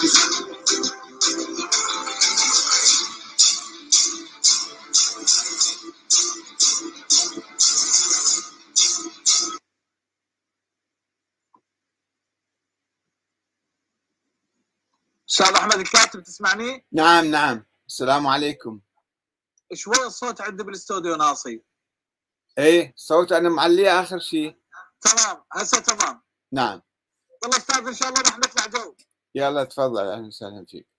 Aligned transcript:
أستاذ 0.00 0.12
أحمد 15.56 15.74
الكاتب 15.74 16.22
تسمعني؟ 16.22 16.86
نعم 16.92 17.24
نعم. 17.24 17.66
السلام 17.86 18.26
عليكم. 18.26 18.80
شوي 19.74 20.06
الصوت 20.06 20.40
عندي 20.40 20.64
بالاستوديو 20.64 21.16
ناصي. 21.16 21.62
إيه 22.58 22.92
صوت 22.96 23.32
أنا 23.32 23.48
معليه 23.48 24.00
آخر 24.00 24.18
شيء 24.18 24.60
تمام 25.00 25.44
هسه 25.52 25.80
تمام. 25.80 26.22
نعم. 26.52 26.82
والله 27.42 27.56
أستاذ 27.58 27.86
إن 27.86 27.94
شاء 27.94 28.08
الله 28.08 28.20
راح 28.20 28.38
نطلع 28.38 28.66
جو. 28.66 28.96
يلا 29.34 29.64
تفضل 29.64 30.06
أهلا 30.06 30.26
وسهلا 30.26 30.64
فيك. 30.64 30.89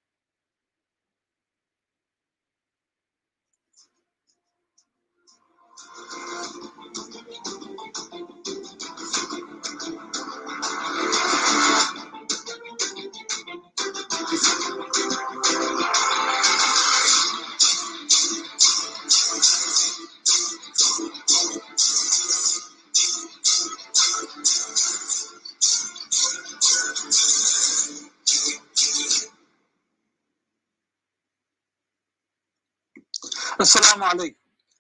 السلام 34.02 34.20
عليكم. 34.20 34.40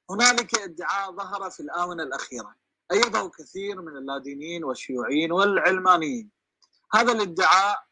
هنالك 0.09 0.59
ادعاء 0.59 1.11
ظهر 1.11 1.49
في 1.49 1.59
الآونة 1.59 2.03
الأخيرة. 2.03 2.55
أيده 2.91 3.31
كثير 3.39 3.81
من 3.81 3.97
اللادينيين 3.97 4.63
والشيوعيين 4.63 5.31
والعلمانيين. 5.31 6.31
هذا 6.93 7.11
الادعاء 7.11 7.83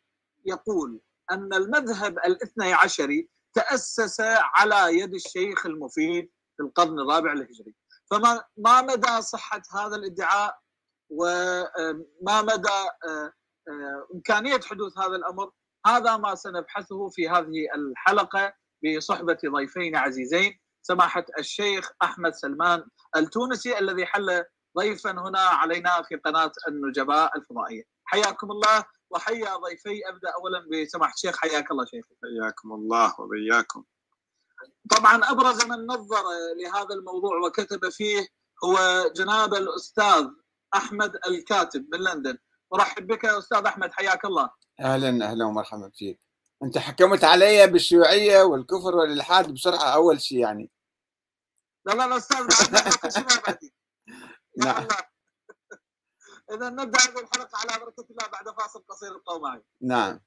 يقول 0.45 1.01
أن 1.31 1.53
المذهب 1.53 2.17
الاثني 2.17 2.73
عشري 2.73 3.29
تأسس 3.53 4.21
على 4.21 4.99
يد 4.99 5.13
الشيخ 5.13 5.65
المفيد 5.65 6.31
في 6.57 6.63
القرن 6.63 6.99
الرابع 6.99 7.33
الهجري. 7.33 7.75
فما 8.11 8.43
ما 8.57 8.81
مدى 8.81 9.21
صحة 9.21 9.61
هذا 9.73 9.95
الادعاء؟ 9.95 10.59
وما 11.09 12.41
مدى 12.41 12.69
آه، 13.07 13.33
آه، 13.67 14.07
إمكانية 14.15 14.59
حدوث 14.59 14.97
هذا 14.97 15.15
الأمر؟ 15.15 15.51
هذا 15.85 16.17
ما 16.17 16.35
سنبحثه 16.35 17.09
في 17.09 17.29
هذه 17.29 17.67
الحلقة 17.75 18.53
بصحبة 18.83 19.37
ضيفين 19.45 19.95
عزيزين. 19.95 20.59
سماحة 20.81 21.25
الشيخ 21.39 21.91
أحمد 22.03 22.33
سلمان 22.33 22.83
التونسي 23.15 23.79
الذي 23.79 24.05
حل 24.05 24.43
ضيفا 24.77 25.11
هنا 25.11 25.39
علينا 25.39 26.01
في 26.01 26.15
قناة 26.15 26.51
النجباء 26.67 27.37
الفضائية. 27.37 27.83
حياكم 28.05 28.51
الله 28.51 28.85
وحيا 29.09 29.55
ضيفي. 29.55 30.09
أبدأ 30.09 30.29
أولا 30.29 30.65
بسماحة 30.71 31.13
الشيخ. 31.13 31.37
حياك 31.37 31.71
الله 31.71 31.85
شيخ. 31.85 32.05
حياكم 32.23 32.71
الله 32.71 33.21
وبياكم. 33.21 33.83
طبعا 34.97 35.15
أبرز 35.31 35.65
من 35.65 35.85
نظر 35.85 36.23
لهذا 36.57 36.95
الموضوع 36.95 37.37
وكتب 37.37 37.89
فيه 37.89 38.27
هو 38.65 38.77
جناب 39.15 39.53
الأستاذ 39.53 40.27
أحمد 40.75 41.17
الكاتب 41.27 41.85
من 41.93 41.99
لندن. 41.99 42.37
أرحب 42.75 43.07
بك 43.07 43.25
أستاذ 43.25 43.65
أحمد. 43.65 43.91
حياك 43.91 44.25
الله. 44.25 44.49
أهلا 44.79 45.25
أهلا 45.25 45.45
ومرحبا 45.45 45.91
فيك. 45.95 46.28
أنت 46.63 46.77
حكمت 46.77 47.23
علي 47.23 47.67
بالشيوعية 47.67 48.41
والكفر 48.43 48.95
والإلحاد 48.95 49.53
بسرعة 49.53 49.93
أول 49.93 50.21
شيء 50.21 50.37
يعني 50.37 50.71
لا 51.85 51.93
لا 51.93 52.07
لا. 52.07 52.15
يا 54.57 54.65
نعم. 54.65 54.83
الله. 54.83 54.97
إذا 56.51 56.69
نبدأ 56.69 56.99
هذه 56.99 57.19
الحلقة 57.19 57.57
على 57.57 57.85
بركة 57.85 58.05
الله 58.09 58.27
بعد 58.27 58.55
فاصل 58.55 58.83
قصير 58.89 59.15
ابقوا 59.15 59.39
معي 59.39 59.63
نعم 59.81 60.19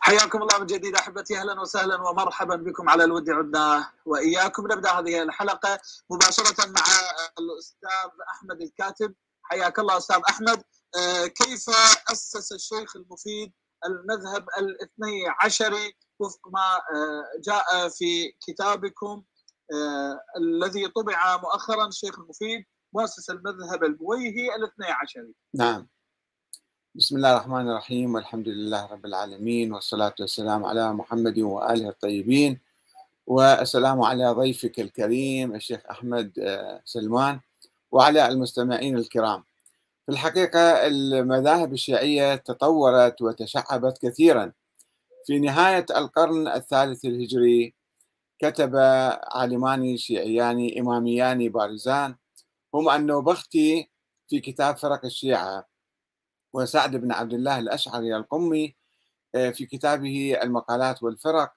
حياكم 0.00 0.42
الله 0.42 0.58
من 0.58 0.66
جديد 0.66 0.96
أحبتي 0.96 1.38
أهلا 1.38 1.60
وسهلا 1.60 1.96
ومرحبا 1.96 2.56
بكم 2.56 2.88
على 2.88 3.04
الود 3.04 3.30
عدنا 3.30 3.92
وإياكم. 4.06 4.72
نبدأ 4.72 4.90
هذه 4.90 5.22
الحلقة 5.22 5.80
مباشرة 6.10 6.66
مع 6.66 6.84
الأستاذ 7.38 8.10
أحمد 8.30 8.62
الكاتب. 8.62 9.14
حياك 9.42 9.78
الله 9.78 9.96
أستاذ 9.96 10.20
أحمد. 10.28 10.62
آه، 10.96 11.26
كيف 11.26 11.70
أسس 12.12 12.52
الشيخ 12.52 12.96
المفيد 12.96 13.52
المذهب 13.86 14.46
الاثني 14.58 15.28
عشري؟ 15.40 16.05
وفق 16.18 16.48
ما 16.48 16.60
آه، 16.60 17.40
جاء 17.44 17.88
في 17.88 18.32
كتابكم 18.46 19.22
آه، 19.72 20.20
الذي 20.36 20.88
طبع 20.88 21.36
مؤخرا 21.36 21.86
الشيخ 21.86 22.18
المفيد 22.18 22.64
مؤسس 22.92 23.30
المذهب 23.30 23.84
البويهي 23.84 24.54
الاثني 24.54 24.86
عشري 24.86 25.34
نعم. 25.54 25.86
بسم 26.94 27.16
الله 27.16 27.32
الرحمن 27.32 27.68
الرحيم 27.68 28.14
والحمد 28.14 28.48
لله 28.48 28.86
رب 28.86 29.06
العالمين 29.06 29.72
والصلاة 29.72 30.14
والسلام 30.20 30.64
على 30.64 30.92
محمد 30.92 31.38
وآله 31.38 31.88
الطيبين. 31.88 32.60
والسلام 33.26 34.02
على 34.02 34.30
ضيفك 34.30 34.80
الكريم 34.80 35.54
الشيخ 35.54 35.80
أحمد 35.90 36.38
آه، 36.38 36.80
سلمان 36.84 37.40
وعلى 37.92 38.28
المستمعين 38.28 38.98
الكرام. 38.98 39.44
في 40.06 40.12
الحقيقة 40.12 40.86
المذاهب 40.86 41.72
الشيعية 41.72 42.34
تطورت 42.34 43.22
وتشعبت 43.22 43.98
كثيرا. 44.02 44.52
في 45.26 45.38
نهاية 45.38 45.86
القرن 45.96 46.48
الثالث 46.48 47.04
الهجري 47.04 47.74
كتب 48.38 48.76
عالمان 49.22 49.96
شيعيان 49.96 50.70
إماميان 50.78 51.48
بارزان 51.48 52.16
هما 52.74 52.96
النوبختي 52.96 53.90
في 54.28 54.40
كتاب 54.40 54.76
فرق 54.76 55.04
الشيعة. 55.04 55.66
وسعد 56.52 56.96
بن 56.96 57.12
عبد 57.12 57.32
الله 57.32 57.58
الأشعري 57.58 58.16
القمي 58.16 58.76
آه، 59.34 59.50
في 59.50 59.66
كتابه 59.66 60.38
المقالات 60.42 61.02
والفرق. 61.02 61.52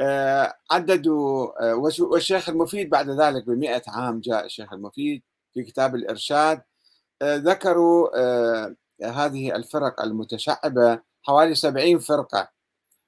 آه، 0.00 0.54
عددوا 0.70 1.70
آه، 1.70 1.74
والشيخ 2.00 2.48
المفيد 2.48 2.90
بعد 2.90 3.10
ذلك 3.10 3.46
بمئة 3.46 3.82
عام 3.88 4.20
جاء 4.20 4.44
الشيخ 4.46 4.72
المفيد 4.72 5.22
في 5.54 5.62
كتاب 5.62 5.94
الإرشاد. 5.94 6.62
ذكروا 7.22 8.08
هذه 9.04 9.56
الفرق 9.56 10.02
المتشعبة 10.02 11.00
حوالي 11.22 11.54
سبعين 11.54 11.98
فرقة. 11.98 12.55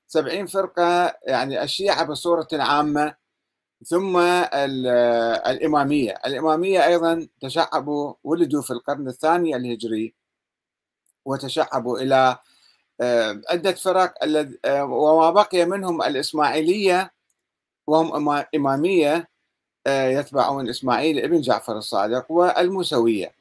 سبعين 0.09 0.47
فرقة 0.47 1.17
يعني 1.27 1.63
الشيعة 1.63 2.05
بصورة 2.05 2.49
عامة 2.53 3.15
ثم 3.87 4.17
ال- 4.17 4.87
الإمامية. 5.47 6.21
الإمامية 6.27 6.87
أيضا 6.87 7.29
تشعبوا 7.41 8.15
ولدوا 8.25 8.63
في 8.63 8.71
القرن 8.71 9.09
الثاني 9.09 9.57
الهجري 9.57 10.15
وتشعبوا 11.25 11.99
إلى 11.99 12.39
آه، 13.01 13.41
عدة 13.51 13.73
فرق 13.73 14.15
آه، 14.65 14.85
وما 14.85 15.31
بقي 15.31 15.65
منهم 15.65 16.03
الإسماعيلية 16.03 17.13
وهم 17.87 18.11
إما- 18.13 18.45
إمامية 18.55 19.29
آه، 19.87 20.09
يتبعون 20.09 20.69
إسماعيل 20.69 21.19
ابن 21.25 21.41
جعفر 21.41 21.79
الصادق 21.79 22.33
والموسوية. 22.33 23.35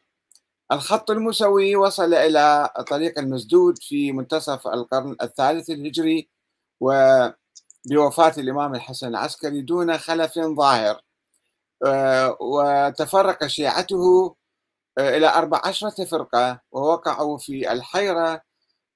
الخط 0.71 1.11
الموسوي 1.11 1.75
وصل 1.75 2.13
إلى 2.13 2.69
طريق 2.89 3.19
المسدود 3.19 3.77
في 3.77 4.11
منتصف 4.11 4.67
القرن 4.67 5.15
الثالث 5.21 5.69
الهجري 5.69 6.29
وبوفاة 6.79 8.33
الإمام 8.37 8.75
الحسن 8.75 9.07
العسكري 9.07 9.61
دون 9.61 9.97
خلف 9.97 10.39
ظاهر. 10.39 11.01
آه، 11.85 12.37
وتفرق 12.41 13.47
شيعته 13.47 14.35
آه، 14.97 15.17
إلى 15.17 15.27
أربع 15.29 15.61
عشرة 15.65 16.05
فرقة 16.05 16.61
ووقعوا 16.71 17.37
في 17.37 17.71
الحيرة 17.71 18.41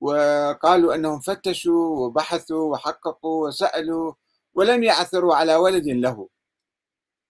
وقالوا 0.01 0.95
أنهم 0.95 1.19
فتشوا 1.19 1.99
وبحثوا 2.07 2.71
وحققوا 2.73 3.47
وسألوا 3.47 4.13
ولم 4.53 4.83
يعثروا 4.83 5.35
على 5.35 5.55
ولد 5.55 5.87
له. 5.87 6.29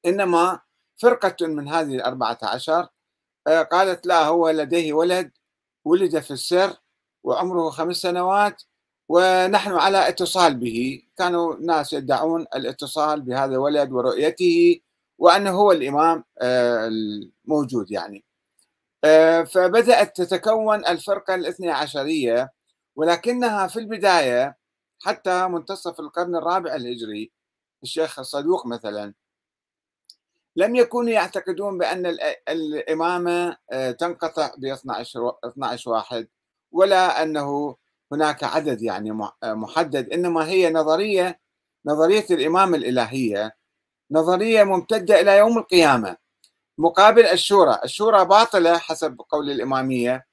إنما 0.06 0.60
فرقة 0.98 1.48
من 1.48 1.68
هذه 1.70 1.96
الأربعة 1.96 2.40
عشر 2.44 2.88
آه، 3.48 3.62
قالت 3.64 4.06
لا 4.08 4.26
هو 4.28 4.50
لديه 4.50 4.94
ولد 4.94 5.32
ولد 5.86 6.20
في 6.20 6.32
السر 6.32 6.78
وعمره 7.24 7.70
خمس 7.70 7.96
سنوات 7.98 8.64
ونحن 9.12 9.72
على 9.72 10.08
اتصال 10.10 10.56
به. 10.56 11.02
كانوا 11.18 11.56
ناس 11.56 11.94
يدعون 11.94 12.46
الاتصال 12.56 13.22
بهذا 13.22 13.54
الولد 13.54 13.92
ورؤيته 13.92 14.82
وأنه 15.18 15.52
هو 15.52 15.72
الإمام 15.72 16.24
آه، 16.42 16.88
الموجود 16.88 17.92
يعني. 17.92 18.26
آه، 19.04 19.44
فبدأت 19.44 20.22
تتكون 20.22 20.86
الفرقة 20.88 21.36
الاثنى 21.36 21.72
عشرية 21.72 22.54
ولكنها 22.96 23.68
في 23.68 23.80
البداية 23.80 24.58
حتى 25.02 25.48
منتصف 25.48 26.00
القرن 26.00 26.36
الرابع 26.36 26.76
الهجري 26.76 27.32
الشيخ 27.84 28.20
الصدوق 28.20 28.68
مثلا 28.68 29.14
لم 30.56 30.76
يكونوا 30.76 31.12
يعتقدون 31.12 31.78
بأن 31.78 32.18
الإمامة 32.50 33.58
آه، 33.72 33.92
تنقطع 33.92 34.52
ب 34.58 34.66
12 34.66 35.34
12 35.46 35.92
واحد 35.92 36.28
ولا 36.72 37.24
أنه 37.24 37.76
هناك 38.12 38.44
عدد 38.44 38.82
يعني 38.82 39.12
محدد 39.44 40.10
إنما 40.14 40.48
هي 40.48 40.70
نظرية 40.72 41.40
نظرية 41.86 42.26
الإمامة 42.32 42.78
الإلهية 42.78 43.56
نظرية 44.12 44.64
ممتدة 44.64 45.22
إلى 45.22 45.38
يوم 45.38 45.58
القيامة 45.58 46.18
مقابل 46.78 47.26
الشورى. 47.26 47.80
الشورى 47.84 48.26
باطلة 48.26 48.78
حسب 48.78 49.18
قول 49.30 49.52
الإمامية 49.52 50.26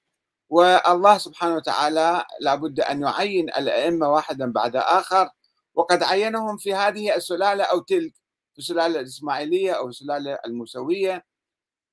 والله 0.50 1.18
سبحانه 1.18 1.54
وتعالى 1.54 2.24
لابد 2.40 2.80
أن 2.80 3.02
يعين 3.02 3.48
الأئمة 3.48 4.08
واحدا 4.08 4.52
بعد 4.52 4.76
آخر 4.76 5.30
وقد 5.74 6.02
عينهم 6.02 6.56
في 6.56 6.74
هذه 6.74 7.16
السلالة 7.16 7.64
أو 7.64 7.78
تلك 7.78 8.12
في 8.52 8.58
السلالة 8.58 9.00
الإسماعيلية 9.00 9.72
أو 9.72 9.88
السلالة 9.88 10.38
الموسوية 10.46 11.24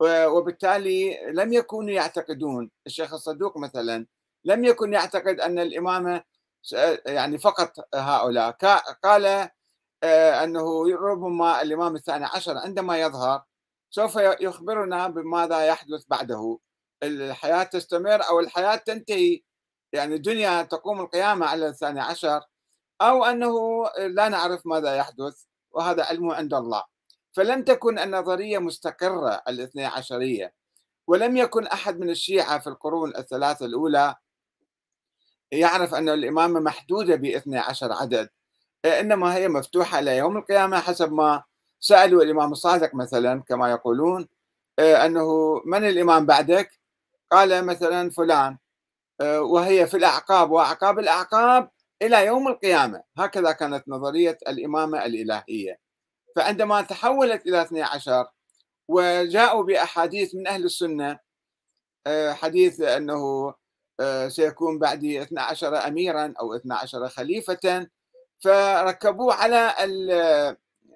وبالتالي 0.01 1.19
لم 1.33 1.53
يكونوا 1.53 1.91
يعتقدون. 1.91 2.71
الشيخ 2.87 3.13
الصدوق 3.13 3.57
مثلا 3.57 4.05
لم 4.45 4.65
يكن 4.65 4.93
يعتقد 4.93 5.39
أن 5.39 5.59
الإمامة 5.59 6.23
يعني 7.05 7.37
فقط 7.37 7.95
هؤلاء. 7.95 8.51
قال 9.03 9.49
آه، 10.03 10.43
أنه 10.43 10.95
ربما 10.95 11.61
الإمام 11.61 11.95
الثاني 11.95 12.25
عشر 12.25 12.57
عندما 12.57 12.97
يظهر 13.01 13.43
سوف 13.89 14.15
يخبرنا 14.15 15.07
بماذا 15.07 15.65
يحدث 15.65 16.03
بعده. 16.07 16.59
الحياة 17.03 17.63
تستمر 17.63 18.27
أو 18.29 18.39
الحياة 18.39 18.75
تنتهي. 18.75 19.41
يعني 19.93 20.15
الدنيا 20.15 20.63
تقوم 20.63 21.01
القيامة 21.01 21.45
على 21.45 21.67
الثاني 21.67 22.01
عشر 22.01 22.41
أو 23.01 23.25
أنه 23.25 23.85
لا 23.97 24.29
نعرف 24.29 24.61
ماذا 24.65 24.95
يحدث 24.95 25.43
وهذا 25.71 26.03
علم 26.05 26.31
عند 26.31 26.53
الله. 26.53 26.83
فلم 27.33 27.63
تكن 27.63 27.99
النظرية 27.99 28.57
مستقرة 28.57 29.41
الاثنى 29.47 29.85
عشرية 29.85 30.53
ولم 31.07 31.37
يكن 31.37 31.67
أحد 31.67 31.99
من 31.99 32.09
الشيعة 32.09 32.59
في 32.59 32.67
القرون 32.67 33.15
الثلاثة 33.15 33.65
الأولى 33.65 34.15
يعرف 35.51 35.95
أن 35.95 36.09
الإمامة 36.09 36.59
محدودة 36.59 37.15
باثنى 37.15 37.57
عشر 37.57 37.91
عدد 37.91 38.29
إنما 38.85 39.35
هي 39.35 39.47
مفتوحة 39.47 39.99
إلى 39.99 40.17
يوم 40.17 40.37
القيامة 40.37 40.79
حسب 40.79 41.13
ما 41.13 41.43
سألوا 41.79 42.23
الإمام 42.23 42.51
الصادق 42.51 42.95
مثلا 42.95 43.43
كما 43.47 43.71
يقولون 43.71 44.27
أنه 44.79 45.61
من 45.65 45.85
الإمام 45.89 46.25
بعدك؟ 46.25 46.79
قال 47.31 47.65
مثلا 47.65 48.09
فلان 48.09 48.57
وهي 49.21 49.87
في 49.87 49.97
الأعقاب 49.97 50.51
وأعقاب 50.51 50.99
الأعقاب 50.99 51.69
إلى 52.01 52.25
يوم 52.25 52.47
القيامة. 52.47 53.03
هكذا 53.17 53.51
كانت 53.51 53.83
نظرية 53.87 54.37
الإمامة 54.47 55.05
الإلهية. 55.05 55.79
فعندما 56.35 56.81
تحولت 56.81 57.47
إلى 57.47 57.61
12 57.61 58.27
وجاءوا 58.87 59.63
بأحاديث 59.63 60.35
من 60.35 60.47
أهل 60.47 60.65
السنة 60.65 61.19
حديث 62.29 62.81
أنه 62.81 63.53
سيكون 64.27 64.79
بعدي 64.79 65.21
12 65.21 65.87
أميرا 65.87 66.33
أو 66.39 66.55
12 66.55 67.09
خليفة. 67.09 67.87
فركبوه 68.43 69.33
على 69.33 69.73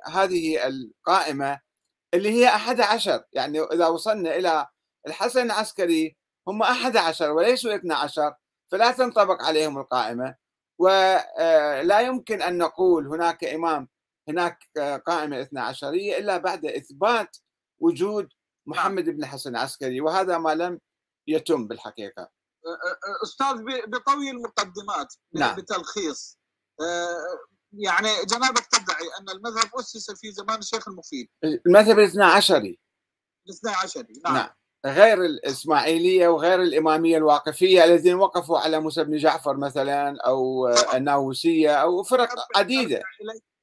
هذه 0.05 0.67
القائمة 0.67 1.59
اللي 2.13 2.31
هي 2.31 2.47
أحد 2.47 2.81
عشر. 2.81 3.23
يعني 3.33 3.61
إذا 3.61 3.87
وصلنا 3.87 4.35
إلى 4.35 4.67
الحسن 5.07 5.45
العسكري 5.45 6.17
هم 6.47 6.63
أحد 6.63 6.97
عشر 6.97 7.31
وليسوا 7.31 7.75
اثنى 7.75 7.93
عشر 7.93 8.33
فلا 8.71 8.91
تنطبق 8.91 9.43
عليهم 9.43 9.77
القائمة. 9.77 10.35
ولا 10.79 11.99
يمكن 11.99 12.41
أن 12.41 12.57
نقول 12.57 13.07
هناك 13.07 13.43
إمام 13.43 13.89
هناك 14.29 14.57
قائمة 15.05 15.41
اثنى 15.41 15.59
عشرية 15.59 16.17
إلا 16.17 16.37
بعد 16.37 16.65
إثبات 16.65 17.37
وجود 17.79 18.29
محمد 18.65 19.09
بن 19.09 19.25
حسن 19.25 19.49
العسكري 19.49 20.01
وهذا 20.01 20.37
ما 20.37 20.55
لم 20.55 20.79
يتم 21.27 21.67
بالحقيقة. 21.67 22.38
أستاذ 23.23 23.55
بطوي 23.87 24.29
المقدمات 24.29 25.13
نعم. 25.33 25.55
بتلخيص 25.55 26.39
يعني 27.73 28.09
جنابك 28.25 28.65
تدعي 28.65 29.09
أن 29.19 29.29
المذهب 29.29 29.69
أسس 29.79 30.11
في 30.11 30.31
زمان 30.31 30.59
الشيخ 30.59 30.87
المفيد 30.87 31.27
المذهب 31.65 31.99
الاثنى 31.99 32.23
عشري 32.23 32.79
الاثنى 33.47 33.71
عشري 33.71 34.21
نعم, 34.25 34.35
نعم. 34.35 34.49
غير 34.85 35.25
الإسماعيلية 35.25 36.27
وغير 36.27 36.61
الإمامية 36.61 37.17
الواقفية 37.17 37.83
الذين 37.83 38.15
وقفوا 38.15 38.59
على 38.59 38.79
موسى 38.79 39.03
بن 39.03 39.17
جعفر 39.17 39.57
مثلا 39.57 40.17
أو 40.21 40.67
الناووسية 40.93 41.75
أو 41.75 42.03
فرق 42.03 42.29
عديدة 42.55 43.01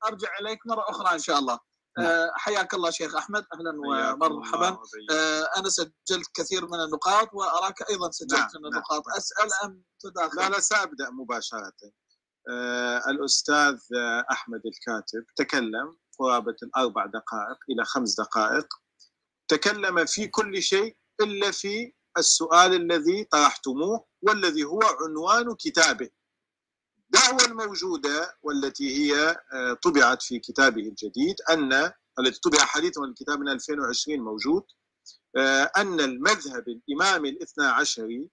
أرجع 0.07 0.29
إليك, 0.41 0.59
مرة 0.67 0.85
أخرى 0.89 1.15
إن 1.15 1.19
شاء 1.19 1.39
الله. 1.39 1.59
آه، 1.99 2.33
حياك 2.35 2.75
الله 2.75 2.91
شيخ 2.91 3.15
أحمد 3.15 3.47
أهلا 3.55 3.71
ومرحبا. 4.23 4.79
آه، 5.11 5.49
أنا 5.57 5.69
سجلت 5.69 6.31
كثير 6.35 6.67
من 6.67 6.81
النقاط 6.81 7.35
وأراك 7.35 7.91
أيضا 7.91 8.11
سجلت 8.11 8.33
نعم. 8.33 8.49
من 8.61 8.67
النقاط. 8.67 9.09
نعم. 9.09 9.17
أسأل 9.17 9.51
أم 9.65 9.83
تداخل. 10.01 10.37
لا 10.37 10.49
لا 10.49 10.61
سأبدأ 10.61 11.11
مباشرة. 11.11 11.73
آه، 12.51 13.11
الأستاذ 13.11 13.79
أحمد 14.31 14.61
الكاتب 14.67 15.27
تكلم 15.37 15.99
قرابة 16.19 16.57
الأربع 16.63 17.07
دقائق 17.07 17.59
إلى 17.71 17.85
خمس 17.85 18.21
دقائق. 18.21 18.67
تكلم 19.49 20.05
في 20.07 20.27
كل 20.27 20.63
شيء 20.63 20.97
إلا 21.21 21.51
في 21.51 21.93
السؤال 22.19 22.75
الذي 22.75 23.25
طرحتموه 23.25 24.07
والذي 24.23 24.65
هو 24.65 24.81
عنوان 25.01 25.55
كتابه. 25.55 26.11
الدعوة 27.07 27.45
الموجودة 27.45 28.37
والتي 28.43 28.97
هي 28.97 29.37
آه، 29.53 29.73
طبعت 29.73 30.23
في 30.23 30.39
كتابه 30.39 30.83
الجديد 30.83 31.37
أن 31.51 31.93
التي 32.19 32.41
طبع 32.41 32.59
حديثا 32.59 33.05
الكتاب 33.05 33.41
من 33.41 33.49
2020 33.49 34.21
موجود 34.21 34.65
آه، 35.37 35.71
أن 35.77 36.01
المذهب 36.01 36.65
الإمامي 36.69 37.29
الاثنى 37.29 37.67
عشري 37.67 38.31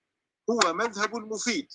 هو 0.50 0.74
مذهب 0.74 1.16
المفيد. 1.16 1.68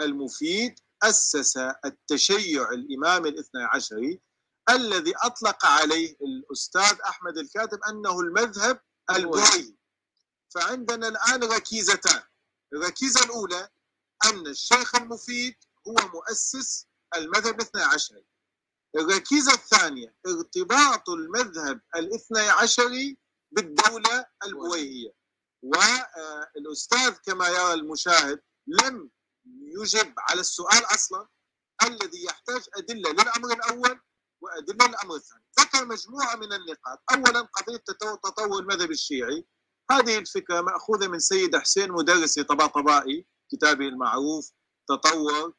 المفيد 0.00 0.74
أسس 1.02 1.56
التشيع 1.84 2.70
الإمامي 2.70 3.28
الاثنى 3.28 3.62
عشري 3.62 4.20
الذي 4.70 5.12
أطلق 5.16 5.66
عليه 5.66 6.16
الأستاذ 6.22 6.98
أحمد 7.08 7.38
الكاتب 7.38 7.78
أنه 7.88 8.20
المذهب 8.20 8.80
البويهي 9.10 9.74
فعندنا 10.54 11.08
الآن 11.08 11.44
ركيزتان. 11.44 12.22
الركيزة 12.72 13.24
الأولى 13.24 13.68
أن 14.24 14.46
الشيخ 14.46 14.94
المفيد 14.94 15.54
هو 15.90 16.08
مؤسس 16.14 16.86
المذهب 17.16 17.54
الاثنى 17.54 17.82
عشري 17.82 18.24
الركيزة 18.96 19.52
الثانية 19.52 20.14
ارتباط 20.26 21.08
المذهب 21.08 21.80
الاثنى 21.96 22.40
عشري 22.40 23.18
بالدولة 23.52 24.26
البويهية. 24.44 25.12
والأستاذ 25.62 27.10
كما 27.26 27.48
يرى 27.48 27.72
المشاهد 27.72 28.40
لم 28.66 29.10
يجب 29.80 30.14
على 30.18 30.40
السؤال 30.40 30.84
أصلا 30.84 31.28
الذي 31.82 32.24
يحتاج 32.24 32.62
أدلة 32.76 33.10
للأمر 33.12 33.52
الأول 33.52 34.00
وأدلة 34.40 34.86
للأمر 34.86 35.14
الثاني. 35.14 35.44
ذكر 35.60 35.84
مجموعة 35.86 36.36
من 36.36 36.52
النقاط. 36.52 37.02
اولا 37.12 37.40
قضية 37.40 37.82
تطور 38.24 38.58
المذهب 38.60 38.90
الشيعي. 38.90 39.46
هذه 39.90 40.18
الفكرة 40.18 40.60
مأخوذة 40.60 41.08
من 41.08 41.18
سيد 41.18 41.56
حسين 41.56 41.92
مدرسي 41.92 42.42
طباطبائي 42.42 43.26
كتابه 43.52 43.88
المعروف 43.88 44.52
تطور 44.88 45.44
آه، 45.44 45.52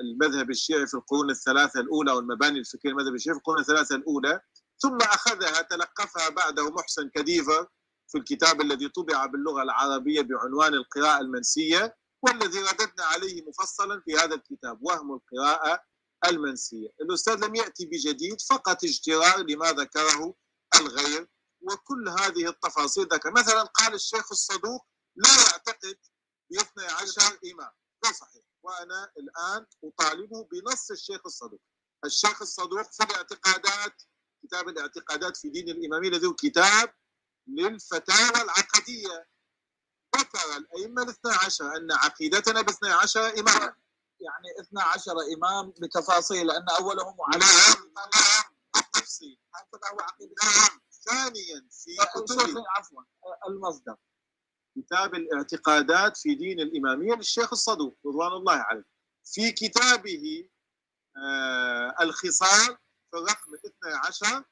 المذهب 0.00 0.50
الشيعي 0.50 0.86
في 0.86 0.94
القرون 0.94 1.30
الثلاثة 1.30 1.80
الأولى 1.80 2.12
والمباني 2.12 2.58
الفكريه 2.58 2.92
المذهب 2.92 3.14
الشيعي 3.14 3.34
في 3.34 3.38
القرون 3.38 3.60
الثلاثة 3.60 3.96
الأولى 3.96 4.40
ثم 4.78 4.96
أخذها 4.96 5.62
تلقفها 5.62 6.28
بعده 6.28 6.70
محسن 6.70 7.10
كديفر 7.14 7.66
في 8.08 8.18
الكتاب 8.18 8.60
الذي 8.60 8.88
طبع 8.88 9.26
باللغة 9.26 9.62
العربية 9.62 10.20
بعنوان 10.20 10.74
القراءة 10.74 11.20
المنسية 11.20 11.96
والذي 12.22 12.58
رددنا 12.60 13.04
عليه 13.04 13.44
مفصلا 13.48 14.02
في 14.04 14.14
هذا 14.14 14.34
الكتاب 14.34 14.78
وهم 14.82 15.12
القراءة 15.12 15.84
المنسية. 16.26 16.88
الأستاذ 17.00 17.44
لم 17.46 17.54
يأتي 17.54 17.86
بجديد 17.86 18.40
فقط 18.50 18.84
اجترار 18.84 19.38
لما 19.38 19.72
ذكره 19.72 20.34
الغير 20.80 21.28
وكل 21.60 22.08
هذه 22.08 22.48
التفاصيل. 22.48 23.04
ذكر 23.12 23.30
مثلا 23.32 23.62
قال 23.62 23.94
الشيخ 23.94 24.32
الصدوق 24.32 24.86
لا 25.16 25.30
يعتقد 25.30 25.96
ب 26.50 26.54
12 26.54 27.38
إمام. 27.52 27.70
غير 28.04 28.14
صحيح. 28.14 28.43
وأنا 28.64 29.12
الآن 29.18 29.66
أطالبه 29.84 30.44
بنص 30.44 30.90
الشيخ 30.90 31.20
الصدوق. 31.26 31.60
الشيخ 32.04 32.42
الصدوق 32.42 32.92
في 32.92 33.02
الاعتقادات 33.04 34.02
كتاب 34.42 34.68
الاعتقادات 34.68 35.36
في 35.36 35.48
دين 35.48 35.68
الإمامية 35.68 36.08
الذي 36.08 36.26
هو 36.26 36.34
كتاب 36.34 36.94
للفتاوى 37.46 38.42
العقدية. 38.42 39.28
ذكر 40.16 40.56
الأئمة 40.56 41.02
الاثنى 41.02 41.32
عشر 41.32 41.76
أن 41.76 41.92
عقيدتنا 41.92 42.60
باثنى 42.62 42.90
عشر 42.90 43.20
إماما 43.40 43.76
يعني 44.20 44.60
12 44.60 45.12
إمام 45.36 45.70
بتفاصيل 45.70 46.46
لأن 46.46 46.68
أولهم 46.68 47.16
علي 47.20 47.46
بالتفصيل. 48.74 49.38
هكذا 49.54 49.90
هو 49.92 50.00
عقيدة؟ 50.00 50.34
ثانيا 51.04 51.68
في 51.70 51.96
كتب 52.14 52.64
عفوا 52.76 53.02
المصدر. 53.48 53.96
كتاب 54.76 55.14
الاعتقادات 55.14 56.16
في 56.16 56.34
دين 56.34 56.60
الإمامية 56.60 57.14
للشيخ 57.14 57.52
الصدوق 57.52 57.98
رضوان 58.06 58.32
الله 58.32 58.52
عليه. 58.54 58.84
في 59.24 59.52
كتابه 59.52 60.48
آه 61.16 61.94
الخصال 62.00 62.76
في 63.10 63.16
الرقم 63.16 63.54
12 63.54 64.44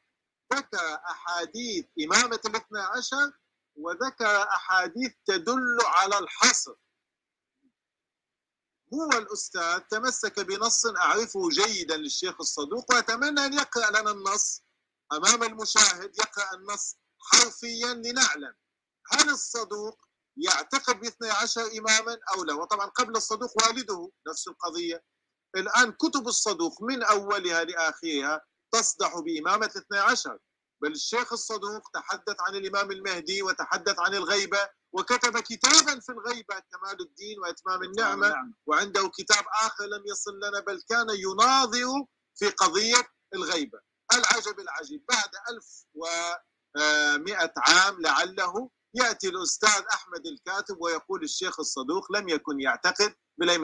ذكر 0.55 0.95
أحاديث 1.11 1.87
إمامة 2.05 2.41
الاثنى 2.47 2.81
عشر 2.81 3.33
وذكر 3.77 4.43
أحاديث 4.43 5.13
تدل 5.27 5.79
على 5.85 6.19
الحصر. 6.19 6.75
هو 8.95 9.11
الأستاذ 9.19 9.79
تمسك 9.79 10.41
بنص 10.41 10.87
أعرفه 10.87 11.49
جيدا 11.49 11.97
للشيخ 11.97 12.35
الصدوق 12.41 12.95
وأتمنى 12.95 13.41
أن 13.47 13.53
يقرأ 13.53 14.01
لنا 14.01 14.11
النص. 14.11 14.63
أمام 15.13 15.43
المشاهد 15.43 16.19
يقرأ 16.19 16.55
النص 16.55 16.97
حرفيا 17.19 17.95
لنعلم. 17.95 18.55
هل 19.13 19.31
الصدوق 19.31 20.12
يعتقد 20.37 21.01
باثني 21.01 21.31
عشر 21.31 21.63
إماما 21.79 22.19
أو 22.35 22.45
لا 22.45 22.55
وطبعا 22.55 22.87
قبل 22.87 23.17
الصدوق 23.17 23.67
والده 23.67 24.11
نفس 24.29 24.49
القضية. 24.49 25.05
الآن 25.57 25.93
كتب 25.93 26.29
الصدوق 26.29 26.83
من 26.83 27.03
أولها 27.03 27.65
لآخرها 27.65 28.41
تصدح 28.73 29.19
بإمامة 29.19 29.67
الاثني 29.77 29.99
عشر. 29.99 30.39
بل 30.83 30.93
الشيخ 30.93 31.33
الصدوق 31.33 31.91
تحدث 31.95 32.37
عن 32.41 32.55
الإمام 32.55 32.91
المهدي 32.91 33.43
وتحدث 33.43 33.99
عن 33.99 34.15
الغيبة 34.15 34.69
وكتب 34.93 35.39
كتابا 35.39 36.01
في 36.01 36.13
الغيبة 36.13 36.55
كمال 36.73 37.01
الدين 37.01 37.39
وإتمام 37.41 37.83
النعمة 37.83 38.35
وعنده 38.67 39.11
كتاب 39.19 39.45
آخر 39.63 39.85
لم 39.85 40.03
يصل 40.07 40.37
لنا 40.37 40.61
بل 40.61 40.83
كان 40.89 41.07
يناظر 41.11 42.05
في 42.35 42.49
قضية 42.51 43.09
الغيبة. 43.35 43.81
العجب 44.13 44.61
العجيب 44.61 45.05
بعد 45.09 45.31
1100 46.77 47.53
عام 47.57 48.01
لعله 48.01 48.71
يأتي 48.95 49.29
الأستاذ 49.29 49.85
أحمد 49.95 50.27
الكاتب 50.27 50.77
ويقول 50.81 51.23
الشيخ 51.25 51.61
الصدوق 51.61 52.13
لم 52.13 52.29
يكن 52.29 52.61
يعتقد 52.61 53.15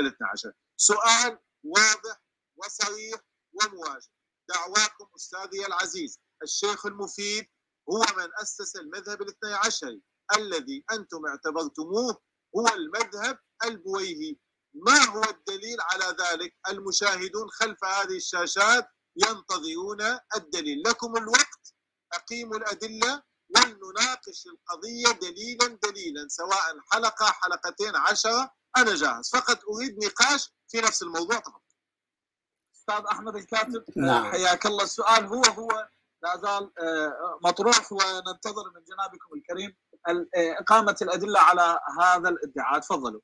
الاثنى 0.00 0.26
عشر. 0.32 0.52
سؤال 0.76 1.38
واضح 1.64 2.22
وصريح 2.56 3.20
ومواجه. 3.52 4.08
دعواكم 4.48 5.08
أستاذي 5.16 5.66
العزيز. 5.66 6.20
الشيخ 6.42 6.86
المفيد 6.86 7.46
هو 7.90 8.00
من 8.16 8.28
أسس 8.42 8.76
المذهب 8.76 9.22
الاثني 9.22 9.54
عشري 9.54 10.02
الذي 10.36 10.84
أنتم 10.92 11.26
اعتبرتموه 11.26 12.20
هو 12.56 12.68
المذهب 12.68 13.38
البويهي. 13.64 14.36
ما 14.74 15.04
هو 15.04 15.22
الدليل 15.22 15.76
على 15.80 16.16
ذلك؟ 16.20 16.54
المشاهدون 16.68 17.50
خلف 17.50 17.84
هذه 17.84 18.16
الشاشات 18.16 18.88
ينتظرون 19.16 20.00
الدليل. 20.36 20.82
لكم 20.86 21.16
الوقت. 21.16 21.74
أقيموا 22.12 22.56
الأدلة. 22.56 23.22
ولنناقش 23.56 24.46
القضية 24.46 25.18
دليلا 25.28 25.78
دليلا 25.82 26.28
سواء 26.28 26.80
حلقة 26.92 27.26
حلقتين 27.26 27.96
عشرة 27.96 28.50
أنا 28.76 28.94
جاهز. 28.94 29.30
فقط 29.30 29.58
أريد 29.74 30.04
نقاش 30.04 30.52
في 30.68 30.78
نفس 30.78 31.02
الموضوع 31.02 31.38
طبعا. 31.38 31.60
أستاذ 32.74 33.04
أحمد 33.12 33.36
الكاتب 33.36 33.84
نعم. 33.96 34.24
حياك 34.32 34.66
الله. 34.66 34.84
السؤال 34.84 35.24
هو 35.26 35.42
هو 35.42 35.88
لا 36.22 36.36
زال 36.36 36.70
آه، 36.82 37.38
مطروح 37.44 37.92
وننتظر 37.92 38.64
من 38.74 38.82
جنابكم 38.88 39.34
الكريم 39.36 39.76
ال- 40.08 40.28
آه، 40.36 40.56
إقامة 40.60 40.96
الأدلة 41.02 41.40
على 41.40 41.80
هذا 42.00 42.28
الادعاء. 42.28 42.80
تفضلوا. 42.80 43.20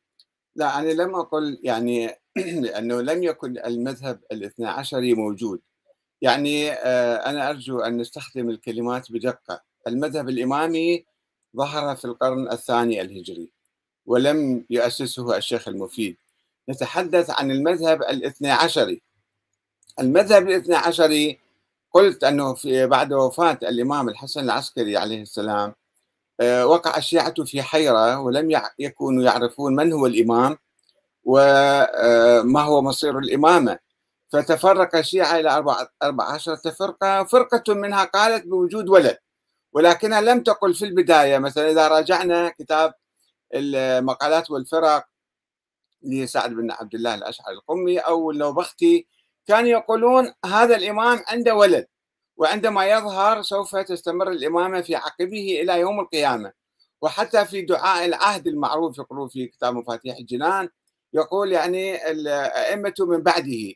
لا 0.57 0.79
أنا 0.79 0.91
لم 0.91 1.15
أقل 1.15 1.59
يعني 1.63 2.21
أنه 2.79 3.01
لم 3.01 3.23
يكن 3.23 3.59
المذهب 3.59 4.21
الاثنى 4.33 4.67
عشري 4.67 5.15
موجود. 5.15 5.61
يعني 6.23 6.73
آه، 6.73 7.17
أنا 7.31 7.51
أرجو 7.51 7.81
أن 7.81 7.97
نستخدم 7.97 8.51
الكلمات 8.51 9.13
بدقة. 9.13 9.63
المذهب 9.87 10.29
الإمامي 10.29 11.05
ظهر 11.57 11.97
في 11.97 12.05
القرن 12.05 12.53
الثاني 12.53 13.01
الهجري 13.01 13.51
ولم 14.07 14.65
يؤسسه 14.71 15.37
الشيخ 15.37 15.69
المفيد. 15.69 16.17
نتحدث 16.69 17.31
عن 17.31 17.51
المذهب 17.51 18.03
الاثنى 18.03 18.51
عشري. 18.51 19.03
المذهب 20.01 20.49
الاثنى 20.49 20.75
عشري 20.75 21.41
قلت 21.93 22.25
أنه 22.25 22.55
في 22.55 22.87
بعد 22.87 23.13
وفاة 23.13 23.59
الإمام 23.63 24.09
الحسن 24.09 24.41
العسكري 24.41 24.97
عليه 24.97 25.23
السلام 25.23 25.75
آه، 26.41 26.67
وقع 26.67 26.97
الشيعة 26.97 27.45
في 27.45 27.63
حيرة 27.63 28.21
ولم 28.21 28.63
يكونوا 28.79 29.25
يعرفون 29.25 29.77
من 29.77 29.93
هو 29.93 30.07
الإمام 30.07 30.59
وما 31.25 32.61
هو 32.63 32.83
مصير 32.83 33.19
الإمامة. 33.19 33.79
فتفرق 34.33 34.97
الشيعة 34.97 35.39
إلى 35.41 35.51
أربعة 35.57 35.89
أربع 36.03 36.25
عشرة 36.25 36.71
فرقة 36.71 37.25
فرقة 37.25 37.75
منها 37.75 38.05
قالت 38.05 38.47
بوجود 38.47 38.89
ولد. 38.89 39.19
ولكنها 39.75 40.21
لم 40.21 40.43
تقل 40.43 40.75
في 40.75 40.85
البداية. 40.85 41.39
مثلا 41.39 41.71
إذا 41.71 41.89
راجعنا 41.89 42.49
كتاب 42.49 42.95
المقالات 43.55 44.51
والفرق 44.51 45.07
لسعد 46.03 46.51
بن 46.51 46.71
عبد 46.71 46.95
الله 46.95 47.15
الأشعري 47.15 47.55
القمي 47.55 47.99
أو 47.99 48.31
النوبختي 48.31 49.07
كانوا 49.47 49.69
يقولون 49.71 50.33
هذا 50.47 50.77
الإمام 50.77 51.23
عنده 51.29 51.55
ولد 51.55 51.87
وعندما 52.37 52.87
يظهر 52.87 53.43
سوف 53.43 53.77
تستمر 53.77 54.31
الإمامة 54.31 54.81
في 54.81 54.97
عقبه 54.97 55.61
إلى 55.63 55.81
يوم 55.81 56.01
القيامة. 56.01 56.53
وحتى 57.03 57.45
في 57.45 57.63
دعاء 57.63 58.05
العهد 58.07 58.47
المعروف 58.47 58.99
يقولون 58.99 59.29
في 59.29 59.47
كتاب 59.47 59.75
مفاتيح 59.75 60.17
الجنان 60.17 60.69
يقول 61.13 61.53
يعني 61.53 62.11
الأئمة 62.11 62.95
من 63.01 63.23
بعده 63.23 63.75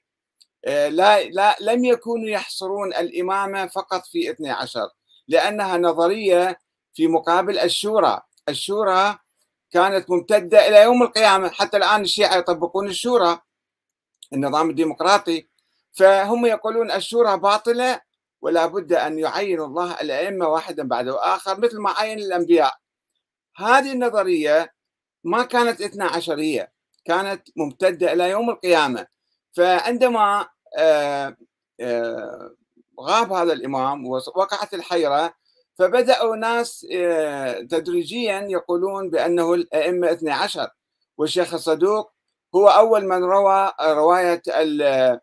آه، 0.67 0.89
لا, 0.89 1.25
لا 1.25 1.57
لم 1.61 1.85
يكونوا 1.85 2.29
يحصرون 2.29 2.95
الإمامة 2.95 3.67
فقط 3.67 4.07
في 4.07 4.31
12 4.31 4.89
لأنها 5.29 5.79
نظرية 5.79 6.59
في 6.95 7.07
مقابل 7.07 7.59
الشورى. 7.59 8.21
الشورى 8.49 9.19
كانت 9.71 10.11
ممتدة 10.11 10.69
إلى 10.69 10.83
يوم 10.83 11.03
القيامة. 11.03 11.49
حتى 11.49 11.77
الآن 11.77 12.01
الشيعة 12.01 12.37
يطبقون 12.37 12.89
الشورى 12.89 13.39
النظام 14.33 14.71
الديمقراطي. 14.71 15.49
فهم 15.93 16.47
يقولون 16.47 16.91
الشورى 16.91 17.39
باطلة 17.39 18.01
ولا 18.41 18.67
بد 18.67 18.93
أن 18.93 19.19
يعين 19.19 19.61
الله 19.61 20.01
الأئمة 20.01 20.49
واحدا 20.49 20.89
بعد 20.89 21.09
آخر 21.09 21.61
مثل 21.61 21.81
ما 21.81 21.91
عين 21.91 22.19
الأنبياء. 22.19 22.75
هذه 23.57 23.93
النظرية 23.93 24.75
ما 25.25 25.43
كانت 25.43 25.81
اثنا 25.81 26.05
عشرية 26.05 26.73
كانت 27.05 27.49
ممتدة 27.57 28.13
إلى 28.13 28.31
يوم 28.31 28.51
القيامة. 28.51 29.07
فعندما 29.53 30.49
آه، 30.79 31.37
آه، 31.81 32.55
غاب 33.01 33.33
هذا 33.33 33.53
الإمام 33.53 34.07
ووقعت 34.07 34.75
الحيرة 34.75 35.35
فبدأوا 35.79 36.37
ناس 36.37 36.87
آه، 36.95 37.61
تدريجيا 37.61 38.41
يقولون 38.51 39.11
بأنه 39.11 39.55
الأئمة 39.55 40.13
12 40.13 40.69
والشيخ 41.19 41.55
الصدوق 41.55 42.13
هو 42.55 42.69
أول 42.69 43.05
من 43.07 43.25
روى 43.25 43.73
رواية 43.81 44.43
ال- 44.49 45.21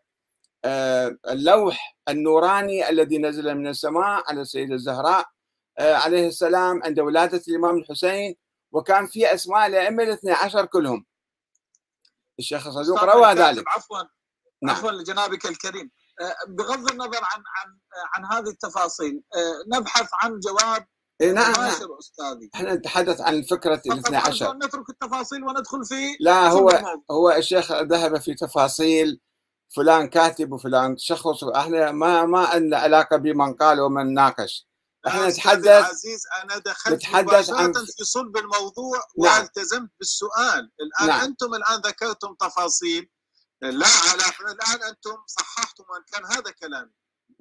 آه، 0.64 1.16
اللوح 1.28 1.96
النوراني 2.08 2.88
الذي 2.88 3.18
نزل 3.18 3.54
من 3.54 3.68
السماء 3.68 4.24
على 4.28 4.40
السيدة 4.40 4.74
الزهراء 4.74 5.26
آه، 5.78 5.94
عليه 5.94 6.26
السلام 6.28 6.82
عند 6.84 7.00
ولادة 7.00 7.42
الإمام 7.48 7.76
الحسين 7.78 8.36
وكان 8.72 9.06
في 9.06 9.34
أسماء 9.34 9.66
الأئمة 9.66 10.02
الاثنى 10.02 10.32
عشر 10.32 10.66
كلهم. 10.66 11.06
الشيخ 12.38 12.66
الصدوق 12.66 13.04
روى 13.04 13.32
ذلك. 13.32 13.64
عفوا 13.68 13.98
نعم. 14.62 14.76
عفوا 14.76 14.90
لجنابك 14.90 15.46
الكريم. 15.46 15.90
بغض 16.48 16.90
النظر 16.90 17.20
عن 17.22 17.42
عن 17.56 17.78
عن 18.14 18.36
هذه 18.38 18.48
التفاصيل 18.50 19.22
آه، 19.36 19.78
نبحث 19.78 20.08
عن 20.22 20.40
جواب 20.40 20.86
إيه 21.20 21.32
نعم 21.32 21.52
نعم 21.52 21.64
مباشر 21.64 21.98
أستاذي 21.98 22.50
إحنا 22.54 22.74
نتحدث 22.74 23.20
عن 23.20 23.42
فقط 23.42 23.80
الاثنى 23.86 24.16
عشر 24.16 24.52
نترك 24.54 24.90
التفاصيل 24.90 25.44
وندخل 25.44 25.84
في 25.84 26.16
لا 26.20 26.48
هو 26.48 26.70
الموضوع. 26.70 27.02
هو 27.10 27.30
الشيخ 27.30 27.72
ذهب 27.72 28.20
في 28.20 28.34
تفاصيل 28.34 29.20
فلان 29.76 30.08
كاتب 30.08 30.52
وفلان 30.52 30.96
شخص 30.98 31.44
إحنا 31.44 31.92
ما 31.92 32.24
ما 32.26 32.46
عندنا 32.46 32.76
علاقة 32.78 33.16
بمن 33.16 33.54
قال 33.54 33.80
ومن 33.80 34.14
ناقش 34.14 34.66
إحنا 35.06 35.28
نتحدث 35.28 35.66
العزيز 35.66 36.22
أنا 36.44 36.58
دخلت 36.58 36.94
نتحدث 36.94 37.50
عن- 37.50 37.72
في 37.72 38.04
صلب 38.04 38.36
الموضوع 38.36 38.98
نعم. 39.18 39.40
والتزمت 39.40 39.90
بالسؤال 39.98 40.72
الآن 40.80 41.06
نعم. 41.08 41.20
أنتم 41.20 41.54
الآن 41.54 41.80
ذكرتم 41.80 42.34
تفاصيل 42.40 43.10
لا 43.60 43.86
على 43.86 44.52
الآن 44.52 44.88
أنتم 44.88 45.16
صححتم 45.26 45.84
وان 45.90 46.02
كان 46.12 46.24
هذا 46.24 46.50
كلامي. 46.50 46.92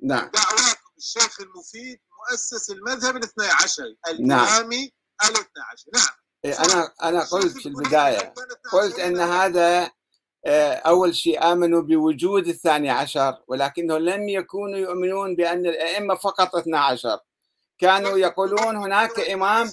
نعم. 0.03 0.31
دعواكم 0.31 0.91
الشيخ 0.97 1.41
المفيد 1.41 1.99
مؤسس 2.19 2.69
المذهب 2.69 3.17
الاثني 3.17 3.47
عشر 3.47 3.95
نعم. 4.19 4.43
الإمامي 4.43 4.93
الاثني 5.23 5.63
عشر. 5.71 5.89
نعم. 5.93 6.15
إيه 6.45 6.59
أنا 6.59 6.93
أنا 7.03 7.23
قلت 7.23 7.57
في 7.57 7.69
البداية 7.69 8.19
كان 8.19 8.47
12 8.67 8.77
قلت 8.77 8.99
أن 8.99 9.13
نعم. 9.13 9.29
هذا 9.29 9.91
آه، 10.45 10.73
أول 10.73 11.15
شيء 11.15 11.51
آمنوا 11.51 11.81
بوجود 11.81 12.47
الثاني 12.47 12.89
عشر 12.89 13.43
ولكنهم 13.47 13.97
لم 13.97 14.29
يكونوا 14.29 14.77
يؤمنون 14.77 15.35
بأن 15.35 15.65
الأئمة 15.65 16.15
فقط 16.15 16.55
12 16.55 17.19
كانوا 17.77 18.17
يقولون 18.17 18.75
هناك 18.75 19.19
إمام 19.19 19.71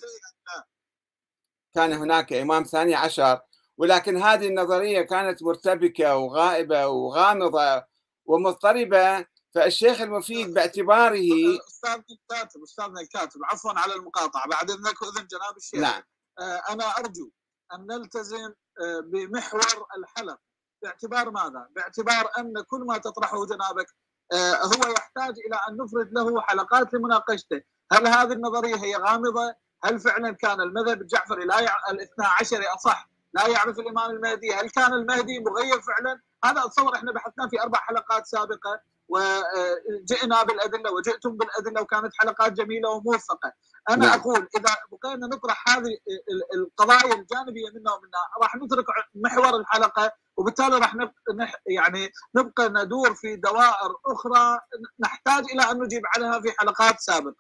كان 1.74 1.92
هناك 1.92 2.32
إمام 2.32 2.62
ثاني 2.62 2.94
عشر 2.94 3.40
ولكن 3.78 4.16
هذه 4.16 4.48
النظرية 4.48 5.02
كانت 5.02 5.42
مرتبكة 5.42 6.16
وغائبة 6.16 6.86
وغامضة 6.86 7.84
ومضطربة 8.24 9.26
فالشيخ 9.54 10.00
المفيد 10.00 10.54
باعتباره 10.54 11.20
استاذنا 11.68 12.04
الكاتب 12.10 12.62
استاذنا 12.62 13.00
الكاتب 13.00 13.40
عفوا 13.44 13.72
على 13.76 13.94
المقاطعة 13.94 14.48
بعد 14.48 14.70
إذنك 14.70 15.02
واذن 15.02 15.26
جناب 15.26 15.56
الشيخ. 15.56 15.80
نعم. 15.80 16.02
آه، 16.38 16.62
أنا 16.70 16.84
أرجو 16.84 17.30
أن 17.74 17.86
نلتزم 17.86 18.52
آه، 18.80 19.00
بمحور 19.00 19.86
الحلقة 19.98 20.38
باعتبار 20.82 21.30
ماذا؟ 21.30 21.68
باعتبار 21.70 22.30
أن 22.38 22.62
كل 22.66 22.80
ما 22.80 22.98
تطرحه 22.98 23.46
جنابك 23.46 23.86
آه، 24.32 24.54
هو 24.54 24.92
يحتاج 24.92 25.34
إلى 25.46 25.58
أن 25.68 25.76
نفرد 25.76 26.12
له 26.12 26.40
حلقات 26.40 26.94
لمناقشته، 26.94 27.62
هل 27.92 28.06
هذه 28.06 28.32
النظرية 28.32 28.76
هي 28.76 28.96
غامضة؟ 28.96 29.54
هل 29.84 30.00
فعلا 30.00 30.32
كان 30.32 30.60
المذهب 30.60 31.02
الجعفري 31.02 31.44
لا 31.44 31.60
يع... 31.60 31.76
الاثنا 31.90 32.26
عشري 32.26 32.66
أصح؟ 32.66 33.11
لا 33.34 33.46
يعرف 33.48 33.78
الإمام 33.78 34.10
المهدي؟ 34.10 34.54
هل 34.54 34.70
كان 34.70 34.92
المهدي 34.92 35.40
مغيب 35.40 35.80
فعلا؟ 35.82 36.20
هذا 36.44 36.64
اتصور 36.64 36.94
إحنا 36.96 37.12
بحثناه 37.12 37.48
في 37.48 37.60
أربع 37.62 37.78
حلقات 37.78 38.26
سابقة 38.26 38.80
وجئنا 39.08 40.42
بالأدلة 40.42 40.92
وجئتم 40.92 41.36
بالأدلة 41.36 41.82
وكانت 41.82 42.12
حلقات 42.18 42.52
جميلة 42.52 42.90
وموفقه. 42.90 43.52
أنا 43.90 44.06
نعم. 44.06 44.20
أقول 44.20 44.48
إذا 44.58 44.76
بقينا 44.92 45.26
نطرح 45.26 45.68
هذه 45.68 45.86
ال- 46.32 46.60
القضايا 46.60 47.14
الجانبية 47.14 47.70
منها 47.74 47.92
ومنها 47.94 48.24
راح 48.42 48.56
نترك 48.56 48.84
محور 49.14 49.56
الحلقة 49.60 50.12
وبالتالي 50.36 50.78
راح. 50.78 50.94
نح... 51.36 51.54
يعني 51.66 52.10
نبقى 52.36 52.68
ندور 52.68 53.14
في 53.14 53.36
دوائر 53.36 53.90
أخرى 54.06 54.58
نحتاج 55.00 55.44
إلى 55.54 55.70
أن 55.70 55.82
نجيب 55.82 56.02
عنها 56.16 56.40
في 56.40 56.52
حلقات 56.58 57.00
سابقة 57.00 57.34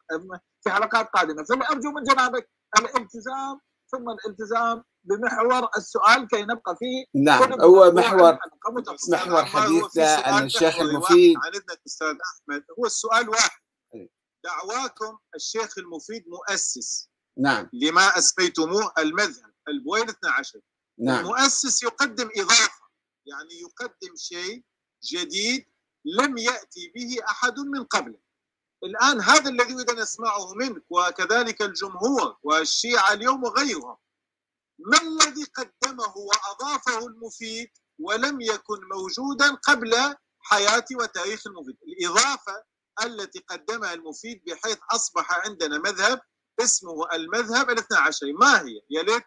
في 0.64 0.70
حلقات 0.70 1.08
قادمة 1.08 1.44
فأرجو 1.44 1.90
من 1.90 2.02
جنابك 2.02 2.50
الالتزام 2.78 3.60
ثم 3.92 4.10
الالتزام 4.10 4.84
بمحور 5.04 5.68
السؤال 5.76 6.26
كي 6.28 6.42
نبقى 6.42 6.76
فيه. 6.78 7.04
نعم 7.24 7.60
هو 7.60 7.92
محور 7.92 8.38
محور 9.08 9.44
حديثنا 9.44 10.38
أن 10.38 10.44
الشيخ 10.44 10.78
المفيد- 10.80 11.36
واحد 11.36 11.46
عن 11.46 11.52
اذنك 11.54 11.80
أستاذ 11.86 12.06
أحمد. 12.32 12.64
هو 12.78 12.86
السؤال 12.86 13.28
واحد. 13.28 13.50
إيه. 13.94 14.08
دعواكم 14.44 15.18
الشيخ 15.34 15.78
المفيد 15.78 16.24
مؤسس. 16.28 17.08
نعم. 17.38 17.70
لما 17.72 18.18
أسميتموه 18.18 18.92
المذهب 18.98 19.52
البويل 19.68 20.08
12 20.08 20.60
نعم. 20.98 21.18
المؤسس 21.24 21.82
يقدم 21.82 22.28
إضافة 22.36 22.82
يعني 23.26 23.60
يقدم 23.60 24.16
شيء 24.16 24.64
جديد 25.12 25.66
لم 26.04 26.38
يأتي 26.38 26.92
به 26.94 27.16
أحد 27.28 27.58
من 27.58 27.84
قبله. 27.84 28.18
الآن 28.84 29.20
هذا 29.20 29.50
الذي 29.50 29.74
اريد 29.74 29.90
أن 29.90 29.98
اسمعه 29.98 30.54
منك 30.54 30.82
وكذلك 30.90 31.62
الجمهور 31.62 32.36
والشيعة 32.42 33.12
اليوم 33.12 33.44
وغيرهم. 33.44 33.96
ما 34.78 34.98
الذي 35.02 35.44
قدمه 35.44 36.14
وأضافه 36.16 37.06
المفيد 37.06 37.70
ولم 37.98 38.40
يكن 38.40 38.80
موجودا 38.94 39.54
قبل 39.54 40.14
حياة 40.40 40.84
وتاريخ 40.94 41.46
المفيد؟ 41.46 41.76
الإضافة 41.88 42.64
التي 43.04 43.38
قدمها 43.38 43.94
المفيد 43.94 44.42
بحيث 44.46 44.78
أصبح 44.92 45.46
عندنا 45.46 45.78
مذهب 45.78 46.20
اسمه 46.60 47.12
المذهب 47.12 47.70
الاثنى 47.70 47.98
عشري 47.98 48.32
ما 48.32 48.62
هي؟ 48.62 48.80
يا 48.90 49.02
ليت 49.02 49.24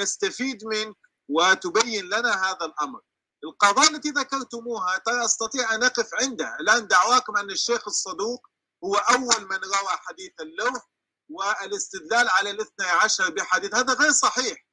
نستفيد 0.00 0.64
منك 0.64 0.96
وتبين 1.28 2.04
لنا 2.04 2.44
هذا 2.50 2.64
الأمر. 2.66 3.00
القضايا 3.44 3.90
التي 3.90 4.10
ذكرتموها 4.10 4.98
ترى 4.98 5.24
أستطيع 5.24 5.74
أن 5.74 5.82
أقف 5.84 6.10
عندها. 6.22 6.56
الآن 6.60 6.86
دعواكم 6.86 7.36
أن 7.36 7.50
الشيخ 7.50 7.88
الصدوق 7.88 8.51
هو 8.84 8.94
أول 8.94 9.48
من 9.48 9.56
روى 9.56 9.96
حديث 10.06 10.32
اللوح 10.40 10.88
والاستدلال 11.28 12.28
على 12.28 12.50
الاثنى 12.50 12.86
عشر 12.86 13.30
بحديث. 13.30 13.74
هذا 13.74 13.94
غير 13.94 14.12
صحيح. 14.12 14.66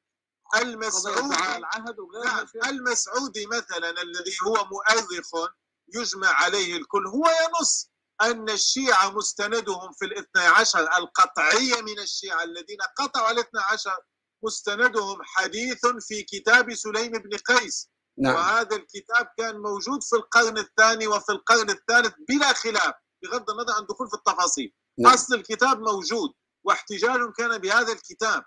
المسعودي 0.56 1.36
نعم. 2.24 2.46
المسعودي 2.66 3.46
مثلا 3.46 3.90
الذي 4.02 4.36
هو 4.46 4.54
مؤرخ 4.64 5.50
يجمع 5.94 6.28
عليه 6.28 6.76
الكل 6.76 7.06
هو 7.06 7.26
ينص 7.26 7.90
أن 8.22 8.50
الشيعة 8.50 9.10
مستندهم 9.10 9.92
في 9.92 10.04
الاثنى 10.04 10.42
عشر 10.42 10.80
القطعية 10.80 11.80
من 11.82 11.98
الشيعة 11.98 12.42
الذين 12.42 12.78
قطعوا 12.98 13.30
الاثنى 13.30 13.60
عشر 13.60 13.96
مستندهم 14.42 15.18
حديث 15.22 15.86
في 16.08 16.22
كتاب 16.22 16.74
سليم 16.74 17.12
بن 17.12 17.36
قيس. 17.36 17.90
نعم. 18.18 18.34
وهذا 18.34 18.76
الكتاب 18.76 19.28
كان 19.38 19.58
موجود 19.58 20.02
في 20.02 20.16
القرن 20.16 20.58
الثاني 20.58 21.06
وفي 21.06 21.32
القرن 21.32 21.70
الثالث 21.70 22.14
بلا 22.28 22.52
خلاف. 22.52 22.94
بغض 23.22 23.50
النظر 23.50 23.72
عن 23.72 23.82
الدخول 23.82 24.08
في 24.08 24.14
التفاصيل. 24.14 24.74
نعم. 24.98 25.12
أصل 25.12 25.34
الكتاب 25.34 25.80
موجود 25.80 26.30
واحتجاج 26.64 27.32
كان 27.38 27.58
بهذا 27.58 27.92
الكتاب. 27.92 28.44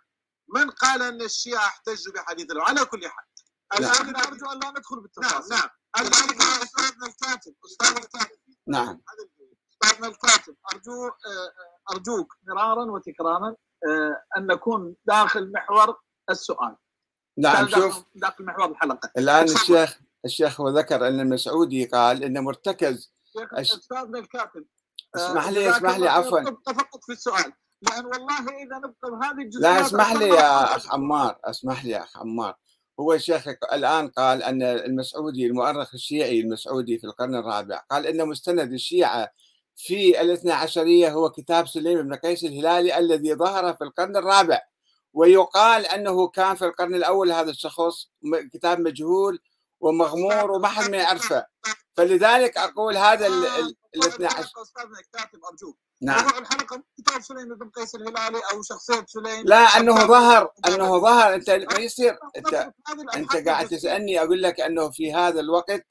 من 0.55 0.69
قال 0.69 1.01
أن 1.01 1.21
الشيعة 1.21 1.65
احتجوا 1.67 2.13
بحديث 2.13 2.51
الله 2.51 2.63
على 2.63 2.85
كل 2.85 3.07
حال. 3.07 3.25
لكن 3.73 4.09
الآن 4.09 4.15
أرجو 4.15 4.45
أن 4.51 4.59
لا 4.59 4.69
ندخل 4.69 4.95
نعم 4.95 5.01
بالتفاصيل 5.03 5.57
نعم. 5.57 5.69
الآن 5.99 6.61
أستاذنا 6.63 7.07
الكاتب 7.07 7.55
أستاذنا 7.65 7.97
الكاتب. 7.99 8.37
نعم. 8.67 9.01
أستاذنا 9.83 10.07
الكاتب 10.07 10.55
أرجو 10.73 11.07
آه، 11.07 11.93
أرجوك 11.93 12.33
مرارا 12.47 12.91
وتكرارا 12.91 13.55
آه، 13.87 14.23
أن 14.37 14.47
نكون 14.47 14.95
داخل 15.05 15.51
محور 15.51 15.99
السؤال. 16.29 16.75
نعم 17.37 17.65
داخل- 17.65 17.81
شوف. 17.81 18.03
داخل 18.15 18.45
محور 18.45 18.65
الحلقة. 18.71 19.11
الآن. 19.17 19.43
الشيخ 19.43 19.99
الشيخ 20.25 20.61
هو 20.61 20.69
ذكر 20.69 21.07
أن 21.07 21.19
المسعودي 21.19 21.85
قال 21.85 22.23
أن 22.23 22.43
مرتكز 22.43 23.12
استاذنا 23.53 24.19
الكاتب 24.19 24.65
آه، 25.15 25.17
اسمح 25.17 25.49
لي 25.49 25.69
اسمح 25.69 25.97
لي 25.97 26.09
عفوا. 26.09 26.39
فقط 26.65 27.03
في 27.05 27.11
السؤال. 27.11 27.53
لأن 27.81 28.05
والله 28.05 28.39
إذا 28.39 28.77
نبقى 28.77 29.11
بهذه 29.11 29.41
الجزئيات 29.43 29.75
لا 29.75 29.81
اسمح 29.85 30.11
لي 30.13 30.27
يا 30.27 30.75
أخ 30.75 30.93
عمار 30.93 31.39
اسمح 31.45 31.85
لي 31.85 31.91
يا 31.91 32.03
أخ 32.03 32.17
عمار. 32.17 32.55
هو 32.99 33.13
الشيخ 33.13 33.47
الآن 33.73 34.07
قال 34.07 34.43
أن 34.43 34.63
المسعودي 34.63 35.45
المؤرخ 35.45 35.93
الشيعي 35.93 36.39
المسعودي 36.39 36.99
في 36.99 37.03
القرن 37.07 37.35
الرابع 37.35 37.77
قال 37.91 38.07
أن 38.07 38.27
مستند 38.27 38.73
الشيعة 38.73 39.29
في 39.75 40.21
الاثنى 40.21 40.51
عشرية 40.51 41.13
هو 41.13 41.29
كتاب 41.29 41.67
سليم 41.67 42.01
بن 42.01 42.15
قيس 42.15 42.43
الهلالي 42.43 42.97
الذي 42.97 43.35
ظهر 43.35 43.73
في 43.73 43.83
القرن 43.83 44.17
الرابع. 44.17 44.61
ويقال 45.13 45.85
أنه 45.85 46.27
كان 46.27 46.55
في 46.55 46.65
القرن 46.65 46.95
الأول 46.95 47.31
هذا 47.31 47.49
الشخص 47.49 48.11
كتاب 48.53 48.79
مجهول 48.79 49.39
ومغمور 49.79 50.51
وما 50.51 50.67
حد 50.67 50.91
ما 50.91 50.97
يعرفه. 50.97 51.45
فلذلك 51.97 52.57
أقول 52.57 52.97
هذا 52.97 53.27
ال- 53.27 53.45
ال- 53.47 53.75
الاثنى 53.95 54.25
عشر 54.25 54.39
استاذنا 54.61 54.99
الكاتب 54.99 55.39
أرجوك. 55.51 55.77
نعم. 56.01 56.23
موضوع 56.23 56.37
الحلقة 56.39 56.83
كتاب 56.97 57.21
سليم 57.21 57.55
بن 57.55 57.69
قيس 57.69 57.95
الهلالي 57.95 58.41
أو 58.53 58.61
شخصية 58.61 59.05
سليم؟ 59.07 59.45
لا 59.45 59.57
أنه 59.57 59.95
ظهر 59.95 60.51
أنه 60.67 60.99
ظهر. 60.99 61.33
أنت 61.33 61.49
ما 61.49 61.79
يصير. 61.79 62.17
انت 62.37 62.71
أنت 63.15 63.47
قاعد. 63.47 63.67
تسألني 63.67 64.19
أقول 64.21 64.41
لك 64.43 64.61
أنه 64.61 64.89
في 64.91 65.13
هذا 65.13 65.39
الوقت 65.39 65.87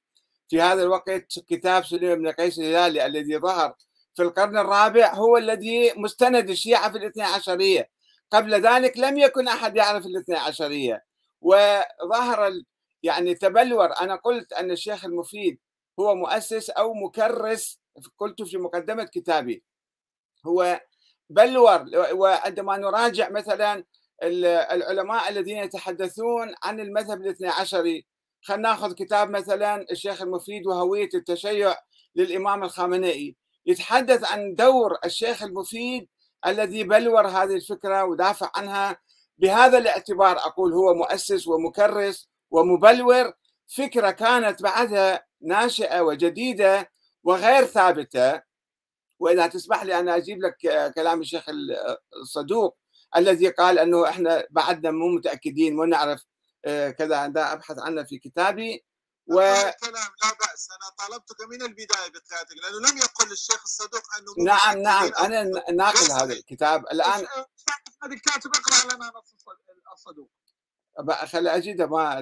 في 0.49 0.61
هذا 0.61 0.83
الوقت 0.83 1.25
كتاب 1.49 1.85
سليم 1.85 2.15
بن 2.23 2.29
قيس 2.33 2.59
الهلالي 2.59 3.07
الذي 3.07 3.39
ظهر 3.39 3.75
في 4.15 4.23
القرن 4.23 4.59
الرابع 4.59 5.15
هو 5.15 5.37
الذي 5.37 5.93
مستند 5.97 6.51
الشيعة 6.51 6.93
في 6.93 6.99
الاثنى 6.99 7.23
عشرية. 7.23 7.91
قبل 8.31 8.55
ذلك 8.55 8.99
لم 8.99 9.19
يكن 9.19 9.49
أحد 9.49 9.77
يعرف 9.77 10.07
الاثنى 10.07 10.37
عشرية. 10.37 11.05
وظهر 11.41 12.47
ال- 12.47 12.67
يعني 13.03 13.35
تبلور. 13.35 14.01
أنا 14.01 14.15
قلت 14.17 14.53
أن 14.53 14.71
الشيخ 14.71 15.05
المفيد 15.05 15.59
هو 16.01 16.15
مؤسس 16.15 16.71
أو 16.71 16.95
مكرس 16.95 17.81
قلت 18.19 18.43
في 18.43 18.59
مقدمة 18.59 19.05
كتابي. 19.05 19.65
هو 20.47 20.81
بلور 21.31 21.85
وعندما 22.13 22.77
نراجع 22.77 23.31
مثلا 23.31 23.85
ال- 24.23 24.45
العلماء 24.47 25.29
الذين 25.29 25.57
يتحدثون 25.57 26.55
عن 26.63 26.81
المذهب 26.81 27.21
الاثنى 27.21 27.49
عشري 27.49 28.07
خلينا 28.43 28.63
ناخذ 28.69 28.93
كتاب 28.95 29.31
مثلا 29.31 29.87
الشيخ 29.91 30.23
المفيد 30.23 30.67
وهوية 30.67 31.09
التشيع 31.15 31.77
للإمام 32.15 32.65
الخامنئي. 32.65 33.37
يتحدث 33.67 34.33
عن 34.33 34.55
دور 34.55 34.99
الشيخ 35.05 35.43
المفيد 35.43 36.09
الذي 36.47 36.85
بلور 36.85 37.27
هذه 37.27 37.55
الفكرة 37.57 38.05
ودافع 38.05 38.51
عنها. 38.57 38.97
بهذا 39.39 39.79
الاعتبار 39.79 40.37
أقول 40.39 40.73
هو 40.73 40.95
مؤسس 40.95 41.49
ومكرس 41.49 42.29
ومبلور 42.51 43.33
فكرة 43.69 44.11
كانت 44.11 44.63
بعدها 44.63 45.27
ناشئة 45.41 46.01
وجديدة 46.01 46.93
وغير 47.25 47.65
ثابتة. 47.65 48.43
وإذا 49.19 49.47
تسمح 49.47 49.83
لي 49.83 49.99
أنا 49.99 50.17
أجيب 50.17 50.43
لك 50.43 50.57
كلام 50.95 51.21
الشيخ 51.21 51.45
الصدوق 52.23 52.79
الذي 53.17 53.49
قال 53.49 53.79
أنه 53.79 54.09
إحنا 54.09 54.47
بعدنا 54.51 54.91
مو 54.91 55.09
متأكدين 55.09 55.77
مو 55.77 55.85
نعرف 55.85 56.25
كذا 56.99 57.25
أنا 57.25 57.53
أبحث 57.53 57.79
عنه 57.79 58.03
في 58.03 58.19
كتابي. 58.19 58.85
و... 59.27 59.41
الكلام 59.41 59.95
لا 59.95 60.31
بأس 60.41 60.69
أنا 60.71 61.09
طلبتك 61.09 61.41
من 61.41 61.63
البداية 61.63 62.11
بقراءتك 62.11 62.57
لأنه 62.63 62.91
لم 62.91 62.99
يقل 62.99 63.33
الشيخ 63.33 63.63
الصدوق 63.63 64.03
أنه 64.19 64.45
نعم 64.45 64.79
نعم 64.79 65.13
أنا 65.19 65.43
ناقل 65.73 66.13
هذا 66.13 66.33
الكتاب. 66.33 66.87
الآن 66.87 67.27
هذا 68.03 68.15
الكاتب 68.15 68.51
اقرأ 68.55 68.95
لنا 68.95 69.13
نص 69.17 69.35
الصدوق. 69.93 70.31
خلي 71.25 71.57
أجده 71.57 71.87
ما 71.87 72.19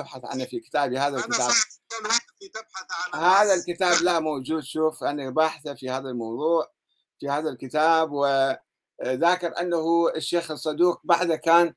أبحث 0.00 0.24
عنه 0.24 0.44
في 0.44 0.60
كتابي 0.60 0.98
هذا 0.98 1.16
الكتاب. 1.16 1.40
أنا 1.40 2.18
تبحث 2.54 3.14
عن 3.14 3.20
هذا 3.20 3.54
الكتاب 3.54 4.02
لا 4.02 4.20
موجود 4.20 4.62
شوف 4.62 5.04
أنا 5.04 5.30
باحثه 5.30 5.74
في 5.74 5.90
هذا 5.90 6.08
الموضوع 6.08 6.72
في 7.20 7.28
هذا 7.28 7.48
الكتاب 7.50 8.10
وذاكر 8.12 9.60
أنه 9.60 10.08
الشيخ 10.16 10.50
الصدوق 10.50 11.00
بعد 11.04 11.32
كان 11.32 11.74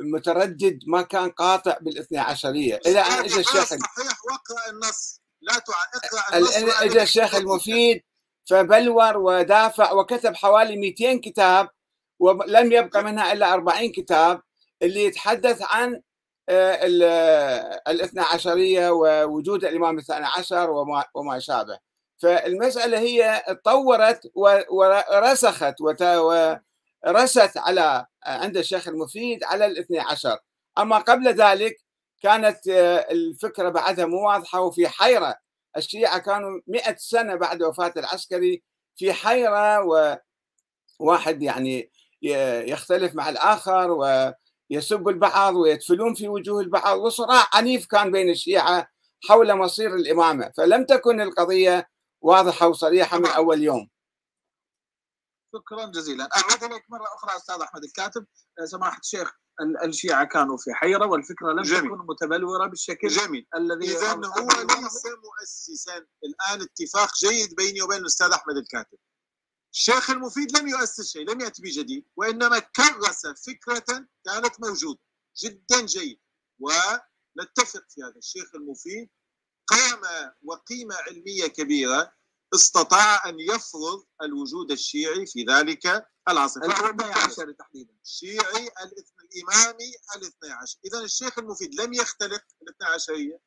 متردد 0.00 0.78
ما 0.86 1.02
كان 1.02 1.30
قاطع 1.30 1.78
بالاثني 1.80 2.18
عشرية. 2.18 2.80
إلى 2.86 3.00
ان 3.00 3.12
اجى 3.12 3.40
الشيخ 3.40 3.64
صحيح 3.64 3.80
واقرأ 4.30 4.70
النص. 4.70 5.20
لا 5.40 5.52
اقرأ 5.56 6.38
النص 6.38 6.56
اجى 6.82 7.02
الشيخ 7.02 7.34
المفيد 7.34 8.02
فبلور 8.50 9.16
ودافع 9.16 9.92
وكتب 9.92 10.34
حوالي 10.34 10.76
200 10.76 11.20
كتاب 11.20 11.68
ولم 12.18 12.72
يبقى 12.72 13.04
منها 13.04 13.32
إلا 13.32 13.52
40 13.52 13.92
كتاب. 13.92 14.42
اللي 14.82 15.04
يتحدث 15.04 15.62
عن 15.62 16.02
آه، 16.48 17.80
الاثنى 17.88 18.20
عشرية 18.20 18.90
ووجود 18.90 19.64
الإمام 19.64 19.98
الثاني 19.98 20.26
عشر 20.26 20.70
وما 21.14 21.38
شابه 21.38 21.78
فالمسألة 22.22 22.98
هي 22.98 23.42
تطورت 23.48 24.20
ورسخت 24.70 25.74
ورست 25.80 27.58
على 27.58 28.06
عند 28.24 28.56
الشيخ 28.56 28.88
المفيد 28.88 29.44
على 29.44 29.66
الاثني 29.66 29.98
عشر. 30.00 30.38
أما 30.78 30.98
قبل 30.98 31.28
ذلك 31.28 31.76
كانت 32.22 32.68
آه، 32.68 33.06
الفكرة 33.10 33.68
بعدها 33.68 34.06
مو 34.06 34.26
واضحة 34.28 34.60
وفي 34.60 34.88
حيرة. 34.88 35.36
الشيعة 35.76 36.18
كانوا 36.18 36.60
مئة 36.66 36.96
سنة 36.98 37.34
بعد 37.34 37.62
وفاة 37.62 37.92
العسكري 37.96 38.62
في 38.96 39.12
حيرة 39.12 39.84
وواحد 41.00 41.42
يعني 41.42 41.90
يختلف 42.22 43.14
مع 43.14 43.28
الآخر 43.28 43.90
و 43.90 44.32
يسب 44.70 45.08
البعض 45.08 45.54
ويتفلون 45.54 46.14
في 46.14 46.28
وجوه 46.28 46.60
البعض 46.60 46.98
وصراع 46.98 47.48
عنيف 47.52 47.86
كان 47.86 48.12
بين 48.12 48.30
الشيعة 48.30 48.88
حول 49.28 49.54
مصير 49.54 49.94
الإمامة. 49.94 50.52
فلم 50.56 50.84
تكن 50.84 51.20
القضية 51.20 51.88
واضحة 52.20 52.68
وصريحة 52.68 53.18
من 53.18 53.26
أول 53.26 53.62
يوم. 53.62 53.88
شكرا 55.54 55.86
جزيلا. 55.86 56.28
أعود 56.36 56.64
إليك 56.64 56.82
مرة 56.90 57.04
أخرى 57.14 57.36
أستاذ 57.36 57.60
أحمد 57.62 57.84
الكاتب. 57.84 58.26
آه، 58.60 58.64
سماحة 58.64 58.98
الشيخ 58.98 59.32
الشيعة 59.84 60.24
كانوا 60.24 60.56
في 60.56 60.74
حيرة 60.74 61.06
والفكرة 61.06 61.52
لم 61.52 61.62
جميل. 61.62 61.80
تكن 61.80 62.06
متبلورة 62.08 62.66
بالشكل 62.66 63.08
جميل. 63.08 63.46
الذي 63.56 63.96
إذا 63.96 64.12
هو 64.12 64.48
ليس 64.48 65.02
مؤسسا. 65.24 65.96
الآن 65.96 66.62
اتفاق 66.62 67.08
جيد 67.24 67.54
بيني 67.56 67.82
وبين 67.82 67.98
الأستاذ 67.98 68.30
أحمد 68.32 68.56
الكاتب. 68.56 68.98
الشيخ 69.72 70.10
المفيد 70.10 70.56
لم 70.58 70.68
يؤسس 70.68 71.12
شيء 71.12 71.30
لم 71.30 71.40
يأتي 71.40 71.62
بجديد 71.62 72.04
وإنما 72.16 72.58
كرس 72.58 73.26
فكرة 73.26 74.06
كانت 74.24 74.60
موجودة 74.60 75.00
جدا 75.44 75.80
جيد 75.86 76.20
ونتفق 76.60 77.84
في 77.88 78.02
هذا. 78.02 78.14
الشيخ 78.16 78.54
المفيد 78.54 79.10
قام 79.66 80.00
وقيمة 80.42 80.94
علمية 80.94 81.46
كبيرة 81.46 82.12
استطاع 82.54 83.28
أن 83.28 83.40
يفرض 83.40 84.04
الوجود 84.22 84.70
الشيعي 84.70 85.26
في 85.26 85.44
ذلك 85.44 86.06
العصر. 86.28 86.60
الإثني 86.62 87.12
عشر 87.12 87.52
تحديدا. 87.52 87.94
الشيعي 88.04 88.70
الإمامي 89.24 89.92
الإثني 90.16 90.50
عشر. 90.50 90.78
إذا 90.84 91.00
الشيخ 91.00 91.38
المفيد 91.38 91.80
لم 91.80 91.92
يختلق 91.92 92.42
الإثني 92.62 92.88
عشرية. 92.88 93.40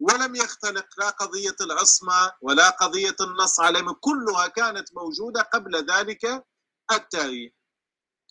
ولم 0.00 0.34
يختلق 0.36 0.86
لا 0.98 1.10
قضية 1.10 1.56
العصمة 1.60 2.32
ولا 2.40 2.70
قضية 2.70 3.16
النص 3.20 3.60
عليهم 3.60 3.92
كلها 3.92 4.46
كانت 4.46 4.94
موجودة 4.94 5.42
قبل 5.42 5.76
ذلك 5.90 6.44
التاريخ. 6.92 7.52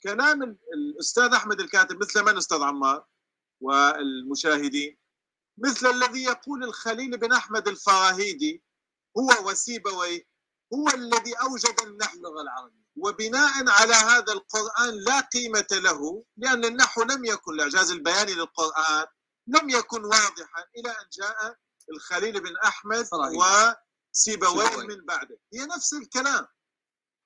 كلام 0.04 0.58
الأستاذ 0.74 1.34
أحمد 1.34 1.60
الكاتب 1.60 2.02
مثل 2.02 2.24
من 2.24 2.38
أستاذ 2.38 2.62
عمار 2.62 3.06
والمشاهدين؟ 3.62 4.98
مثل 5.58 5.88
الذي 5.90 6.24
يقول 6.24 6.64
الخليل 6.64 7.18
بن 7.18 7.34
أحمد 7.34 7.68
الفراهيدي 7.68 8.64
هو 9.18 9.50
وسيبويه 9.50 10.28
هو 10.74 10.88
الذي 10.90 11.34
أوجد 11.34 11.82
النحو 11.84 12.18
اللغة 12.18 12.42
العربية 12.42 12.86
وبناء 12.96 13.70
على 13.70 13.94
هذا 13.94 14.34
القرآن 14.34 14.94
لا 15.08 15.20
قيمة 15.20 15.68
له 15.72 16.24
لأن 16.38 16.66
النحو 16.66 17.04
لم 17.04 17.26
يكن 17.26 17.54
الإعجاز 17.54 17.92
البياني 17.92 18.34
للقرآن 18.34 19.06
لم 19.48 19.70
يكن 19.70 20.04
واضحا 20.04 20.64
إلى 20.78 20.90
أن 20.90 21.10
جاء 21.14 21.58
الخليل 21.92 22.42
بن 22.42 22.58
أحمد 22.58 23.08
وسيبويه 23.14 24.78
من 24.78 25.06
بعده. 25.06 25.40
هي 25.54 25.66
نفس 25.66 25.94
الكلام. 25.94 26.48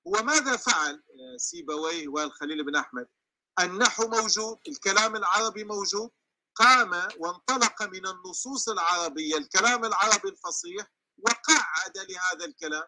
وماذا 0.06 0.58
فعل 0.58 1.04
سيبويه 1.38 2.08
والخليل 2.08 2.64
بن 2.64 2.76
أحمد؟ 2.76 3.08
النحو 3.60 4.08
موجود 4.08 4.58
الكلام 4.68 5.16
العربي 5.16 5.64
موجود. 5.64 6.10
قام 6.56 7.08
وانطلق 7.20 7.84
من 7.84 8.08
النصوص 8.08 8.70
العربية 8.70 9.38
الكلام 9.38 9.86
العربي 9.86 10.30
الفصيح 10.30 10.88
وقعد 11.18 11.98
لهذا 11.98 12.46
الكلام. 12.46 12.88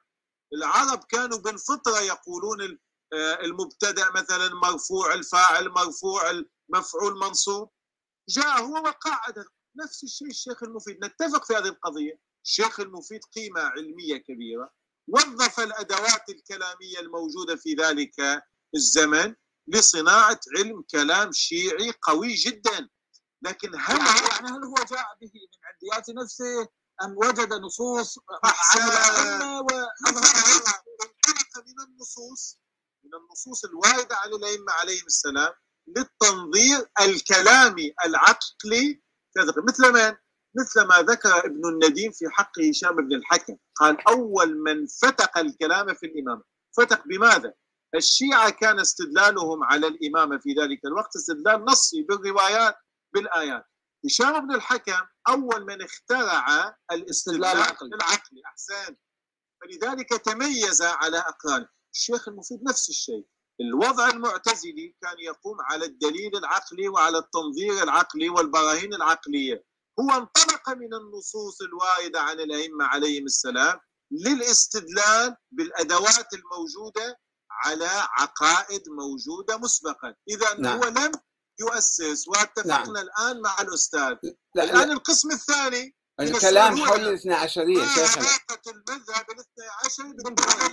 العرب 0.53 1.03
كانوا 1.03 1.37
بالفطرة 1.37 1.99
يقولون 1.99 2.79
المبتدأ 3.13 4.11
مثلا 4.11 4.55
مرفوع 4.55 5.13
الفاعل 5.13 5.69
مرفوع 5.69 6.29
المفعول 6.29 7.19
منصوب. 7.19 7.71
جاء 8.29 8.61
هو 8.61 8.73
وقعد 8.73 9.45
نفس 9.75 10.03
الشيء 10.03 10.27
الشيخ 10.27 10.63
المفيد. 10.63 11.05
نتفق 11.05 11.45
في 11.45 11.53
هذه 11.53 11.67
القضية. 11.67 12.19
الشيخ 12.45 12.79
المفيد 12.79 13.21
قيمة 13.35 13.61
علمية 13.61 14.17
كبيرة. 14.17 14.73
وظف 15.07 15.59
الأدوات 15.59 16.29
الكلامية 16.29 16.99
الموجودة 16.99 17.55
في 17.55 17.73
ذلك 17.73 18.43
الزمن 18.75 19.35
لصناعة 19.67 20.39
علم 20.57 20.83
كلام 20.91 21.31
شيعي 21.31 21.93
قوي 22.01 22.33
جدا. 22.33 22.89
لكن 23.41 23.69
هل 23.75 23.97
يعني, 23.97 24.19
يعني 24.31 24.47
هل 24.47 24.63
هو 24.63 24.73
جاء 24.73 25.07
به 25.21 25.31
من 25.33 25.61
عنديات 25.63 26.09
نفسه؟ 26.09 26.67
أم 27.03 27.17
وجد 27.17 27.53
نصوص 27.53 28.17
من 31.67 31.83
النصوص 31.83 32.57
من 33.03 33.11
النصوص 33.15 33.65
الواردة 33.65 34.15
عن 34.15 34.29
الأئمة 34.29 34.71
عليهم 34.71 35.05
السلام. 35.05 35.53
للتنظير 35.97 36.89
الكلامي 37.01 37.93
العقلي. 38.05 39.01
مثل 39.67 39.93
من؟ 39.93 40.15
مثل 40.55 40.81
ما 40.87 41.01
ذكر 41.01 41.45
ابن 41.45 41.61
النديم 41.69 42.11
في 42.11 42.29
حق 42.29 42.59
هشام 42.59 42.95
بن 42.95 43.15
الحكم. 43.15 43.57
قال 43.75 44.07
أول 44.07 44.57
من 44.57 44.87
فتق 44.87 45.37
الكلام 45.37 45.93
في 45.93 46.05
الإمامة. 46.05 46.43
فتق 46.77 47.07
بماذا؟ 47.07 47.53
الشيعة 47.95 48.49
كان 48.49 48.79
استدلالهم 48.79 49.63
على 49.63 49.87
الإمامة 49.87 50.37
في 50.37 50.53
ذلك 50.53 50.85
الوقت 50.85 51.15
استدلال 51.15 51.65
نصي 51.65 52.01
بالروايات 52.01 52.75
بالآيات. 53.13 53.65
هشام 54.05 54.47
بن 54.47 54.55
الحكم 54.55 55.01
أول 55.29 55.65
من 55.65 55.81
اخترع 55.81 56.77
الاستدلال 56.91 57.45
العقلي, 57.45 57.95
العقلي. 57.95 58.41
أحسن. 58.45 58.95
فلذلك 59.61 60.09
تميز 60.09 60.81
على 60.81 61.17
أقرانه. 61.17 61.67
الشيخ 61.93 62.27
المفيد 62.27 62.63
نفس 62.63 62.89
الشيء. 62.89 63.27
الوضع 63.61 64.09
المعتزلي 64.09 64.95
كان 65.01 65.19
يقوم 65.19 65.57
على 65.61 65.85
الدليل 65.85 66.37
العقلي 66.37 66.87
وعلى 66.87 67.17
التنظير 67.17 67.83
العقلي 67.83 68.29
والبراهين 68.29 68.93
العقلية 68.93 69.63
هو 69.99 70.09
انطلق 70.11 70.69
من 70.69 70.93
النصوص 70.93 71.61
الواردة 71.61 72.21
عن 72.21 72.39
الأئمة 72.39 72.85
عليهم 72.85 73.25
السلام 73.25 73.79
للاستدلال 74.11 75.35
بالأدوات 75.51 76.27
الموجودة 76.33 77.19
على 77.51 77.89
عقائد 78.17 78.89
موجودة 78.89 79.57
مسبقا 79.57 80.15
اذا 80.29 80.53
نعم. 80.59 80.77
هو 80.77 80.83
لم 80.83 81.11
يؤسس 81.59 82.27
واتفقنا 82.27 82.75
نعم. 82.75 82.97
الآن 82.97 83.41
مع 83.41 83.55
الأستاذ 83.61 84.15
لا 84.55 84.63
الآن 84.63 84.87
لا. 84.87 84.93
القسم 84.93 85.31
الثاني 85.31 85.95
الكلام 86.19 86.77
حول 86.77 86.99
الاثنى 86.99 87.33
عشرية 87.33 87.81
علاقه 87.81 88.61
المذهب 88.67 89.25
الاثنى 89.29 89.65
عشري 89.85 90.13
بالدولة 90.13 90.65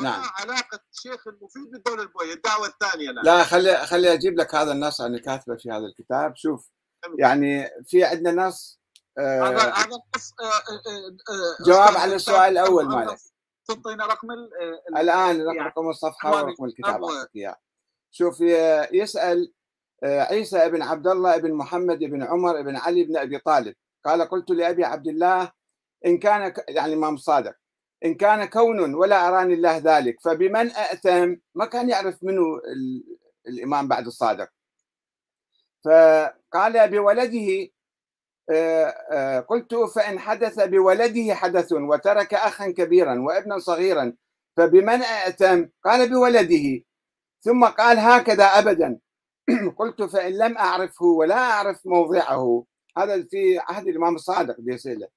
نعم. 0.00 0.22
علاقة 0.38 0.80
الشيخ 0.92 1.28
المفيد 1.28 1.70
بالدولة 1.70 2.02
البويهيه 2.02 2.34
الدعوة 2.34 2.66
الثانية 2.66 3.10
لا. 3.10 3.20
لا 3.20 3.44
خلي 3.44 3.76
خلي 3.86 4.12
أجيب 4.12 4.38
لك 4.40 4.54
هذا 4.54 4.72
النص 4.72 5.00
أنا 5.00 5.18
كاتبه 5.18 5.56
في 5.56 5.70
هذا 5.70 5.84
الكتاب. 5.86 6.36
شوف 6.36 6.70
يعني 7.18 7.70
في 7.86 8.04
عندنا 8.04 8.46
نص 8.46 8.80
آه 9.18 9.42
هذا 9.48 9.58
هذا 9.58 9.84
النص 9.84 10.34
آه 10.40 10.44
آه 10.44 11.64
جواب 11.64 11.96
على 11.96 12.14
السؤال 12.14 12.52
الأول 12.52 12.88
مالك. 12.88 13.18
تعطينا 13.68 14.06
رقم 14.06 14.28
الآن 14.96 15.40
رقم 15.40 15.56
يعني 15.56 15.68
رقم 15.68 15.88
الصفحة 15.88 16.30
ورقم 16.30 16.64
الكتاب 16.64 17.00
إياه. 17.36 17.56
شوف 18.10 18.40
يسأل 18.92 19.52
عيسى 20.04 20.56
ابن 20.56 20.82
عبد 20.82 21.06
الله 21.06 21.34
ابن 21.34 21.52
محمد 21.54 22.02
ابن 22.02 22.22
عمر 22.22 22.60
ابن 22.60 22.76
علي 22.76 23.04
بن 23.04 23.16
أبي 23.16 23.38
طالب. 23.38 23.74
قال 24.04 24.28
قلت 24.28 24.50
لأبي 24.50 24.84
عبد 24.84 25.08
الله 25.08 25.52
إن 26.06 26.18
كان 26.18 26.54
يعني 26.68 26.92
الامام 26.92 27.16
صادق 27.16 27.54
إن 28.06 28.14
كان 28.14 28.44
كون 28.44 28.94
ولا 28.94 29.28
أراني 29.28 29.54
الله 29.54 29.76
ذلك. 29.78 30.16
فبمن 30.24 30.70
أأثم؟ 30.70 31.36
ما 31.54 31.66
كان 31.66 31.88
يعرف 31.90 32.24
منه 32.24 32.42
الإمام 33.48 33.88
بعد 33.88 34.06
الصادق. 34.06 34.48
فقال 35.84 36.90
بولده 36.90 37.68
آه، 38.50 38.86
آه، 39.12 39.40
قلت 39.40 39.74
فإن 39.74 40.18
حدث 40.18 40.60
بولده 40.60 41.34
حدث 41.34 41.72
وترك 41.72 42.34
أخا 42.34 42.70
كبيرا 42.70 43.20
وابنا 43.20 43.58
صغيرا 43.58 44.12
فبمن 44.56 45.02
أأتم 45.02 45.68
قال 45.84 46.10
بولده. 46.10 46.84
ثم 47.40 47.64
قال 47.64 47.98
هكذا 47.98 48.44
أبدا. 48.44 48.98
قلت 49.78 50.02
فإن 50.02 50.32
لم 50.32 50.58
أعرفه 50.58 51.04
ولا 51.06 51.34
أعرف 51.34 51.86
موضعه. 51.86 52.64
هذا 52.98 53.22
في 53.30 53.58
عهد 53.58 53.88
الإمام 53.88 54.14
الصادق 54.14 54.56
بيسأله 54.60 55.08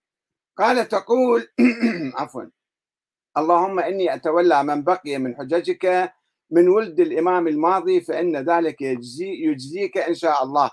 قال 0.58 0.88
تقول 0.88 1.48
عفوا 2.20 2.44
اللهم 3.38 3.80
إني 3.80 4.14
أتولى 4.16 4.64
من 4.64 4.84
بقي 4.84 5.18
من 5.18 5.36
حججك 5.38 6.12
من 6.52 6.68
ولد 6.68 7.00
الإمام 7.00 7.48
الماضي 7.48 8.02
فإن 8.02 8.38
ذلك 8.38 8.82
يجزي 8.82 9.30
يجزيك 9.46 9.98
إن 9.98 10.14
شاء 10.14 10.44
الله. 10.44 10.72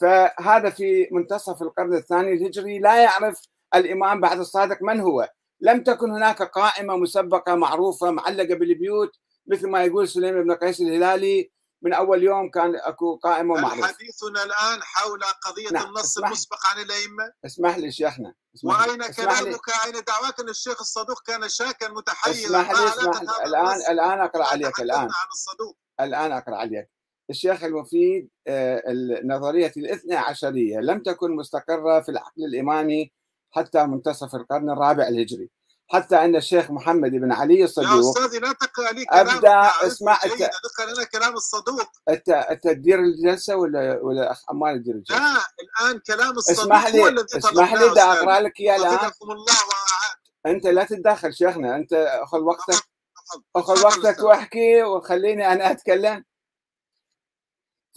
فهذا 0.00 0.70
في 0.70 1.08
منتصف 1.12 1.62
القرن 1.62 1.94
الثاني 1.94 2.32
الهجري 2.32 2.78
لا 2.78 3.02
يعرف 3.02 3.42
الإمام 3.74 4.20
بعد 4.20 4.38
الصادق 4.38 4.82
من 4.82 5.00
هو. 5.00 5.28
لم 5.60 5.82
تكن 5.82 6.10
هناك 6.10 6.42
قائمة 6.42 6.96
مسبقة 6.96 7.54
معروفة 7.54 8.10
معلقة 8.10 8.54
بالبيوت 8.54 9.10
مثل 9.46 9.68
ما 9.68 9.84
يقول 9.84 10.08
سليم 10.08 10.42
بن 10.42 10.52
قيس 10.52 10.80
الهلالي 10.80 11.50
من 11.86 11.92
أول 11.92 12.22
يوم 12.22 12.50
كان 12.50 12.76
أكو 12.76 13.16
قائمة 13.16 13.54
معروفه 13.54 13.86
حديثنا 13.86 14.42
الآن 14.42 14.82
حول 14.82 15.20
قضية 15.42 15.70
نعم. 15.72 15.86
النص 15.86 16.18
المسبق 16.18 16.58
عن 16.66 16.82
الأئمة؟ 16.82 17.32
اسمح 17.44 17.78
لي 17.78 17.92
شيخنا 17.92 18.34
وأين 18.64 19.02
كلامك؟ 19.12 19.68
أين 19.86 20.04
دعواك 20.06 20.40
أن 20.40 20.48
الشيخ 20.48 20.80
الصدوق 20.80 21.22
كان 21.26 21.48
شاكا 21.48 21.88
متحيرا 21.88 22.60
اسمح 22.60 22.70
لي 22.70 22.88
اسمح 22.88 23.22
لي. 23.22 23.46
الان 23.46 23.76
الآن 23.90 24.20
أقرأ 24.20 24.44
عليك 24.44 24.80
الآن. 24.80 25.00
عن 25.00 25.28
الصدوق. 25.32 25.78
الآن 26.00 26.32
أقرأ 26.32 26.56
عليك. 26.56 26.90
الشيخ 27.30 27.64
المفيد 27.64 28.30
آه، 28.46 28.82
نظرية 29.24 29.72
الاثنى 29.76 30.14
عشرية 30.16 30.78
لم 30.78 31.02
تكن 31.02 31.36
مستقرة 31.36 32.00
في 32.00 32.08
العقل 32.08 32.44
الإمامي 32.44 33.12
حتى 33.50 33.86
منتصف 33.86 34.34
القرن 34.34 34.70
الرابع 34.70 35.08
الهجري. 35.08 35.50
حتى 35.88 36.16
ان 36.24 36.36
الشيخ 36.36 36.70
محمد 36.70 37.10
بن 37.10 37.32
علي 37.32 37.64
الصدوق. 37.64 37.94
يا 37.94 38.00
أستاذي 38.00 38.38
لا 38.38 38.52
تقرأ 38.52 38.92
لي 38.92 39.04
كلام 39.04 39.28
أبدأ 39.28 39.60
اسمع 39.86 40.18
أنت 40.24 40.42
اقرا 40.42 40.94
لنا 40.94 41.04
كلام 41.04 41.34
الصدوق. 41.34 41.90
انت 42.08 42.28
انت 42.28 42.64
تدير 42.64 42.98
الجلسة 42.98 43.56
ولا 43.56 44.00
ولا 44.02 44.32
اخ 44.32 44.42
عمال 44.50 44.76
يدير 44.76 44.94
الجلسة؟ 44.94 45.20
لا 45.20 45.40
الآن 45.60 46.00
كلام 46.06 46.30
الصدوق 46.30 46.74
اسمح 46.74 46.86
لي 46.86 47.24
اسمح 47.36 47.72
لي 47.72 47.88
بدي 47.88 48.00
أقرأ 48.00 48.40
لك 48.40 48.60
إياه 48.60 48.76
الآن. 48.76 49.10
الله 49.22 49.44
أنت 50.46 50.66
لا 50.66 50.84
تتدخل 50.84 51.34
شيخنا 51.34 51.76
أنت 51.76 52.20
خذ 52.26 52.40
وقتك. 52.40 52.82
خذ 53.56 53.84
وقتك 53.84 54.22
واحكي 54.22 54.82
وخليني 54.82 55.52
أنا 55.52 55.70
أتكلم. 55.70 56.24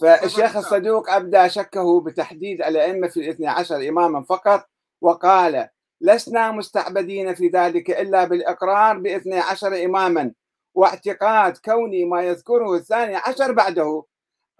فالشيخ 0.00 0.56
الصدوق 0.56 1.10
ابدى 1.10 1.48
شكه 1.48 2.00
بتحديد 2.00 2.62
الأئمة 2.62 3.08
في 3.08 3.20
الاثني 3.20 3.48
عشر 3.48 3.88
إماما 3.88 4.24
فقط 4.28 4.66
وقال 5.00 5.68
لسنا 6.00 6.50
مستعبدين 6.50 7.34
في 7.34 7.48
ذلك 7.48 7.90
إلا 7.90 8.24
بالإقرار 8.24 8.98
باثني 8.98 9.38
عشر 9.38 9.84
إماما 9.84 10.32
واعتقاد 10.74 11.56
كوني 11.56 12.04
ما 12.04 12.22
يذكره 12.22 12.74
الثاني 12.74 13.16
عشر 13.16 13.52
بعده. 13.52 14.04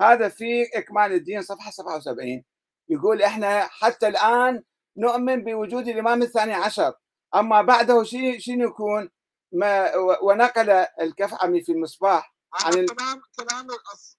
هذا 0.00 0.28
في 0.28 0.62
إكمال 0.74 1.12
الدين 1.12 1.42
صفحة 1.42 1.70
77 1.70 2.42
يقول 2.88 3.22
إحنا 3.22 3.68
حتى 3.70 4.08
الآن 4.08 4.62
نؤمن 4.96 5.44
بوجود 5.44 5.88
الإمام 5.88 6.22
الثاني 6.22 6.52
عشر. 6.54 6.92
أما 7.34 7.62
بعده 7.62 8.02
شيء 8.02 8.38
شنو 8.38 8.68
يكون؟ 8.68 9.10
ما 9.52 9.96
ونقل 10.22 10.70
الكفعمي 11.00 11.62
في 11.62 11.72
المصباح 11.72 12.34
عن 12.64 12.72
ال... 12.72 12.86
كلام 12.86 13.22
كلام 13.38 13.66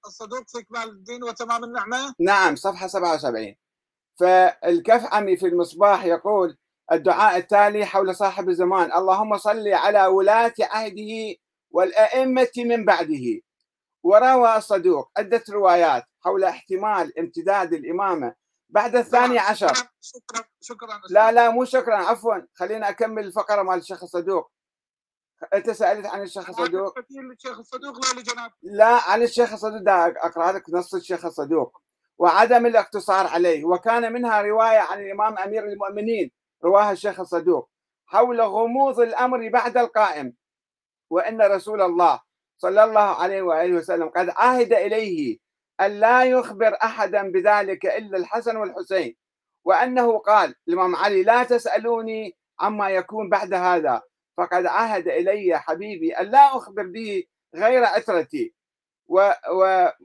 الصدوق 0.05 0.43
في 0.47 0.59
إكمال 0.59 0.89
الدين 0.89 1.23
وتمام 1.23 1.63
النعمة؟ 1.63 2.15
نعم 2.19 2.55
صفحة 2.55 2.87
77 2.87 3.55
فالكفعمي 4.19 5.37
في 5.37 5.47
المصباح 5.47 6.05
يقول 6.05 6.57
الدعاء 6.91 7.37
التالي 7.37 7.85
حول 7.85 8.15
صاحب 8.15 8.49
الزمان. 8.49 8.93
اللهم 8.93 9.37
صل 9.37 9.67
على 9.67 10.05
ولاة 10.05 10.53
عهده 10.61 11.35
والأئمة 11.71 12.51
من 12.57 12.85
بعده. 12.85 13.41
وروى 14.03 14.55
الصدوق 14.55 15.11
عدة 15.17 15.43
روايات 15.49 16.03
حول 16.19 16.43
احتمال 16.43 17.19
امتداد 17.19 17.73
الإمامة. 17.73 18.35
بعد 18.69 18.95
الثاني 18.95 19.39
عشر. 19.39 19.73
شكرا 20.01 20.43
شكرا 20.61 21.01
لا 21.09 21.31
لا 21.31 21.49
مو 21.49 21.65
شكرا 21.65 21.95
عفوا. 21.95 22.35
خلينا 22.53 22.89
أكمل 22.89 23.25
الفقرة 23.25 23.61
مال 23.61 23.79
الشيخ 23.79 24.03
الصدوق. 24.03 24.51
أنت 25.53 25.69
سألت 25.69 26.05
عن 26.05 26.21
الشيخ 26.21 26.49
الصدوق؟ 26.49 26.99
الشيخ 27.33 27.59
الصدوق؟ 27.59 27.95
لا 28.05 28.19
لجناب. 28.19 28.51
لا 28.61 29.11
عن 29.11 29.21
الشيخ 29.21 29.53
الصدوق. 29.53 29.89
أقرأ 29.89 30.51
لك 30.51 30.69
نص 30.69 30.95
الشيخ 30.95 31.25
الصدوق. 31.25 31.81
وعدم 32.17 32.65
الاقتصار 32.65 33.27
عليه. 33.27 33.65
وكان 33.65 34.13
منها 34.13 34.41
رواية 34.41 34.79
عن 34.79 34.99
الإمام 34.99 35.37
أمير 35.37 35.63
المؤمنين. 35.63 36.31
رواها 36.63 36.91
الشيخ 36.91 37.19
الصدوق 37.19 37.69
حول 38.05 38.41
غموض 38.41 38.99
الأمر 38.99 39.49
بعد 39.49 39.77
القائم. 39.77 40.33
وإن 41.09 41.41
رسول 41.41 41.81
الله 41.81 42.21
صلى 42.57 42.83
الله 42.83 43.21
عليه 43.21 43.41
وآله 43.41 43.77
وسلم 43.77 44.09
قد 44.09 44.29
عهد 44.29 44.73
إليه 44.73 45.37
أن 45.81 45.91
لا 45.91 46.23
يخبر 46.23 46.77
أحدا 46.83 47.31
بذلك 47.31 47.85
إلا 47.85 48.17
الحسن 48.17 48.57
والحسين. 48.57 49.15
وأنه 49.65 50.17
قال 50.17 50.55
الامام 50.67 50.95
علي 50.95 51.23
لا 51.23 51.43
تسألوني 51.43 52.37
عما 52.59 52.89
يكون 52.89 53.29
بعد 53.29 53.53
هذا. 53.53 54.01
فقد 54.37 54.65
عهد 54.65 55.07
إلي 55.07 55.59
حبيبي 55.59 56.13
أن 56.13 56.25
لا 56.25 56.57
أخبر 56.57 56.83
به 56.83 57.23
غير 57.55 57.83
عترتي. 57.85 58.53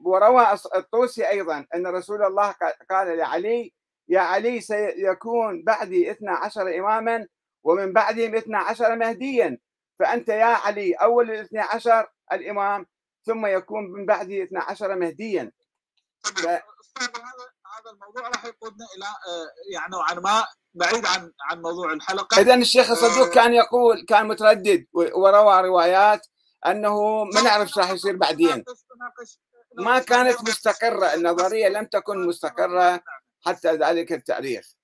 وروى 0.05 0.47
الطوسي 0.77 1.29
أيضا 1.29 1.67
أن 1.75 1.87
رسول 1.87 2.23
الله 2.23 2.55
قال 2.91 3.17
لعلي 3.19 3.73
يا 4.09 4.21
علي 4.21 4.61
سيكون 4.61 5.65
بعدي 5.65 6.11
12 6.11 6.79
إماما 6.79 7.27
ومن 7.65 7.93
بعدهم 7.93 8.35
12 8.35 8.97
مهديا. 8.97 9.59
فأنت 9.99 10.29
يا 10.29 10.45
علي 10.45 10.93
أول 10.93 11.31
ال 11.31 11.41
12 11.41 12.09
الإمام 12.33 12.87
ثم 13.27 13.47
يكون 13.47 13.91
من 13.93 14.07
بعدي 14.07 14.43
12 14.43 14.95
مهديا. 14.97 15.53
ف... 16.25 16.47
هذا 16.47 16.63
هذا 17.77 17.91
الموضوع 17.93 18.29
راح 18.29 18.45
يقودنا 18.45 18.87
إلى 18.97 19.05
آه، 19.05 19.73
يعني 19.73 19.93
نوعا 19.93 20.15
ما 20.15 20.47
بعيد 20.75 21.07
عن 21.07 21.33
عن 21.51 21.63
موضوع 21.63 21.93
الحلقة. 21.93 22.41
اذا 22.41 22.55
الشيخ 22.55 22.91
الصدوق 22.91 23.27
آه، 23.27 23.35
كان 23.35 23.55
يقول 23.55 24.05
كان 24.09 24.29
متردد 24.29 24.87
وروى 24.93 25.61
روايات 25.61 26.27
أنه 26.67 27.25
ما 27.25 27.41
نعرف 27.43 27.69
إيش 27.69 27.79
راح 27.79 27.91
يصير 27.91 28.17
بعدين. 28.17 28.65
ما 29.79 29.99
كانت 29.99 30.43
مستقرة 30.43 31.15
النظرية 31.15 31.69
لم 31.69 31.85
تكن 31.85 32.27
مستقرة. 32.27 33.03
حتى 33.47 33.73
ذلك 33.73 34.13
التاريخ. 34.13 34.75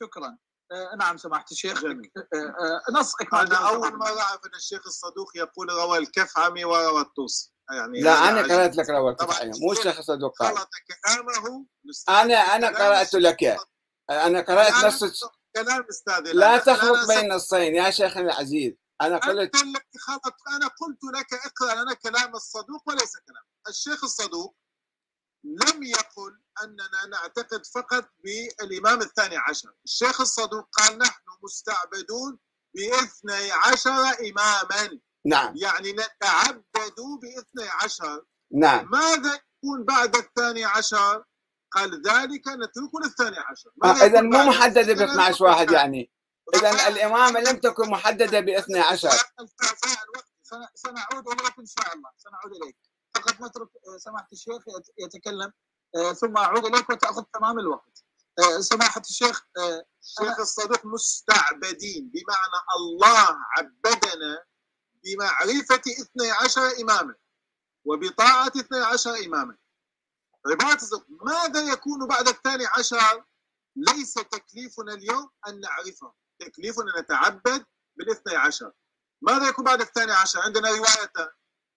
شكرا. 0.00 0.38
آه 0.72 0.94
نعم 0.98 1.16
سماحة 1.16 1.44
الشيخ. 1.50 1.84
آه 1.84 1.88
آه 2.34 2.82
نص 2.92 3.14
أنا 3.32 3.68
أول 3.68 3.96
مره 3.96 4.20
اعرف 4.20 4.46
إن 4.46 4.54
الشيخ 4.54 4.86
الصدوق 4.86 5.36
يقول 5.36 5.70
روى 5.70 5.98
الكفعمي 5.98 6.64
وروى 6.64 7.00
الطوسي. 7.00 7.52
يعني 7.70 8.00
لا 8.00 8.28
أنا 8.28 8.42
قرأت 8.42 8.76
لك 8.76 8.90
روى 8.90 9.10
الكفعمي 9.10 9.50
مو 9.60 9.72
الشيخ 9.72 9.98
الصدوق 9.98 10.38
قال. 10.38 10.66
أنا 12.08 12.34
أنا 12.34 12.68
قرأت 12.68 13.14
لك. 13.14 13.58
أنا 14.10 14.40
قرأت 14.40 14.84
نص 14.84 15.24
كلام 15.56 15.86
أستاذي. 15.90 16.32
لا 16.32 16.58
تخلط 16.58 17.08
بين 17.08 17.18
النصين 17.18 17.74
يا 17.74 17.90
شيخنا 17.90 18.22
العزيز. 18.22 18.74
أنا 19.00 19.16
قلت 19.18 19.54
لك 19.54 19.86
خلط. 19.98 20.34
أنا 20.48 20.66
قلت 20.66 21.04
لك 21.14 21.34
اقرأ 21.34 21.82
لنا 21.82 21.94
كلام 21.94 22.34
الصدوق 22.34 22.88
وليس 22.88 23.16
كلام 23.16 23.44
الشيخ 23.68 24.04
الصدوق 24.04 24.56
لم 25.44 25.82
يقل 25.82 26.43
أننا 26.62 27.06
نعتقد 27.10 27.66
فقط 27.74 28.08
بالإمام 28.24 29.00
الثاني 29.00 29.36
عشر. 29.36 29.74
الشيخ 29.84 30.20
الصدوق 30.20 30.68
قال 30.72 30.98
نحن 30.98 31.22
مستعبدون 31.42 32.38
باثني 32.74 33.52
عشر 33.52 33.90
إماما. 34.30 35.00
نعم. 35.26 35.56
يعني 35.56 35.92
نتعبد 35.92 36.96
باثني 37.22 37.68
عشر. 37.82 38.24
نعم. 38.52 38.90
ماذا 38.90 39.34
يكون 39.34 39.84
بعد 39.84 40.16
الثاني 40.16 40.64
عشر؟ 40.64 41.24
قال 41.70 42.02
ذلك 42.06 42.48
نترك 42.48 42.90
للثاني 43.04 43.38
عشر. 43.38 43.70
آه 43.84 44.06
إذا 44.06 44.20
مو 44.20 44.44
محددة 44.44 44.94
ب 44.94 45.00
12 45.00 45.44
واحد 45.44 45.70
يعني. 45.70 46.10
إذا 46.54 46.88
الإمامة 46.88 47.40
لم 47.40 47.56
تكن 47.56 47.90
محددة 47.90 48.40
ب 48.40 48.48
12 48.48 49.08
سنعود 50.74 51.28
إليك 51.28 51.58
إن 51.58 51.66
شاء 51.66 51.94
الله. 51.94 52.10
سنعود 52.16 52.62
إليك. 52.62 52.76
فقط 53.14 53.40
نترك 53.40 53.68
سماحة 53.98 54.28
الشيخ 54.32 54.62
يتكلم. 54.98 55.52
ثم 56.20 56.36
أعود 56.36 56.64
إليك 56.64 56.90
وتأخذ 56.90 57.22
تمام 57.34 57.58
الوقت. 57.58 58.04
آه، 58.38 58.60
سماحة 58.60 59.00
الشيخ 59.00 59.42
الشيخ 60.02 60.40
الصدوق 60.40 60.86
مستعبدين 60.86 62.10
بمعنى 62.14 62.58
الله 62.76 63.36
عبدنا 63.58 64.44
بمعرفة 65.04 65.82
12 66.02 66.80
إماما 66.82 67.14
وبطاعة 67.84 68.52
12 68.56 69.24
إماما. 69.26 69.56
عبارة 70.46 70.78
ماذا 71.08 71.72
يكون 71.72 72.06
بعد 72.06 72.28
الثاني 72.28 72.66
عشر؟ 72.66 73.24
ليس 73.76 74.14
تكليفنا 74.14 74.94
اليوم 74.94 75.30
أن 75.48 75.60
نعرفه 75.60 76.12
تكليفنا 76.38 77.00
نتعبد 77.00 77.64
بالاثني 77.96 78.36
عشر. 78.36 78.72
ماذا 79.22 79.48
يكون 79.48 79.64
بعد 79.64 79.80
الثاني 79.80 80.12
عشر؟ 80.12 80.40
عندنا 80.40 80.68
روايتان 80.68 81.28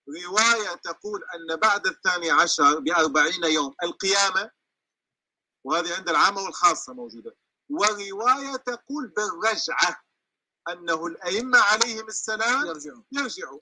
رواية 0.07 0.75
تقول 0.75 1.21
أن 1.35 1.55
بعد 1.55 1.87
الثاني 1.87 2.31
عشر 2.31 2.79
بأربعين 2.79 3.43
يوم 3.43 3.75
القيامة 3.83 4.51
وهذه 5.63 5.95
عند 5.95 6.09
العامة 6.09 6.41
والخاصة 6.41 6.93
موجودة 6.93 7.35
ورواية 7.69 8.55
تقول 8.55 9.07
بالرجعة 9.07 10.03
أنه 10.69 11.05
الأئمة 11.05 11.59
عليهم 11.59 12.07
السلام 12.07 12.65
يرجعوا, 12.67 13.03
يرجعوا. 13.11 13.59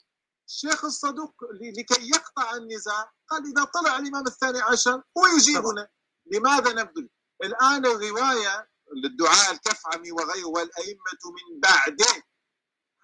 الشيخ 0.48 0.86
الصدوق 0.86 1.34
لكي 1.78 2.10
يقطع 2.10 2.56
النزاع 2.56 3.12
قال 3.28 3.44
إذا 3.46 3.64
طلع 3.64 3.98
الإمام 3.98 4.28
الثاني 4.28 4.62
عشر 4.62 5.04
هو 5.18 5.26
يجيبنا. 5.38 5.88
لماذا 6.32 6.74
نبذل 6.74 7.10
الآن 7.44 7.86
الرواية 7.86 8.70
للدعاء 9.04 9.52
الكفعمي 9.52 10.12
وغيره 10.12 10.48
والأئمة 10.48 11.22
من 11.26 11.60
بعده 11.60 12.24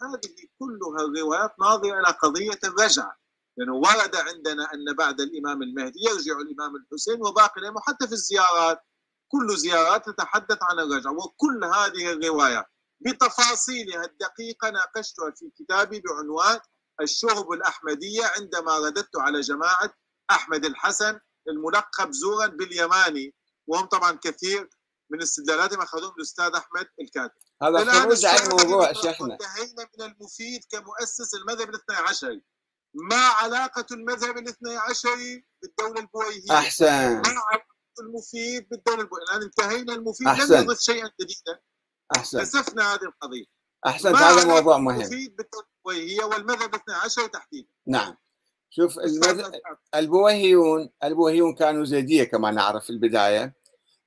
هذه 0.01 0.47
كلها 0.59 1.05
الروايات 1.05 1.59
ناظرة 1.59 1.99
إلى 1.99 2.07
قضية 2.07 2.59
الرجعة. 2.63 3.20
لأنه 3.57 3.73
ورد 3.75 4.15
عندنا 4.15 4.73
أن 4.73 4.95
بعد 4.95 5.21
الإمام 5.21 5.61
المهدي 5.61 5.99
يرجع 6.09 6.39
الإمام 6.39 6.75
الحسين 6.75 7.21
وباقي 7.21 7.61
الأئمة 7.61 7.81
حتى 7.81 8.07
في 8.07 8.13
الزيارات. 8.13 8.79
كل 9.31 9.57
زيارات 9.57 10.09
تتحدث 10.09 10.57
عن 10.61 10.79
الرجعة 10.79 11.11
وكل 11.11 11.63
هذه 11.63 12.11
الروايات 12.11 12.65
بتفاصيلها 12.99 14.05
الدقيقة 14.05 14.69
ناقشتها 14.69 15.31
في 15.31 15.51
كتابي 15.59 15.99
بعنوان 15.99 16.59
الشهب 17.01 17.51
الأحمدية 17.51 18.23
عندما 18.37 18.77
رددت 18.77 19.17
على 19.17 19.41
جماعة 19.41 19.93
أحمد 20.31 20.65
الحسن 20.65 21.19
الملقب 21.47 22.11
زورا 22.11 22.47
باليماني 22.47 23.35
وهم 23.67 23.85
طبعا 23.85 24.11
كثير 24.23 24.69
من 25.09 25.21
استدلالاتهم 25.21 25.81
أخذوهم 25.81 26.13
الأستاذ 26.17 26.51
أحمد 26.55 26.87
الكاتب. 27.01 27.33
هذا 27.63 28.01
خروج 28.01 28.25
عن 28.25 28.37
الموضوع 28.45 28.93
شيخنا. 28.93 29.33
انتهينا 29.33 29.89
من 29.99 30.05
المفيد 30.05 30.61
كمؤسس 30.71 31.35
المذهب 31.35 31.69
الاثني 31.69 31.95
عشري. 31.95 32.41
ما 32.93 33.15
علاقة 33.15 33.85
المذهب 33.91 34.37
الاثني 34.37 34.77
عشري 34.77 35.45
بالدولة 35.61 35.99
البويهية؟ 36.01 36.51
أحسن. 36.51 37.13
ما 37.13 37.21
علاقة 37.27 37.65
المفيد 38.01 38.69
بالدولة 38.69 39.01
البويهية؟ 39.01 39.25
الآن 39.29 39.41
انتهينا 39.41 39.93
المفيد 39.93 40.27
أحسن. 40.27 40.55
لم 40.55 40.63
يضف 40.63 40.79
شيئا 40.79 41.11
جديدا. 41.21 41.59
أحسن. 42.15 42.39
كسفنا 42.39 42.93
هذه 42.93 43.03
القضية. 43.03 43.45
أحسنت 43.87 44.13
ما 44.13 44.19
هذا 44.19 44.45
موضوع 44.45 44.77
مهم. 44.77 44.95
المفيد 45.01 45.35
بالدولة 45.35 45.65
البويهية 45.77 46.23
والمذهب 46.23 46.75
الاثني 46.75 46.95
عشري 46.95 47.27
تحديدا. 47.27 47.69
نعم. 47.87 48.17
شوف 48.69 48.99
المذ... 48.99 49.43
أستاذ- 49.43 49.59
البويهيون 49.95 50.89
البويهيون 51.03 51.55
كانوا 51.55 51.85
زيدية 51.85 52.23
كما 52.23 52.51
نعرف 52.51 52.83
في 52.83 52.89
البداية. 52.89 53.55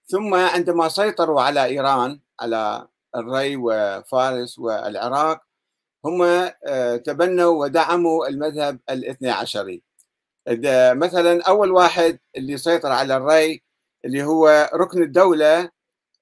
ثم 0.07 0.35
عندما 0.35 0.89
سيطروا 0.89 1.43
على 1.43 1.65
إيران 1.65 2.21
على 2.41 2.89
الري 3.17 3.57
وفارس 3.57 4.59
والعراق 4.59 5.43
هم 6.05 6.23
آه، 6.67 6.97
تبنوا 6.97 7.65
ودعموا 7.65 8.27
المذهب 8.29 8.79
الاثني 8.91 9.31
عشري. 9.31 9.83
مثلا 10.95 11.43
أول 11.43 11.71
واحد 11.73 12.19
اللي 12.37 12.57
سيطر 12.57 12.93
على 12.93 13.17
الري 13.17 13.63
اللي 14.05 14.23
هو 14.25 14.71
ركن 14.75 15.03
الدولة 15.03 15.71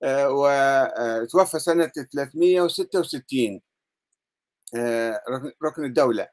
آه، 0.02 0.28
وتوفى 0.30 1.58
سنة 1.58 1.86
366 2.12 3.60
آه، 4.76 5.20
ركن- 5.64 5.84
الدولة. 5.84 6.28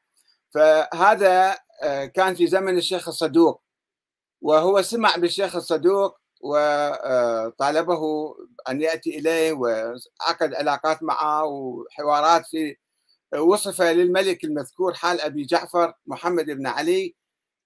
فهذا 0.53 1.57
آه، 1.83 2.05
كان 2.05 2.35
في 2.35 2.47
زمن 2.47 2.77
الشيخ 2.77 3.07
الصدوق 3.07 3.61
وهو 4.41 4.81
سمع 4.81 5.15
بالشيخ 5.15 5.55
الصدوق 5.55 6.19
وطالبه 6.41 8.01
أن 8.69 8.81
يأتي 8.81 9.17
إليه 9.19 9.53
وعقد 9.53 10.53
علاقات 10.53 11.03
معه 11.03 11.45
وحوارات 11.45 12.45
في 12.47 12.75
وصف 13.37 13.81
للملك 13.81 14.43
المذكور 14.43 14.93
حال 14.93 15.21
أبي 15.21 15.43
جعفر 15.45 15.93
محمد 16.07 16.45
بن 16.45 16.67
علي 16.67 17.15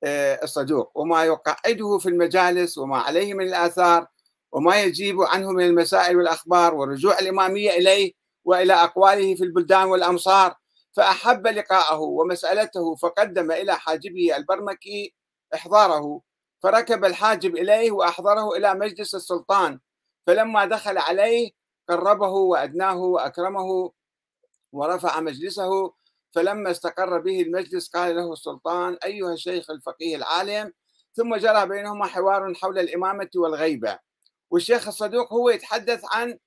آه، 0.03 0.39
الصدوق 0.43 0.91
وما 0.95 1.25
يقعده 1.25 1.97
في 1.97 2.09
المجالس 2.09 2.77
وما 2.77 2.97
عليه 2.97 3.33
من 3.33 3.47
الآثار 3.47 4.07
وما 4.51 4.81
يجيب 4.81 5.21
عنه 5.21 5.51
من 5.51 5.65
المسائل 5.65 6.17
والأخبار 6.17 6.75
ورجوع 6.75 7.19
الإمامية 7.19 7.69
إليه 7.71 8.13
وإلى 8.45 8.73
أقواله 8.73 9.35
في 9.35 9.43
البلدان 9.43 9.85
والأمصار 9.87 10.55
فأحب 10.93 11.47
لقاءه 11.47 11.99
ومسألته 11.99 12.95
فقدم 12.95 13.51
إلى 13.51 13.75
حاجبه 13.75 14.37
البرمكي 14.37 15.13
إحضاره 15.53 16.21
فركب 16.63 17.05
الحاجب 17.05 17.55
إليه 17.55 17.91
وأحضره 17.91 18.57
إلى 18.57 18.73
مجلس 18.73 19.15
السلطان 19.15 19.79
فلما 20.27 20.65
دخل 20.65 20.97
عليه 20.97 21.51
قربه 21.89 22.29
وأدناه 22.29 22.97
وأكرمه 22.97 23.91
ورفع 24.73 25.19
مجلسه 25.19 25.93
فلما 26.31 26.71
استقر 26.71 27.19
به 27.19 27.41
المجلس 27.41 27.89
قال 27.89 28.15
له 28.15 28.33
السلطان 28.33 28.97
أيها 29.05 29.33
الشيخ 29.33 29.69
الفقيه 29.69 30.15
العالم 30.15 30.73
ثم 31.13 31.35
جرى 31.35 31.65
بينهما 31.65 32.05
حوار 32.05 32.53
حول 32.53 32.79
الإمامة 32.79 33.29
والغيبة 33.35 33.99
والشيخ 34.49 34.87
الصدوق 34.87 35.33
هو 35.33 35.49
يتحدث 35.49 36.01
عن 36.11 36.37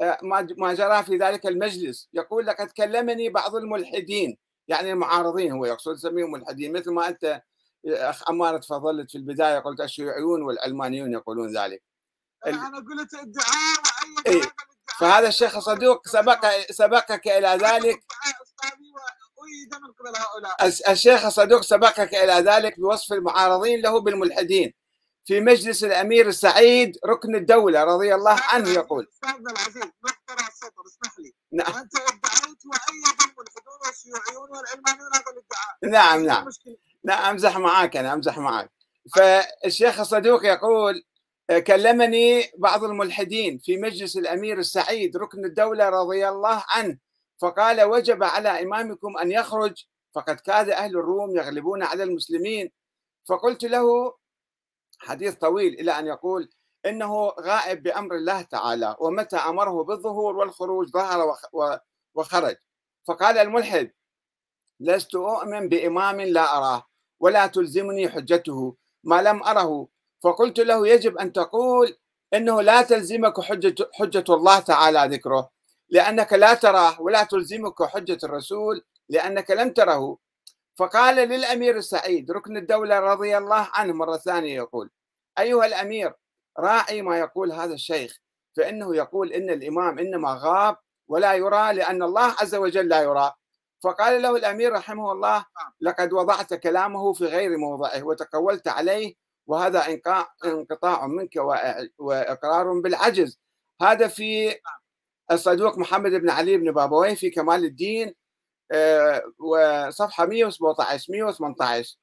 آه، 0.00 0.18
ما 0.58 0.74
جرى 0.74 1.02
في 1.02 1.16
ذلك 1.16 1.46
المجلس 1.46 2.08
يقول 2.12 2.46
لقد 2.46 2.70
كلمني 2.70 3.28
بعض 3.28 3.56
الملحدين 3.56 4.38
يعني 4.68 4.92
المعارضين 4.92 5.52
هو 5.52 5.64
يقصد 5.64 5.94
يسميهم 5.94 6.30
ملحدين 6.30 6.72
مثل 6.72 6.90
ما 6.90 7.08
أنت 7.08 7.42
يا 7.84 8.10
أخ 8.10 8.30
عمار 8.30 8.58
تفضلت 8.58 9.10
في 9.10 9.18
البداية 9.18 9.58
قلت 9.58 9.80
الشيوعيون 9.80 10.42
والعلمانيون 10.42 11.12
يقولون 11.12 11.56
ذلك 11.56 11.82
أنا 12.46 12.76
قلت 12.76 13.14
ادعاء 13.14 13.78
وايد 14.26 14.42
إيه. 14.42 14.50
فهذا 15.02 15.28
الشيخ 15.28 15.56
الصدوق 15.56 16.08
سبق 16.08 16.46
سبقك 16.70 17.28
إلى 17.28 17.48
ذلك. 17.48 18.04
الشيخ 20.88 21.24
الصدوق 21.24 21.60
سبقك 21.60 22.14
إلى 22.14 22.32
ذلك 22.32 22.80
بوصف 22.80 23.12
المعارضين 23.12 23.80
له 23.80 24.00
بالملحدين. 24.00 24.74
في 25.24 25.40
مجلس 25.40 25.84
الأمير 25.84 26.28
السعيد 26.28 26.98
ركن 27.06 27.34
الدولة 27.34 27.84
رضي 27.84 28.14
الله 28.14 28.36
عنه 28.40 28.68
يقول. 28.68 29.08
استاذنا 29.12 29.50
العزيز 29.50 29.82
السطر 29.82 30.82
اسمح 30.86 31.18
لي. 31.18 31.32
نعم. 31.52 31.66
أنت 31.66 31.96
ادعيت 31.96 32.62
وأيد 32.66 33.04
الملحدون 33.20 33.78
والشيوعيون 33.86 34.50
والعلمانيون 34.50 35.10
هذا 35.14 35.24
الادعاء. 35.32 35.78
نعم 35.82 36.26
نعم. 36.26 36.48
لا 37.04 37.30
أمزح 37.30 37.58
معاك 37.58 37.96
أنا 37.96 38.12
أمزح 38.12 38.38
معاك. 38.38 38.70
فالشيخ 39.14 40.00
الصدوق 40.00 40.44
يقول 40.44 41.02
كلمني 41.50 42.44
بعض 42.58 42.84
الملحدين 42.84 43.58
في 43.58 43.76
مجلس 43.76 44.16
الأمير 44.16 44.58
السعيد 44.58 45.16
ركن 45.16 45.44
الدولة 45.44 45.88
رضي 45.88 46.28
الله 46.28 46.64
عنه 46.68 46.98
فقال 47.38 47.82
وجب 47.82 48.22
على 48.22 48.62
إمامكم 48.62 49.18
أن 49.18 49.32
يخرج 49.32 49.84
فقد 50.14 50.40
كاد 50.40 50.70
أهل 50.70 50.96
الروم 50.96 51.36
يغلبون 51.36 51.82
على 51.82 52.02
المسلمين. 52.02 52.72
فقلت 53.28 53.64
له 53.64 54.14
حديث 54.98 55.34
طويل 55.34 55.80
إلى 55.80 55.98
أن 55.98 56.06
يقول 56.06 56.50
إنه 56.86 57.28
غائب 57.40 57.82
بأمر 57.82 58.14
الله 58.14 58.42
تعالى 58.42 58.96
ومتى 59.00 59.36
أمره 59.36 59.84
بالظهور 59.84 60.36
والخروج 60.36 60.88
ظهر 60.88 61.36
وخرج. 62.14 62.56
فقال 63.08 63.38
الملحد 63.38 63.92
لست 64.80 65.14
أؤمن 65.14 65.68
بإمام 65.68 66.20
لا 66.20 66.56
أراه 66.56 66.86
ولا 67.20 67.46
تلزمني 67.46 68.08
حجته 68.08 68.76
ما 69.04 69.22
لم 69.22 69.42
أره 69.42 69.88
فقلت 70.22 70.60
له 70.60 70.88
يجب 70.88 71.18
أن 71.18 71.32
تقول 71.32 71.96
إنه 72.34 72.62
لا 72.62 72.82
تلزمك 72.82 73.40
حجه 73.40 73.74
حجة 73.94 74.24
الله 74.28 74.58
تعالى 74.58 75.16
ذكره 75.16 75.50
لأنك 75.88 76.32
لا 76.32 76.54
تراه 76.54 77.00
ولا 77.00 77.24
تلزمك 77.24 77.82
حجة 77.82 78.18
الرسول 78.24 78.84
لأنك 79.08 79.50
لم 79.50 79.70
تره. 79.72 80.18
فقال 80.76 81.16
للأمير 81.16 81.76
السعيد 81.76 82.30
ركن 82.30 82.56
الدولة 82.56 83.00
رضي 83.00 83.38
الله 83.38 83.68
عنه 83.74 83.92
مرة 83.92 84.16
ثانية 84.16 84.54
يقول 84.54 84.90
أيها 85.38 85.66
الأمير 85.66 86.14
راعي 86.58 87.02
ما 87.02 87.18
يقول 87.18 87.52
هذا 87.52 87.74
الشيخ 87.74 88.18
فإنه 88.56 88.96
يقول 88.96 89.32
إن 89.32 89.50
الإمام 89.50 89.98
إنما 89.98 90.38
غاب 90.42 90.76
ولا 91.08 91.34
يرى 91.34 91.72
لأن 91.72 92.02
الله 92.02 92.34
عز 92.40 92.54
وجل 92.54 92.88
لا 92.88 93.02
يرى. 93.02 93.32
فقال 93.84 94.22
له 94.22 94.36
الأمير 94.36 94.72
رحمه 94.72 95.12
الله 95.12 95.44
لقد 95.80 96.12
وضعت 96.12 96.54
كلامه 96.54 97.12
في 97.12 97.24
غير 97.24 97.58
موضعه 97.58 98.02
وتقولت 98.02 98.68
عليه 98.68 99.14
وهذا 99.46 100.00
انقطاع 100.44 101.06
منك 101.06 101.32
وإقرار 101.98 102.80
بالعجز. 102.80 103.38
هذا 103.82 104.08
في 104.08 104.56
الصدوق 105.32 105.78
محمد 105.78 106.10
بن 106.10 106.30
علي 106.30 106.56
بن 106.56 106.72
بابويه 106.72 107.14
في 107.14 107.30
كمال 107.30 107.64
الدين 107.64 108.14
آه، 108.72 109.22
وصفحة 109.38 110.26
117 110.26 111.12
118 111.12 111.96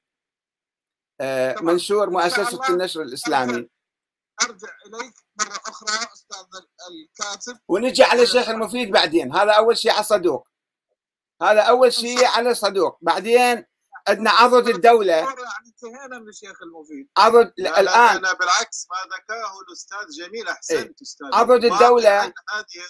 آه،. 1.20 1.56
منشور 1.62 2.06
شاء 2.06 2.10
مؤسسة 2.10 2.68
النشر 2.68 3.02
الإسلامي. 3.02 3.68
ارجع 4.42 4.68
إليك 4.86 5.14
مرة 5.40 5.60
أخرى 5.66 6.08
أستاذ 6.12 6.46
الكاتب. 6.90 7.60
ونجي 7.68 8.02
على 8.02 8.22
الشيخ 8.22 8.48
المفيد 8.48 8.90
بعدين. 8.90 9.32
هذا 9.32 9.52
أول 9.52 9.76
شيء 9.78 9.90
على 9.90 10.00
الصدوق 10.00 10.48
هذا 11.42 11.60
أول 11.60 11.92
شيء 11.92 12.26
على 12.26 12.50
الصدوق 12.50 12.98
بعدين 13.00 13.64
عندنا 14.08 14.30
عضد 14.30 14.68
الدولة 14.68 15.12
يعني 15.12 15.28
انتهينا 15.66 16.18
من 16.18 16.28
الشيخ 16.28 16.62
المفيد. 16.62 17.08
عضد 17.16 17.52
لا 17.58 17.68
لا 17.68 17.80
الان 17.80 18.16
أنا 18.16 18.32
بالعكس 18.32 18.86
ما 18.90 19.16
ذكره 19.16 19.60
الأستاذ 19.68 20.24
جميل 20.24 20.48
أحسنت 20.48 21.02
أستاذ 21.02 21.26
عضد 21.34 21.64
واقعاً 21.64 21.80
الدولة. 21.84 22.20
هذه 22.20 22.32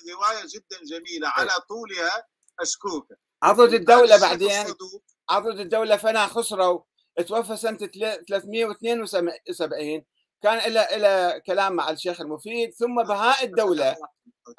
الرواية 0.06 0.42
جدا 0.54 0.84
جميلة. 0.98 1.28
على 1.28 1.50
طولها 1.68 2.26
أشكرك 2.60 3.04
عضد 3.42 3.74
الدولة 3.74 4.20
بعدين 4.20 4.74
عضد 5.30 5.58
الدولة 5.60 5.96
فنا 5.96 6.26
خسروا 6.26 6.80
توفى 7.28 7.56
سنة 7.56 7.76
372 8.28 10.04
كان 10.42 10.58
إلى 10.58 10.96
إلى 10.96 11.40
كلام 11.46 11.72
مع 11.72 11.90
الشيخ 11.90 12.20
المفيد 12.20 12.74
ثم 12.74 13.02
بهاء 13.02 13.44
الدولة 13.44 13.96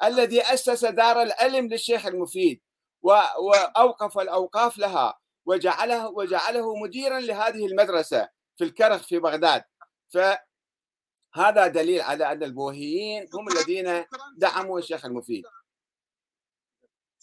الذي 0.04 0.42
أسس 0.42 0.84
دار 0.84 1.22
العلم 1.22 1.66
للشيخ 1.68 2.06
المفيد 2.06 2.62
و- 3.02 3.10
وأوقف 3.38 4.18
الأوقاف 4.18 4.78
لها. 4.78 5.18
وجعله 5.44 6.08
وجعله 6.08 6.76
مديرا 6.76 7.20
لهذه 7.20 7.66
المدرسة 7.66 8.28
في 8.58 8.64
الكرخ 8.64 9.02
في 9.02 9.18
بغداد. 9.18 9.64
فهذا 10.14 11.66
دليل 11.66 12.00
على 12.00 12.32
أن 12.32 12.42
البوهيين 12.42 13.28
هم 13.34 13.48
الذين. 13.48 14.04
دعموا 14.36 14.78
الشيخ 14.78 15.04
المفيد. 15.04 15.44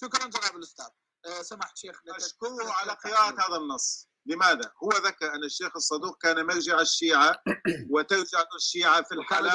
شكرا. 0.01 0.27
جناب 0.27 0.55
الأستاذ. 0.55 0.89
آه، 1.25 1.41
سمحت 1.41 1.77
شيخ 1.77 2.01
أشكره 2.07 2.71
على 2.71 2.91
قراءة 2.91 3.33
هذا 3.33 3.57
النص. 3.57 4.09
لماذا؟ 4.25 4.71
هو 4.83 4.89
ذكر 4.89 5.33
أن 5.35 5.43
الشيخ 5.43 5.75
الصدوق 5.75 6.17
كان 6.21 6.45
مرجع 6.45 6.81
الشيعة 6.81 7.35
وترجع 7.93 8.43
الشيعة 8.55 9.01
في 9.03 9.11
الحلال 9.15 9.53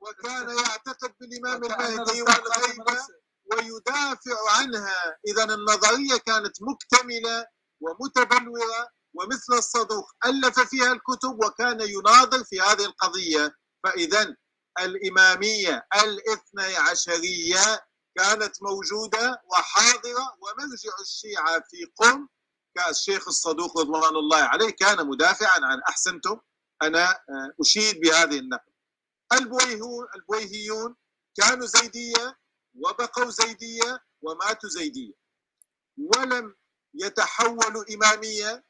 وكان 0.00 0.48
يعتقد 0.48 1.14
بالإمام 1.20 1.64
المهدي 1.64 2.22
والغيبة 2.22 3.23
ويدافع 3.52 4.50
عنها. 4.58 5.16
إذا 5.28 5.44
النظرية 5.54 6.16
كانت 6.16 6.56
مكتملة 6.62 7.46
ومتبلورة 7.80 8.88
ومثل 9.14 9.52
الصدوق 9.52 10.06
ألف 10.26 10.60
فيها 10.60 10.92
الكتب 10.92 11.44
وكان 11.44 11.80
يناظر 11.80 12.44
في 12.44 12.60
هذه 12.60 12.84
القضية. 12.84 13.54
فإذا 13.84 14.36
الإمامية 14.80 15.86
الاثني 15.94 16.76
عشرية 16.76 17.86
كانت 18.16 18.62
موجودة 18.62 19.42
وحاضرة 19.50 20.36
ومرجع 20.40 20.92
الشيعة 21.00 21.60
في 21.70 21.84
قم 21.96 22.28
كالشيخ 22.76 23.28
الصدوق 23.28 23.78
رضوان 23.78 24.16
الله 24.16 24.36
عليه 24.42 24.70
كان 24.70 25.06
مدافعا 25.06 25.60
عن 25.64 25.80
أحسنتم. 25.88 26.40
أنا 26.82 27.10
آه، 27.10 27.54
أشيد 27.60 28.00
بهذه 28.00 28.38
النقل 28.38 28.72
البويهون 29.32 30.06
البويهيون 30.16 30.96
كانوا 31.36 31.66
زيدية 31.66 32.38
وبقوا 32.74 33.30
زيدية 33.30 34.04
وماتوا 34.22 34.68
زيدية. 34.68 35.12
ولم 35.98 36.54
يتحولوا 36.94 37.84
إمامية 37.94 38.64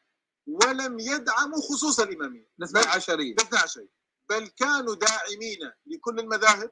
ولم 0.47 0.99
يدعموا 0.99 1.59
خصوص 1.61 2.01
الإمامية. 2.01 2.51
الاثنى 2.59 2.81
عشرية 2.81 3.33
الاثنى 3.33 3.59
عشرية 3.59 3.89
بل 4.31 4.47
كانوا 4.47 4.95
داعمين 4.95 5.59
لكل 5.87 6.19
المذاهب 6.21 6.71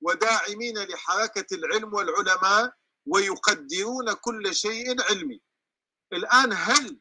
وداعمين 0.00 0.78
لحركة 0.78 1.54
العلم 1.54 1.94
والعلماء 1.94 2.74
ويقدرون 3.06 4.12
كل 4.12 4.54
شيء 4.54 5.02
علمي. 5.02 5.42
الآن 6.12 6.52
هل 6.52 7.00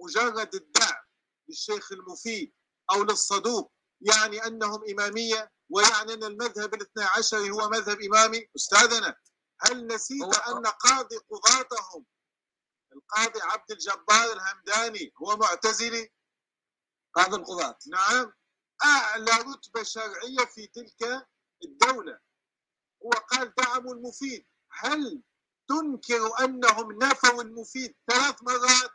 مجرد 0.00 0.54
الدعم 0.54 1.02
للشيخ 1.48 1.92
المفيد 1.92 2.52
أو 2.92 3.02
للصدوق 3.02 3.72
يعني 4.02 4.46
أنهم 4.46 4.80
إمامية 4.90 5.50
ويعني 5.70 6.12
أن 6.14 6.24
المذهب 6.24 6.74
الاثنى 6.74 7.04
عشر 7.04 7.50
هو 7.50 7.68
مذهب 7.68 8.00
إمامي. 8.00 8.48
أستاذنا 8.56 9.16
هل 9.60 9.86
نسيت 9.86 10.38
أن 10.48 10.66
قاضي 10.66 11.16
قضاتهم؟ 11.16 12.06
القاضي 12.92 13.40
عبد 13.42 13.70
الجبار 13.70 14.32
الهمداني 14.32 15.12
هو 15.22 15.36
معتزلي؟ 15.36 16.12
قاضي 17.14 17.36
القضاة. 17.36 17.78
نعم. 17.86 18.32
أعلى 18.84 19.30
رتبة 19.30 19.82
شرعية 19.82 20.44
في 20.54 20.66
تلك 20.66 21.26
الدولة. 21.64 22.18
هو 23.04 23.10
قال 23.10 23.54
دعموا 23.54 23.94
المفيد. 23.94 24.46
هل 24.70 25.22
تنكر 25.68 26.44
أنهم 26.44 26.92
نفوا 26.92 27.42
المفيد 27.42 27.96
ثلاث 28.10 28.42
مرات؟ 28.42 28.90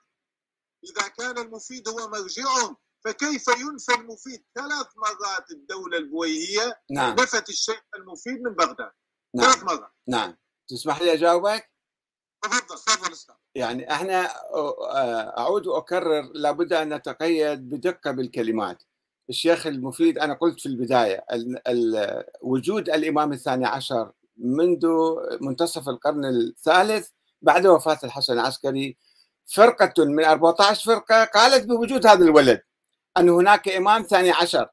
إذا 0.84 1.08
كان 1.08 1.38
المفيد 1.38 1.89
هو 1.89 2.08
مرجعهم. 2.08 2.78
فكيف 3.06 3.48
ينفى 3.48 4.02
المفيد؟ 4.02 4.43
ثلاث 4.56 4.88
مرات 4.98 5.52
الدولة 5.52 5.98
البويهية 5.98 6.80
نعم. 6.91 7.14
نفت 7.16 7.50
الشيخ 7.50 7.82
المفيد 7.95 8.41
من 8.41 8.54
بغداد. 8.54 8.91
نعم. 9.36 9.45
ثلاث 9.52 9.64
مرات. 9.64 9.91
نعم. 10.08 10.38
تسمح 10.68 11.02
لي 11.02 11.14
أجاوبك؟ 11.14 11.72
تفضل 12.41 12.60
تفضل 12.86 13.12
أستاذ 13.14 13.36
يعني 13.56 13.91
إحنا 13.91 14.30
أعود 15.39 15.68
وأكرر 15.68 16.32
لابد 16.34 16.74
أن 16.74 16.93
نتقيد 16.93 17.70
بدقة 17.70 18.12
بالكلمات. 18.12 18.84
الشيخ 19.30 19.68
المفيد 19.68 20.18
أنا 20.18 20.34
قلت 20.34 20.60
في 20.60 20.66
البداية 20.66 21.26
ال- 21.32 21.68
ال- 21.68 22.24
وجود 22.41 22.89
الإمام 22.89 23.34
الثاني 23.34 23.66
عشر 23.66 24.12
منذ 24.38 24.88
منتصف 25.41 25.89
القرن 25.89 26.26
الثالث 26.26 27.10
بعد 27.41 27.68
وفاة 27.68 28.00
الحسن 28.04 28.34
العسكري 28.34 28.98
فرقة 29.56 30.06
من 30.06 30.24
14 30.24 30.86
فرقة 30.86 31.24
قالت 31.26 31.66
بوجود 31.66 32.08
هذا 32.08 32.24
الولد. 32.26 32.62
أن 33.18 33.30
هناك 33.30 33.70
إمام 33.70 34.03
ثاني 34.03 34.32
عشر. 34.32 34.68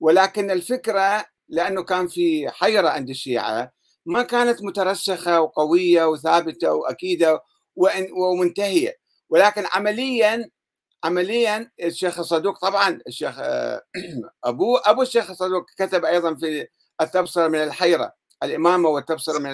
ولكن 0.00 0.50
الفكرة 0.50 1.24
لأنه 1.48 1.82
كان 1.82 2.08
في 2.08 2.50
حيره 2.50 2.88
عند 2.88 3.08
الشيعة 3.10 3.72
ما 4.06 4.22
كانت 4.22 4.62
مترسخة 4.62 5.40
وقوية 5.40 6.04
وثابتة 6.04 6.72
وأكيدة 6.72 7.40
وإن- 7.80 8.12
ومنتهية. 8.12 8.96
ولكن 9.30 9.64
عمليا 9.72 10.50
عمليا 11.04 11.70
الشيخ 11.82 12.18
الصدوق 12.18 12.58
طبعا 12.58 13.00
الشيخ 13.08 13.34
آه، 13.38 13.82
ابوه 14.44 14.82
أبو 14.84 15.02
الشيخ 15.02 15.30
الصدوق 15.30 15.64
كتب 15.78 16.04
أيضا 16.04 16.34
في 16.34 16.66
التبصرة 17.00 17.48
من 17.48 17.62
الحيره 17.62 18.12
الإمامة 18.42 18.88
والتبصرة 18.88 19.38
من 19.38 19.50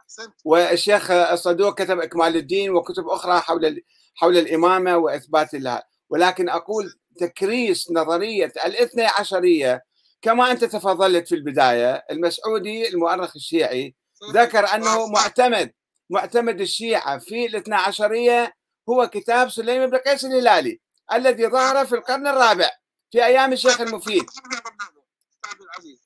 احسنت 0.00 0.32
والشيخ 0.44 1.10
الصدوق 1.10 1.78
كتب 1.82 2.00
إكمال 2.00 2.36
الدين 2.36 2.70
وكتب 2.70 3.08
أخرى 3.08 3.40
حول 3.40 3.82
حول 4.14 4.38
الإمامة 4.38 4.96
وإثبات 4.96 5.54
لها. 5.54 5.82
ولكن 6.10 6.48
أقول 6.48 6.94
تكريس 7.20 7.90
نظرية 7.90 8.52
الاثني 8.66 9.06
عشرية 9.06 9.82
كما 10.22 10.50
أنت 10.50 10.64
تفضلت 10.64 11.28
في 11.28 11.34
البداية 11.34 12.04
المسعودي 12.10 12.88
المؤرخ 12.88 13.32
الشيعي 13.36 13.94
ذكر 14.30 14.66
أنه 14.74 15.06
معتمد 15.06 15.72
معتمد 16.10 16.60
الشيعة 16.60 17.18
في 17.18 17.46
الاثنى 17.46 17.74
عشرية 17.74 18.54
هو 18.88 19.08
كتاب 19.08 19.50
سليم 19.50 19.90
بن 19.90 19.96
قيس 19.96 20.24
الهلالي 20.24 20.80
الذي 21.12 21.46
ظهر 21.46 21.86
في 21.86 21.94
القرن 21.94 22.26
الرابع 22.26 22.70
في 23.10 23.24
أيام 23.24 23.52
الشيخ 23.52 23.80
المفيد. 23.80 24.24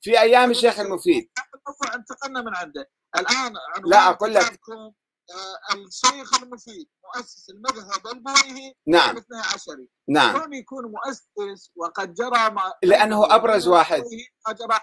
في 0.01 0.19
أيام 0.21 0.51
الشيخ 0.51 0.79
المفيد. 0.79 1.29
انتقلنا 1.95 2.41
من 2.41 2.55
عنده 2.55 2.89
عنوان 3.15 3.53
لا، 3.85 4.09
أقول 4.09 4.33
لك. 4.33 4.59
كتابكم، 5.27 5.81
آه، 5.81 5.87
الشيخ 5.87 6.43
المفيد 6.43 6.87
مؤسس 7.03 7.49
المذهب 7.49 8.07
البويهي 8.13 8.73
نعم. 8.87 9.15
عشري. 9.55 9.89
نعم. 10.09 10.39
كون 10.39 10.53
يكون 10.53 10.91
مؤسس 10.91 11.71
وقد 11.75 12.13
جرى 12.13 12.49
ما 12.49 12.73
لأنه 12.83 13.35
أبرز 13.35 13.67
واحد. 13.67 14.03
جرى 14.49 14.79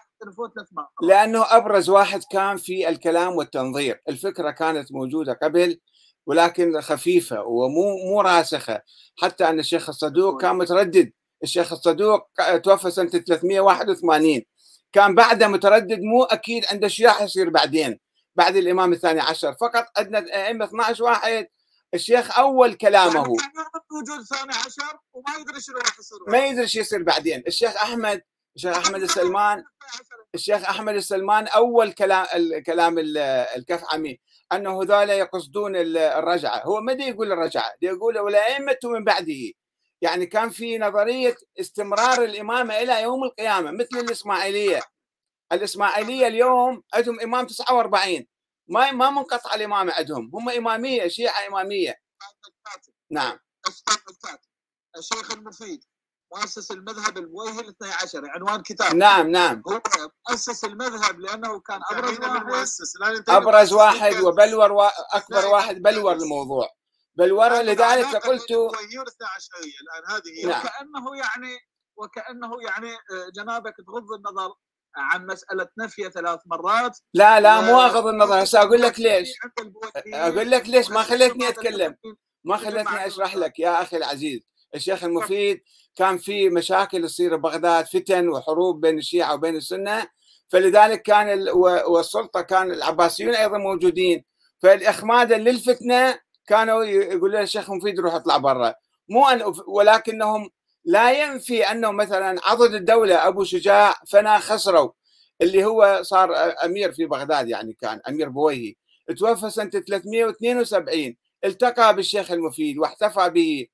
لأنه 1.03 1.57
أبرز 1.57 1.91
واحد 1.91 2.23
كان 2.31 2.57
في 2.57 2.89
الكلام 2.89 3.33
والتنظير، 3.33 4.03
الفكرة 4.09 4.51
كانت 4.51 4.93
موجودة 4.93 5.33
قبل 5.43 5.81
ولكن 6.27 6.81
خفيفة 6.81 7.43
ومو 7.43 7.97
مو 7.97 8.21
راسخة، 8.21 8.83
حتى 9.19 9.49
أن 9.49 9.59
الشيخ 9.59 9.89
الصدوق 9.89 10.41
كان 10.41 10.57
متردد، 10.57 11.13
الشيخ 11.43 11.73
الصدوق 11.73 12.29
توفى 12.63 12.91
سنة 12.91 13.09
381 13.09 14.45
كان 14.93 15.15
بعده 15.15 15.49
متردد 15.49 16.01
مو 16.01 16.25
أكيد 16.25 16.65
عند 16.73 16.85
الشيعة 16.85 17.23
يصير 17.23 17.51
بعدين. 17.51 18.04
بعد 18.35 18.57
الإمام 18.57 18.93
الثاني 18.93 19.21
عشر، 19.21 19.53
فقط 19.61 19.87
عندنا 19.97 20.19
ائمه 20.47 20.65
12 20.65 21.05
واحد. 21.05 21.47
الشيخ 21.95 22.39
أول 22.39 22.75
كلامه. 22.75 23.15
يعني 23.15 23.25
كان 23.37 23.51
يؤمن 23.57 23.81
بوجود 23.91 24.25
ثاني 24.25 24.53
عشر 24.53 24.99
وما 25.13 25.41
يدري 25.41 25.61
شنو 25.61 25.77
راح 25.79 25.99
يصير 25.99 26.19
ما 26.29 26.47
يدري 26.47 26.69
شو 26.69 26.81
يصير 26.81 27.03
بعدين، 27.03 27.43
الشيخ 27.47 27.77
أحمد 27.77 28.23
الشيخ 28.57 28.77
أحمد 28.77 29.03
السلمان 29.03 29.65
الشيخ 30.35 30.69
أحمد 30.69 30.95
السلمان 30.95 31.47
أول 31.47 31.93
كلام 31.93 32.27
الكلام 32.35 32.99
ال- 32.99 33.19
الكفعمي. 33.57 34.21
أنه 34.53 34.83
هذول 34.83 35.11
يقصدون 35.11 35.77
ال- 35.77 35.97
الرجعة، 35.97 36.63
هو 36.63 36.81
ما 36.81 36.93
يقول 36.93 37.33
الرجعة، 37.33 37.73
دي 37.81 37.87
يقول 37.87 38.19
والائمه 38.19 38.79
من 38.85 39.05
بعده. 39.05 39.53
يعني 40.01 40.27
كان 40.27 40.51
في 40.51 40.79
نظرية 40.79 41.37
استمرار 41.61 42.25
الإمامة 42.25 42.79
إلى 42.79 43.03
يوم 43.03 43.25
القيامة 43.25 43.71
مثل 43.71 43.99
الإسماعيلية. 43.99 44.81
الإسماعيلية 45.53 46.27
اليوم 46.27 46.83
عندهم 46.95 47.21
إمام 47.21 47.47
49 47.47 48.27
ما 48.69 48.91
ما 48.91 49.11
منقطع 49.11 49.55
الإمامة 49.55 49.93
عندهم، 49.93 50.31
هم 50.35 50.49
إمامية 50.49 51.09
شيعة 51.09 51.47
إمامية. 51.49 52.01
نعم. 53.11 53.39
الشيخ 54.97 55.33
المفيد 55.33 55.85
مؤسس 56.35 56.71
المذهب 56.71 57.19
البويهي 57.19 57.61
الاثني 57.61 57.93
عشري 58.03 58.29
عنوان 58.31 58.63
كتاب. 58.63 58.95
نعم 58.95 59.31
نعم. 59.31 59.63
هو 59.69 59.81
مؤسس 60.31 60.65
المذهب 60.65 61.21
لأنه 61.21 61.61
كان 61.61 61.81
أبرز 61.91 62.19
واحد. 62.21 63.31
أبرز. 63.31 63.73
واحد 63.73 64.21
وبلور 64.21 64.73
وا... 64.73 65.17
أكبر 65.17 65.47
واحد 65.47 65.83
بلور 65.83 66.13
الموضوع. 66.13 66.69
بلور 67.15 67.53
لذلك 67.53 68.17
قلت 68.17 68.51
والاثنى 68.51 69.27
عشرية 69.37 69.75
الآن 69.83 70.17
هذه 70.17 70.39
هي. 70.39 70.47
نعم. 70.47 70.61
وكأنه 70.61 71.17
يعني 71.17 71.59
وكأنه 71.97 72.63
يعني 72.63 72.93
آه، 72.95 73.31
جنابك 73.35 73.75
تغض 73.87 74.13
النظر 74.13 74.55
عن 74.97 75.27
مسألة 75.27 75.69
نفي 75.79 76.11
ثلاث 76.11 76.41
مرات. 76.47 76.99
لا 77.15 77.41
لا 77.41 77.61
مو 77.61 77.77
و- 77.77 77.81
اغض 77.81 78.07
النظر. 78.07 78.43
هسه 78.43 78.63
أقول 78.63 78.83
لك 78.83 79.01
ليش. 79.01 79.29
أقول 80.15 80.51
لك 80.51 80.69
ليش. 80.69 80.91
ما 80.91 81.03
خليتني 81.03 81.49
أتكلم. 81.49 81.97
ما 82.45 82.57
خلتني 82.57 83.07
أشرح 83.07 83.37
لك 83.37 83.59
يا 83.59 83.83
أخي 83.83 83.97
العزيز. 83.97 84.41
الشيخ 84.75 85.05
المفيد 85.05 85.63
كان 85.97 86.19
في 86.19 86.49
مشاكل 86.49 87.09
تصير 87.09 87.37
ببغداد 87.37 87.87
فتن 87.87 88.29
وحروب 88.29 88.81
بين 88.81 88.99
الشيعة 88.99 89.35
وبين 89.35 89.57
السنة. 89.57 90.07
فلذلك 90.49 91.03
كان 91.03 91.49
والسلطة 91.87 92.41
كان 92.41 92.71
العباسيون 92.71 93.35
أيضا 93.35 93.59
موجودين. 93.59 94.25
فالاخمادا 94.63 95.39
للفتنه 95.39 96.19
كانوا 96.47 96.85
يقولوا 96.85 97.41
للشيخ 97.41 97.71
المفيد 97.71 98.01
روح 98.01 98.15
اطلع 98.15 98.37
برا. 98.37 98.75
مو 99.09 99.27
أن... 99.27 99.55
ولكنهم 99.67 100.51
لا 100.85 101.13
ينفي 101.13 101.63
أنه 101.71 101.91
مثلا 101.91 102.41
عضد 102.45 102.75
الدولة 102.75 103.29
أبو 103.29 103.45
شجاع 103.45 103.95
فنا 104.11 104.39
خسروا 104.39 104.91
اللي 105.43 105.65
هو 105.65 106.01
صار 106.03 106.35
أمير 106.65 106.93
في 106.93 107.07
بغداد 107.07 107.49
يعني 107.49 107.73
كان 107.81 108.01
أمير 108.09 108.29
بويهي. 108.29 108.75
توفى 109.19 109.51
سنة 109.51 109.71
372 109.71 111.17
التقى 111.45 111.97
بالشيخ 111.97 112.31
المفيد 112.31 112.79
واحتفى 112.79 113.31
به. 113.31 113.67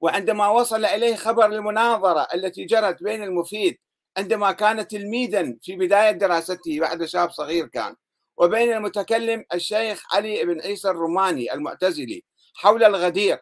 وعندما 0.00 0.48
وصل 0.48 0.84
إليه 0.84 1.16
خبر 1.16 1.46
المناظرة 1.46 2.26
التي 2.34 2.64
جرت 2.64 3.02
بين 3.02 3.22
المفيد 3.22 3.78
عندما 4.18 4.52
كان 4.52 4.88
تلميذا 4.88 5.56
في 5.62 5.76
بداية 5.76 6.10
دراسته 6.10 6.80
بعد 6.80 7.04
شاب 7.04 7.30
صغير 7.30 7.66
كان 7.66 7.94
وبين 8.36 8.72
المتكلم 8.72 9.44
الشيخ 9.54 10.02
علي 10.14 10.44
بن 10.44 10.60
عيسى 10.60 10.90
الروماني 10.90 11.52
المعتزلي 11.54 12.24
حول 12.54 12.84
الغدير. 12.84 13.38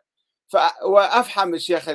وأفحم 0.82 1.54
الشيخ 1.54 1.88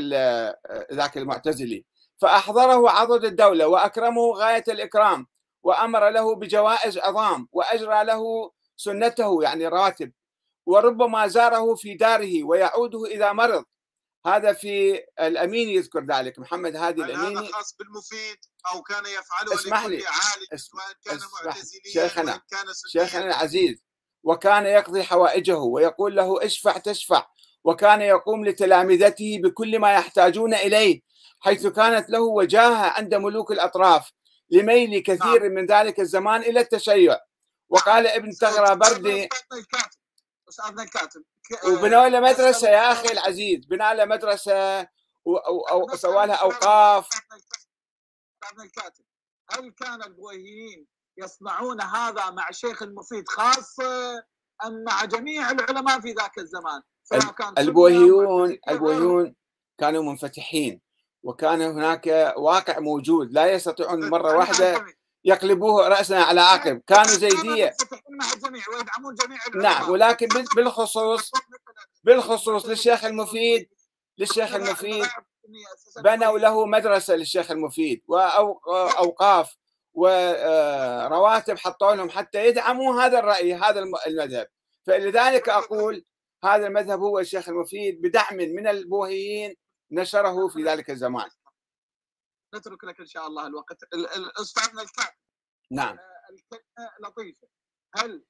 ذاك 0.93 1.17
المعتزلي 1.17 1.85
فأحضره 2.17 2.89
عضد 2.89 3.25
الدولة 3.25 3.67
وأكرمه 3.67 4.33
غاية 4.33 4.63
الإكرام 4.67 5.27
وأمر 5.63 6.09
له 6.09 6.35
بجوائز 6.35 6.97
عظام 6.97 7.47
وأجرى 7.51 8.03
له 8.03 8.51
سنته 8.77 9.43
يعني 9.43 9.67
راتب 9.67 10.11
وربما 10.65 11.27
زاره 11.27 11.75
في 11.75 11.95
داره 11.95 12.43
ويعوده 12.43 13.05
إذا 13.05 13.31
مرض. 13.31 13.65
هذا 14.25 14.53
في 14.53 15.03
الأمين 15.19 15.69
يذكر 15.69 16.05
ذلك 16.05 16.39
محمد 16.39 16.75
هادي 16.75 17.03
الاميني 17.03 17.39
هذا 17.39 17.51
خاص 17.51 17.75
بالمفيد 17.79 18.37
أو 18.73 18.81
كان 18.81 19.03
يفعله 19.05 19.53
اسمح 19.53 19.85
لي 19.85 19.99
سواء 20.55 20.83
كان 21.05 21.19
معتزليا 21.45 21.93
شيخنا 21.93 22.41
كان 22.51 22.65
شيخنا 22.87 23.25
العزيز 23.25 23.83
وكان 24.23 24.65
يقضي 24.65 25.03
حوائجه 25.03 25.57
ويقول 25.57 26.15
له 26.15 26.45
اشفع 26.45 26.77
تشفع 26.77 27.27
وكان 27.63 28.01
يقوم 28.01 28.45
لتلامذته 28.45 29.39
بكل 29.43 29.79
ما 29.79 29.93
يحتاجون 29.93 30.53
إليه 30.53 31.01
حيث 31.39 31.67
كانت 31.67 32.09
له 32.09 32.19
وجاهة 32.21 32.85
عند 32.97 33.15
ملوك 33.15 33.51
الأطراف 33.51 34.11
لميل 34.49 34.99
كثير 35.03 35.49
من 35.49 35.65
ذلك 35.65 35.99
الزمان 35.99 36.41
إلى 36.41 36.59
التشيع. 36.59 37.19
وقال 37.69 38.07
ابن 38.07 38.31
تغرى 38.31 38.75
بردي 38.75 39.29
استاذنا 40.49 40.83
الكاتب 40.83 41.23
ك- 41.49 41.63
وبنوا 41.67 42.07
له 42.07 42.19
مدرسه 42.19 42.69
يا 42.69 42.91
أخي 42.91 43.07
العزيز 43.11 43.65
بنى 43.65 43.93
له 43.95 44.05
مدرسه 44.05 44.81
و- 45.25 45.37
أو 45.37 45.59
أو 45.69 45.95
سوى 45.95 46.25
لها 46.25 46.35
أوقاف. 46.35 47.07
استاذنا 47.07 48.63
الكاتب 48.63 49.03
هل 49.51 49.71
كان 49.71 50.03
البويهيين 50.03 50.87
يصنعون 51.17 51.81
هذا 51.81 52.29
مع 52.29 52.49
الشيخ 52.49 52.83
المفيد 52.83 53.27
خاصة 53.27 54.15
ام 54.65 54.83
مع 54.83 55.05
جميع 55.05 55.51
العلماء 55.51 55.99
في 55.99 56.11
ذاك 56.11 56.37
الزمان؟ 56.37 56.81
معتزلة، 57.11 57.53
البويهيون 58.69 59.35
كانوا 59.77 60.03
منفتحين 60.03 60.81
وكان 61.23 61.61
هناك 61.61 62.33
واقع 62.37 62.79
موجود 62.79 63.31
لا 63.31 63.51
يستطيعون 63.51 64.09
مرة 64.09 64.37
واحدة. 64.37 64.85
يقلبوه 65.25 65.87
راسا 65.87 66.13
على 66.13 66.41
عقب. 66.41 66.81
كانوا 66.87 67.03
زيديه 67.03 67.73
مع 68.09 68.25
الجميع 68.35 68.63
ويدعمون 68.69 69.15
جميع 69.15 69.37
نعم 69.55 69.89
ولكن 69.89 70.27
بال- 70.27 70.45
بالخصوص 70.55 71.31
بالخصوص 72.03 72.65
للشيخ 72.65 73.05
المفيد 73.05 73.69
للشيخ 74.17 74.53
المفيد. 74.55 75.05
بنوا 76.03 76.39
له 76.39 76.65
مدرسة 76.65 77.15
للشيخ 77.15 77.51
المفيد 77.51 78.01
وأوقاف 78.07 79.55
ورواتب 79.93 81.57
حطوا 81.57 81.95
لهم 81.95 82.09
حتى 82.09 82.47
يدعموا 82.47 83.01
هذا 83.01 83.19
الرأي 83.19 83.53
هذا 83.53 83.79
الم- 83.79 83.95
المذهب. 84.07 84.47
فلذلك 84.87 85.49
أقول 85.49 86.05
هذا 86.43 86.67
المذهب 86.67 86.99
هو 86.99 87.19
الشيخ 87.19 87.49
المفيد 87.49 88.01
بدعم 88.01 88.35
من 88.37 88.67
البوهيين 88.67 89.55
نشره 89.91 90.47
في 90.47 90.63
ذلك 90.63 90.89
الزمان. 90.89 91.29
نترك 92.55 92.83
لك 92.83 92.99
إن 92.99 93.05
شاء 93.05 93.27
الله 93.27 93.47
الوقت. 93.47 93.83
ال- 93.93 94.09
ال- 94.15 94.41
أستاذنا 94.41 94.81
الكاتب 94.81 95.13
نعم. 95.71 95.97
الكلمة 96.29 96.89
لطيفه 97.03 97.47
هل 97.95 98.23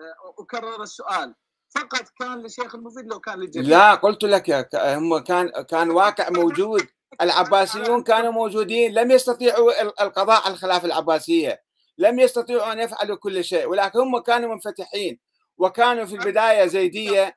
آه، 0.00 0.42
أكرر 0.42 0.82
السؤال. 0.82 1.34
فقط 1.74 2.08
كان 2.20 2.38
للشيخ 2.42 2.74
المفيد 2.74 3.06
لو 3.06 3.20
كان 3.20 3.38
للجميع. 3.38 3.68
لا 3.68 3.94
قلت 3.94 4.22
لك 4.24 4.74
هم 4.74 5.18
كان 5.18 5.50
كان 5.62 5.90
واقع 5.90 6.30
موجود. 6.30 6.88
العباسيون 7.20 8.02
كانوا 8.10 8.30
موجودين. 8.30 8.94
لم 8.94 9.10
يستطيعوا 9.10 9.82
ال- 9.82 10.00
القضاء 10.00 10.42
على 10.44 10.54
الخلافة 10.54 10.86
العباسية. 10.86 11.62
لم 11.98 12.18
يستطيعوا 12.18 12.72
أن 12.72 12.78
يفعلوا 12.78 13.16
كل 13.16 13.44
شيء. 13.44 13.66
ولكن 13.66 13.98
هم 13.98 14.18
كانوا 14.18 14.54
منفتحين. 14.54 15.20
وكانوا 15.58 16.04
في 16.04 16.14
البداية 16.14 16.66
زيدية. 16.66 17.34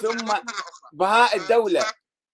ثم 0.00 0.32
بهاء 0.92 1.36
الدولة 1.36 1.84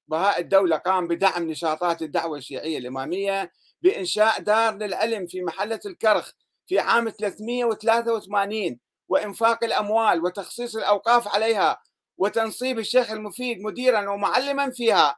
بهاء 0.09 0.41
الدولة 0.41 0.77
قام 0.77 1.09
بدعم 1.09 1.51
نشاطات 1.51 2.03
الدعوة 2.03 2.39
الشيعية 2.39 2.79
الإمامية 2.79 3.53
بإنشاء 3.83 4.41
دار 4.41 4.75
للعلم 4.77 5.27
في 5.27 5.43
محلة 5.43 5.81
الكرخ 5.87 6.33
في 6.67 6.79
عام 6.79 7.09
383 7.11 8.79
وإنفاق 9.09 9.65
الأموال 9.65 10.25
وتخصيص 10.25 10.77
الأوقاف 10.77 11.29
عليها 11.29 11.83
وتنصيب 12.19 12.79
الشيخ 12.79 13.11
المفيد 13.11 13.61
مديرا 13.61 14.09
ومعلما 14.11 14.71
فيها. 14.71 15.17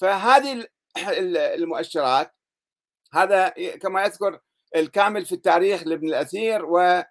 فهذه 0.00 0.52
ال- 0.52 0.68
ال- 1.08 1.36
المؤشرات 1.36 2.34
هذا 3.14 3.48
كما 3.82 4.02
يذكر 4.04 4.40
الكامل 4.76 5.24
في 5.26 5.32
التاريخ 5.32 5.82
لابن 5.86 6.08
الأثير 6.08 6.64
و 6.64 7.02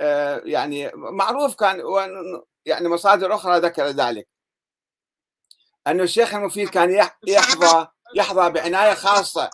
آه، 0.00 0.42
يعني 0.44 0.90
معروف 0.94 1.54
كان 1.54 1.80
يعني 2.66 2.88
مصادر 2.88 3.34
أخرى 3.34 3.58
ذكر 3.58 3.86
ذلك. 3.86 4.28
أن 5.86 6.00
الشيخ 6.00 6.34
المفيد 6.34 6.68
كان 6.68 6.90
يح- 6.90 7.18
يحظى 7.26 7.88
يحظى 8.16 8.50
بعناية 8.50 8.94
خاصة. 8.94 9.50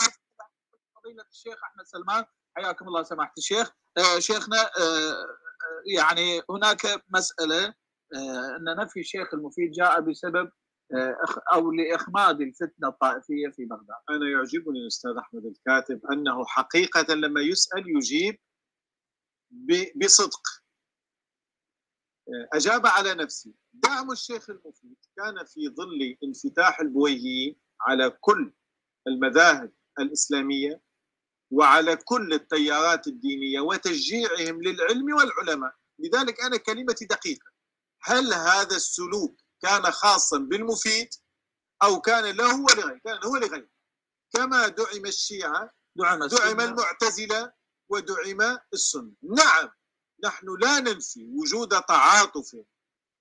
فضيلة 0.96 1.24
الشيخ 1.30 1.54
أحمد 1.64 1.84
سلمان 1.86 2.24
حياكم 2.56 2.88
الله 2.88 3.02
سماحة 3.02 3.32
الشيخ. 3.38 3.70
آه، 3.98 4.18
شيخنا 4.18 4.60
آه، 4.62 5.12
آه، 5.12 5.26
يعني 5.96 6.42
هناك 6.50 7.02
مسألة 7.14 7.64
آه، 8.14 8.56
أن 8.56 8.76
نفي 8.84 9.00
الشيخ 9.00 9.34
المفيد 9.34 9.70
جاء 9.72 10.00
بسبب 10.00 10.50
آه، 10.94 11.16
أو 11.54 11.72
لإخماد 11.72 12.40
الفتنة 12.40 12.88
الطائفية 12.88 13.48
في 13.56 13.64
بغداد. 13.64 13.96
أنا 14.10 14.30
يعجبني 14.30 14.78
الأستاذ 14.82 15.10
أحمد 15.18 15.42
الكاتب 15.46 16.00
أنه 16.12 16.44
حقيقة 16.46 17.14
لما 17.14 17.40
يسأل 17.40 17.84
يجيب 17.96 18.38
بصدق. 19.96 20.61
أجاب 22.52 22.86
على 22.86 23.14
نفسه. 23.14 23.52
دعم 23.72 24.12
الشيخ 24.12 24.50
المفيد 24.50 24.96
كان 25.16 25.44
في 25.46 25.68
ظل 25.68 26.16
انفتاح 26.24 26.80
البويهيين 26.80 27.56
على 27.80 28.10
كل 28.10 28.52
المذاهب 29.06 29.72
الإسلامية 29.98 30.82
وعلى 31.50 31.96
كل 31.96 32.32
التيارات 32.32 33.06
الدينية 33.06 33.60
وتشجيعهم 33.60 34.62
للعلم 34.62 35.14
والعلماء. 35.14 35.74
لذلك 35.98 36.40
أنا 36.40 36.56
كلمتي 36.56 37.04
دقيقة. 37.04 37.50
هل 38.02 38.32
هذا 38.32 38.76
السلوك 38.76 39.40
كان 39.62 39.82
خاصا 39.82 40.38
بالمفيد 40.38 41.08
أو 41.82 42.00
كان 42.00 42.36
له 42.36 42.60
ولغيره 42.60 43.00
كان 43.04 43.18
هو 43.24 43.36
لغيره. 43.36 43.68
كما 44.32 44.68
دعم 44.68 45.06
الشيعة 45.06 45.70
دعم 45.96 46.18
دعم 46.18 46.22
السنة. 46.22 46.64
المعتزلة 46.64 47.52
ودعم 47.88 48.58
السنة. 48.72 49.12
نعم. 49.22 49.68
نحن 50.24 50.46
لا 50.60 50.80
ننفي 50.80 51.24
وجود 51.34 51.68
تعاطف 51.82 52.56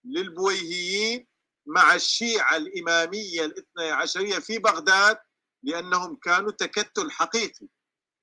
للبويهيين 0.06 1.28
مع 1.66 1.96
الشيعة 1.96 2.58
الإمامية 2.58 3.46
الاثنى 3.46 3.92
عشرية 3.92 4.40
في 4.40 4.58
بغداد 4.58 5.18
لأنهم 5.64 6.16
كانوا 6.16 6.52
تكتل 6.52 7.12
حقيقي 7.12 7.68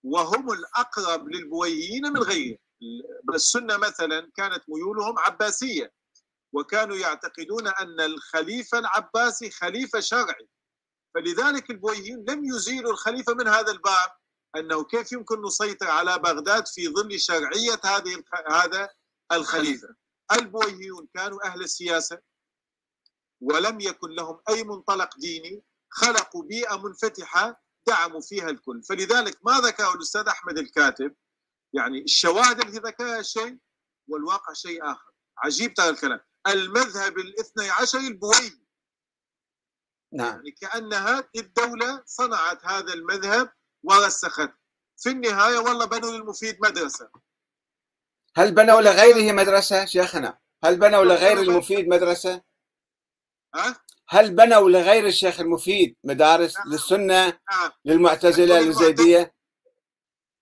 وهم 0.04 0.52
الأقرب 0.52 1.28
للبويهيين 1.28 2.12
من 2.12 2.22
غيرهم. 2.22 2.58
السنة 3.34 3.76
مثلا 3.76 4.30
كانت 4.36 4.62
ميولهم 4.68 5.18
عباسية 5.18 5.92
وكانوا 6.52 6.96
يعتقدون 6.96 7.68
أن 7.68 8.00
الخليفة 8.00 8.78
العباسي 8.78 9.50
خليفة 9.50 10.00
شرعي. 10.00 10.48
فلذلك 11.14 11.70
البويهيين 11.70 12.24
لم 12.28 12.44
يزيلوا 12.44 12.92
الخليفة 12.92 13.34
من 13.34 13.48
هذا 13.48 13.72
الباب. 13.72 14.10
أنه 14.56 14.84
كيف 14.84 15.12
يمكن 15.12 15.42
نسيطر 15.42 15.86
على 15.90 16.18
بغداد 16.18 16.66
في 16.68 16.88
ظل 16.88 17.20
شرعية 17.20 17.80
هذه 17.84 18.14
الخ- 18.14 18.50
هذا 18.52 18.88
الخليفة؟ 19.32 19.88
البويهيون 20.32 21.08
كانوا 21.14 21.46
أهل 21.46 21.62
السياسة 21.62 22.18
ولم 23.40 23.80
يكن 23.80 24.10
لهم 24.10 24.40
أي 24.48 24.64
منطلق 24.64 25.16
ديني 25.18 25.62
خلقوا 25.90 26.42
بيئة 26.42 26.76
منفتحة 26.76 27.62
دعموا 27.86 28.20
فيها 28.20 28.50
الكل. 28.50 28.82
فلذلك 28.82 29.38
ما 29.46 29.60
ذكره 29.60 29.94
الأستاذ 29.94 30.28
أحمد 30.28 30.58
الكاتب 30.58 31.14
يعني 31.72 32.02
الشواهد 32.02 32.60
التي 32.60 32.78
ذكرها 32.78 33.22
شيء 33.22 33.58
والواقع 34.08 34.52
شيء 34.52 34.90
آخر. 34.92 35.12
عجيب 35.38 35.74
ترى 35.74 35.88
الكلام. 35.88 36.20
المذهب 36.46 37.18
الاثني 37.18 37.70
عشر 37.70 37.98
البويهي. 37.98 38.60
نعم. 40.12 40.34
يعني 40.36 40.50
كأن 40.50 40.92
هذه 40.94 41.28
الدولة 41.36 42.02
صنعت 42.06 42.66
هذا 42.66 42.92
المذهب 42.94 43.52
ورسخته 43.82 44.52
في 44.96 45.08
النهاية 45.08 45.58
والله 45.58 45.84
بنوا 45.84 46.10
للمفيد 46.10 46.58
مدرسة. 46.60 47.10
هل 48.36 48.54
بنوا 48.54 48.80
لغيره 48.80 49.32
مدرسة 49.32 49.84
شيخنا؟ 49.84 50.38
هل 50.64 50.76
بنوا 50.76 51.04
لغير 51.04 51.38
المفيد 51.38 51.88
مدرسة؟ 51.88 52.42
ها؟ 53.54 53.80
هل 54.08 54.34
بنوا 54.34 54.70
لغير 54.70 55.06
الشيخ 55.06 55.40
المفيد 55.40 55.96
مدارس 56.04 56.54
للسنة 56.66 57.26
نعم. 57.50 57.70
للمعتزلة 57.84 58.60
للزيدية؟ 58.60 59.34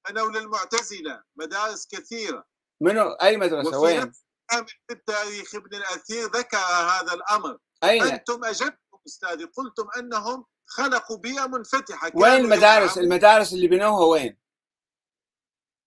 بنوا 0.09 0.30
للمعتزلة. 0.30 1.22
مدارس 1.37 1.87
كثيرة. 1.87 2.45
منو؟ 2.80 3.11
أي 3.11 3.37
مدرسة؟ 3.37 3.78
وين؟ 3.78 4.12
في 4.51 4.74
التاريخ 4.91 5.55
ابن 5.55 5.76
الأثير 5.76 6.30
ذكر 6.30 6.59
هذا 6.59 7.12
الأمر. 7.12 7.59
أين؟ 7.84 8.03
أنتم 8.03 8.45
أجبتم 8.45 8.99
أستاذي. 9.07 9.45
قلتم 9.45 9.89
أنهم 9.99 10.47
خلقوا 10.67 11.17
بيئة 11.17 11.47
منفتحة. 11.47 12.11
وين 12.14 12.33
المدارس؟ 12.33 12.99
المدارس 12.99 13.53
اللي 13.53 13.69
بنوها 13.69 14.05
وين؟ 14.07 14.39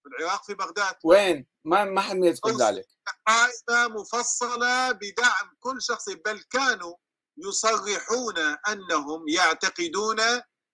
في 0.03 0.09
العراق 0.09 0.43
في 0.43 0.53
بغداد. 0.53 0.95
وين؟ 1.03 1.47
ما 1.65 1.83
ما 1.83 2.01
حد 2.01 2.17
يذكر. 2.23 2.49
ذلك. 2.49 2.87
قائمه 3.27 3.87
مفصلة 3.87 4.91
بدعم 4.91 5.55
كل 5.59 5.81
شخص 5.81 6.09
بل 6.09 6.43
كانوا 6.49 6.95
يصرحون 7.37 8.37
أنهم 8.67 9.27
يعتقدون 9.27 10.17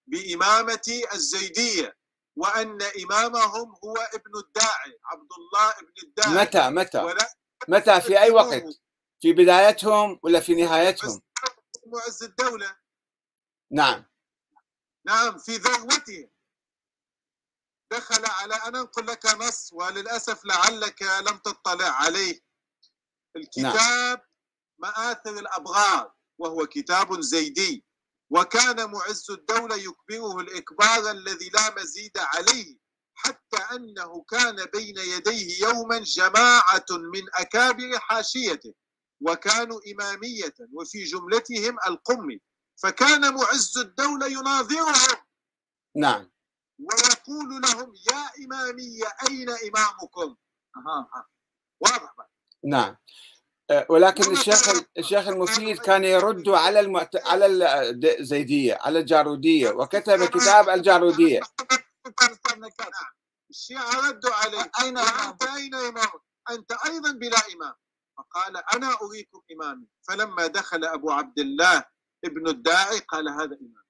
بإمامة 0.07 1.01
الزيدية 1.13 1.97
وأن 2.37 2.77
إمامهم 2.81 3.75
هو 3.83 3.93
ابن 4.13 4.31
الداعي 4.45 4.99
عبد 5.05 5.29
الله 5.37 5.69
ابن 5.69 5.93
الداعي. 6.03 6.45
متى؟ 6.45 6.69
متى؟ 6.69 7.15
متى؟ 7.67 8.01
في 8.01 8.19
أي 8.19 8.31
وقت؟ 8.31 8.63
في 9.21 9.33
بدايتهم 9.33 10.19
ولا 10.23 10.39
في 10.39 10.55
نهايتهم؟ 10.55 11.21
معز 11.85 12.23
الدولة. 12.23 12.84
نعم. 13.71 14.05
نعم 15.05 15.37
في 15.37 15.55
ذروته 15.55 16.29
دخل 17.91 18.25
على 18.25 18.55
أنا 18.55 18.79
أنقل 18.79 19.07
لك 19.07 19.25
نص 19.25 19.73
وللأسف 19.73 20.45
لعلك 20.45 21.01
لم 21.01 21.37
تطلع 21.37 21.89
عليه. 21.89 22.41
الكتاب 23.35 24.21
مآثر 24.79 25.39
الأبرار 25.39 26.13
وهو 26.37 26.67
كتاب 26.67 27.21
زيدي. 27.21 27.85
وكان 28.29 28.91
معز 28.91 29.31
الدولة 29.31 29.75
يكبره 29.75 30.39
الإكبار 30.39 31.11
الذي 31.11 31.49
لا 31.49 31.75
مزيد 31.75 32.17
عليه 32.17 32.77
حتى 33.13 33.75
أنه 33.75 34.25
كان 34.29 34.65
بين 34.65 34.97
يديه 34.97 35.65
يوما 35.65 35.99
جماعة 35.99 36.85
من 36.91 37.23
أكابر 37.33 37.99
حاشيته 37.99 38.73
وكانوا 39.21 39.79
إمامية 39.93 40.53
وفي 40.73 41.03
جملتهم 41.03 41.77
القمي. 41.87 42.41
فكان 42.83 43.33
معز 43.33 43.77
الدولة 43.77 44.27
يناظرهم. 44.27 45.17
نعم. 45.95 46.31
ويقول 46.79 47.61
لهم 47.61 47.93
يا 48.11 48.45
إمامية 48.45 49.05
أين 49.29 49.49
إمامكم؟ 49.49 50.35
أها 50.77 51.09
أها. 51.13 51.27
واضح. 51.79 52.13
نعم. 52.63 52.97
أه، 53.71 53.85
ولكن 53.89 54.31
الشيخ 54.31 54.69
الشيخ 54.97 55.27
المفيد 55.27 55.79
كان 55.79 56.03
يرد 56.03 56.49
على 56.49 56.79
المعت... 56.79 57.15
على 57.15 57.45
الزيديه 58.19 58.77
على 58.81 58.99
الجارودية 58.99 59.69
وكتب 59.69 60.25
كتاب 60.25 60.69
الجارودية. 60.69 61.39
الشيعة 63.49 64.07
ردوا 64.07 64.33
عليه 64.33 64.71
أين 64.81 64.97
وأنت 64.97 65.43
أين 65.43 65.75
إمامك؟ 65.75 66.21
أنت 66.49 66.71
أيضا 66.71 67.11
بلا 67.11 67.37
إمام. 67.55 67.73
فقال 68.17 68.57
أنا 68.57 68.97
أريكم 69.01 69.41
إمامي. 69.51 69.87
فلما 70.07 70.47
دخل 70.47 70.85
أبو 70.85 71.11
عبد 71.11 71.39
الله 71.39 71.83
ابن 72.25 72.47
الداعي؟ 72.47 72.99
قال 72.99 73.29
هذا 73.29 73.57
إمام. 73.61 73.85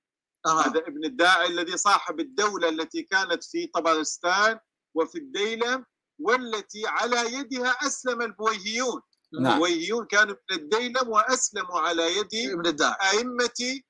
أها. 0.46 0.68
هذا 0.68 0.80
ابن 0.80 1.06
الداعي 1.06 1.48
الذي 1.48 1.78
صاحب 1.78 2.20
الدولة 2.20 2.70
التي 2.70 3.04
كانت 3.04 3.44
في 3.44 3.68
طبرستان 3.68 4.60
وفي 4.96 5.18
الديلم 5.18 5.86
والتي 6.20 6.88
على 6.88 7.34
يدها 7.34 7.70
أسلم 7.70 8.22
البويهيون. 8.22 9.02
نعم. 9.42 9.54
البويهيون 9.54 10.06
كانوا 10.06 10.36
من 10.52 10.58
الديلم 10.58 11.10
وأسلموا 11.10 11.80
على 11.80 12.18
يد 12.18 12.52
ابن 12.52 12.68
الداعي. 12.68 13.10
أئمة 13.12 13.82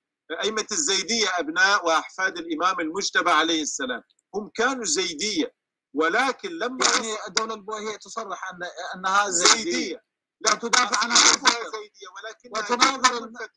أئمة 0.43 0.67
الزيدية 0.71 1.27
أبناء 1.39 1.85
وأحفاد 1.85 2.37
الإمام 2.37 2.79
المجتبى 2.79 3.31
عليه 3.31 3.61
السلام. 3.61 4.01
هم 4.35 4.51
كانوا 4.55 4.85
زيدية 4.85 5.53
ولكن 5.93 6.49
لما 6.49 6.85
يعني 6.85 7.27
الدولة 7.27 7.53
البويهية 7.53 7.97
تصرح 7.97 8.51
أن 8.53 8.59
أنها 8.95 9.29
زيدية. 9.29 9.63
زيدية. 9.63 10.01
لا 10.41 10.55
تدافع 10.55 11.03
عنها 11.03 11.15
زيدية 11.15 12.07
ولكن 12.15 12.49
وتناظر 12.49 13.29
نعم. 13.29 13.49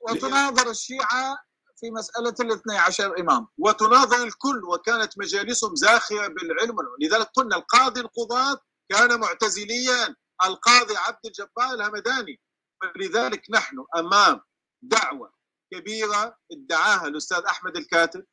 وتناظر 0.00 0.70
الشيعة 0.70 1.38
في 1.80 1.90
مسألة 1.90 2.34
الاثني 2.40 2.78
عشر 2.78 3.20
إمام. 3.20 3.46
وتناظر 3.58 4.24
الكل 4.24 4.64
وكانت 4.64 5.18
مجالسهم 5.18 5.74
زاخرة 5.76 6.26
بالعلم 6.26 6.76
لذلك 7.00 7.30
قلنا 7.34 7.56
القاضي 7.56 8.00
القضاة 8.00 8.60
كان 8.88 9.20
معتزليا. 9.20 10.16
القاضي 10.44 10.96
عبد 10.96 11.26
الجبار 11.26 11.74
الهمداني. 11.74 12.40
فلذلك 12.82 13.42
نحن 13.50 13.76
أمام 13.96 14.40
دعوة 14.82 15.32
كبيرة 15.72 16.36
ادعاها 16.52 17.06
الأستاذ 17.06 17.38
أحمد 17.38 17.76
الكاتب 17.76 18.24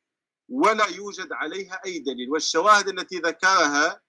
ولا 0.48 0.86
يوجد 0.86 1.32
عليها 1.32 1.80
أي 1.86 1.98
دليل. 1.98 2.30
والشواهد 2.30 2.88
التي 2.88 3.16
ذكرها 3.18 4.00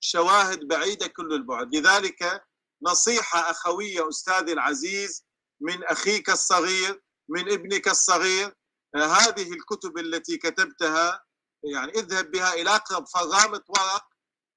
شواهد 0.00 0.68
بعيدة 0.68 1.06
كل 1.06 1.32
البعد. 1.32 1.74
لذلك 1.74 2.44
نصيحة 2.82 3.50
أخوية 3.50 4.08
أستاذي 4.08 4.52
العزيز 4.52 5.24
من 5.62 5.84
أخيك 5.84 6.30
الصغير 6.30 7.02
من 7.28 7.52
ابنك 7.52 7.88
الصغير. 7.88 8.54
آه، 8.94 9.06
هذه 9.06 9.52
الكتب 9.52 9.98
التي 9.98 10.36
كتبتها 10.36 11.22
يعني 11.64 11.92
اذهب 11.92 12.30
بها 12.30 12.54
إلى 12.54 12.70
أقرب 12.70 13.04
فرامة 13.08 13.62
ورق 13.68 14.04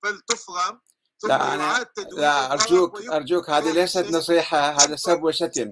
فلتفرم 0.03 0.81
ثم 1.19 1.27
لا 1.27 1.53
أنا 1.53 1.85
لا 2.11 2.51
ويكتب 2.51 3.11
أرجوك 3.11 3.49
هذه 3.49 3.71
ليست 3.71 3.97
اسم 3.97 4.17
نصيحة 4.17 4.57
هذا 4.57 4.95
سب 4.95 5.23
وشتم 5.23 5.69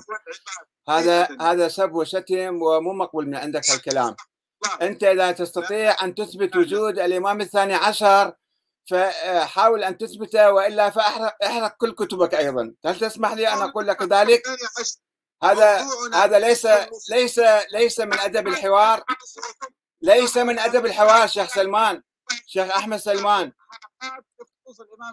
هذا 0.89 1.38
هذا 1.41 1.67
سب 1.67 1.93
وشتم 1.93 2.61
ومو 2.61 2.93
مقبول 2.93 3.27
من 3.27 3.36
عندك 3.36 3.69
هالكلام 3.69 4.15
أنت 4.81 5.03
لا 5.03 5.31
تستطيع 5.31 6.03
أن 6.03 6.15
تثبت 6.15 6.55
وجود 6.55 6.99
الإمام 6.99 7.41
الثاني 7.41 7.73
عشر 7.73 8.34
فحاول 8.89 9.84
أن 9.84 9.97
تثبته 9.97 10.51
وإلا 10.51 10.89
فاحرق 10.89 11.36
احرق 11.43 11.77
كل 11.77 11.91
كتبك 11.91 12.34
أيضا. 12.34 12.73
هل 12.86 12.99
تسمح 12.99 13.34
لي 13.34 13.47
أن 13.47 13.57
أقول 13.57 13.88
لك 13.88 14.01
ذلك؟ 14.01 14.41
هذا 15.43 15.87
هذا 16.13 16.39
ليس 16.39 16.67
ليس 17.09 17.41
ليس 17.71 17.99
من 17.99 18.19
أدب 18.19 18.47
الحوار. 18.47 19.03
ليس 20.01 20.37
من 20.37 20.59
أدب 20.59 20.85
الحوار 20.85 21.27
شيخ 21.27 21.53
سلمان. 21.53 22.01
شيخ 22.47 22.71
أحمد 22.71 22.97
سلمان. 22.97 23.51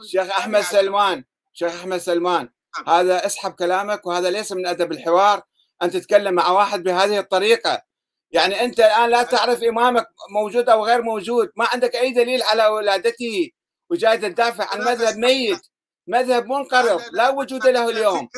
شيخ 0.07 0.31
أحمد 0.31 0.61
سلمان. 0.61 1.24
شيخ 1.53 1.74
أحمد 1.74 1.99
سلمان. 1.99 2.49
هذا 2.89 3.26
اسحب 3.26 3.53
كلامك 3.53 4.07
وهذا 4.07 4.31
ليس 4.31 4.53
من 4.53 4.66
أدب 4.66 4.93
الحوار. 4.93 5.43
ان 5.83 5.91
تتكلم 5.91 6.35
مع 6.35 6.51
واحد 6.51 6.83
بهذه 6.83 7.18
الطريقة. 7.18 7.83
يعني 8.31 8.64
أنت 8.64 8.81
الآن 8.81 9.11
لا 9.11 9.22
تعرف 9.22 9.62
إمامك 9.62 10.07
موجود 10.35 10.68
أو 10.68 10.87
غير 10.87 11.03
موجود. 11.03 11.51
ما 11.57 11.68
عندك 11.72 11.97
أي 11.97 12.12
دليل 12.12 12.43
على 12.43 12.66
ولادته. 12.66 13.51
وجاي 13.91 14.18
تدافع 14.18 14.64
عن 14.64 14.81
مذهب 14.81 15.16
ميت 15.16 15.61
مذهب 16.07 16.47
منقرض. 16.47 17.03
لا 17.12 17.28
وجود 17.28 17.66
له 17.66 17.89
اليوم. 17.89 18.28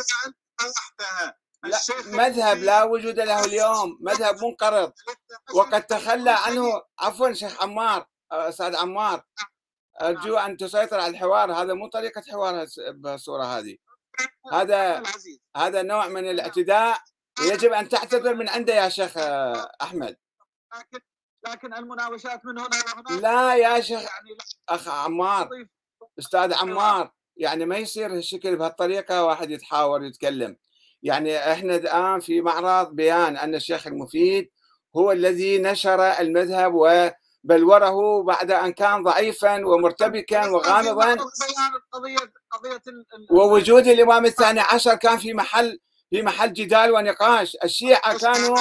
لا 1.64 1.78
مذهب 2.06 2.58
لا 2.58 2.82
وجود 2.84 3.20
له 3.20 3.44
اليوم 3.44 3.98
مذهب 4.00 4.44
منقرض. 4.44 4.92
وقد 5.54 5.82
تخلى 5.82 6.30
عنه 6.30 6.82
عفوا 6.98 7.32
شيخ 7.32 7.62
عمار 7.62 8.06
أستاذ 8.32 8.76
عمار. 8.76 9.22
أرجو 10.02 10.36
أن 10.36 10.56
تسيطر 10.56 11.00
على 11.00 11.10
الحوار. 11.10 11.52
هذا 11.52 11.74
مو 11.74 11.88
طريقة 11.88 12.22
حوار 12.30 12.66
بهالصوره 12.78 13.44
هذه. 13.44 13.76
هذا 14.52 15.02
هذا 15.56 15.82
نوع 15.82 16.08
من 16.08 16.30
الاعتداء. 16.30 16.98
ويجب 17.40 17.72
أن 17.72 17.88
تعتذر 17.88 18.34
من 18.34 18.48
عنده 18.48 18.74
يا 18.74 18.88
شيخ 18.88 19.16
أحمد. 19.82 20.16
لكن 20.74 20.98
لكن 21.48 21.74
المناوشات 21.74 22.44
من 22.44 22.58
هنا 22.58 22.68
وهناك 22.96 23.22
لا 23.22 23.54
يا 23.54 23.80
شيخ 23.80 24.00
يعني 24.00 24.36
أخ 24.68 24.88
عمار 24.88 25.48
أستاذ 26.18 26.54
عمار. 26.54 27.12
يعني 27.36 27.64
ما 27.64 27.76
يصير 27.76 28.12
هالشكل 28.12 28.56
بهالطريقة 28.56 29.24
واحد 29.24 29.50
يتحاور 29.50 30.04
يتكلم. 30.04 30.56
يعني 31.02 31.52
إحنا 31.52 31.76
الآن 31.76 32.20
في 32.20 32.40
معرض 32.40 32.94
بيان 32.94 33.36
أن 33.36 33.54
الشيخ 33.54 33.86
المفيد 33.86 34.50
هو 34.96 35.12
الذي 35.12 35.58
نشر 35.58 36.02
المذهب 36.02 36.72
وبلوره 36.74 38.22
بعد 38.22 38.50
أن 38.50 38.72
كان 38.72 39.02
ضعيفا 39.02 39.66
ومرتبكا 39.66 40.46
وغامضا. 40.48 41.16
ووجود 43.30 43.86
الإمام 43.86 44.26
الثاني 44.26 44.60
عشر 44.60 44.94
كان 44.94 45.18
في 45.18 45.34
محل 45.34 45.78
في 46.10 46.22
محل 46.22 46.52
جدال 46.52 46.90
ونقاش. 46.92 47.56
الشيعة 47.64 48.18
كانوا 48.18 48.56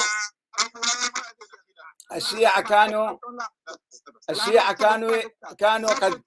الشيعة 2.16 2.62
كانوا 2.62 3.18
الشيعة 4.30 4.74
كانوا 4.74 5.18
كانوا 5.58 5.90
قد 5.94 6.22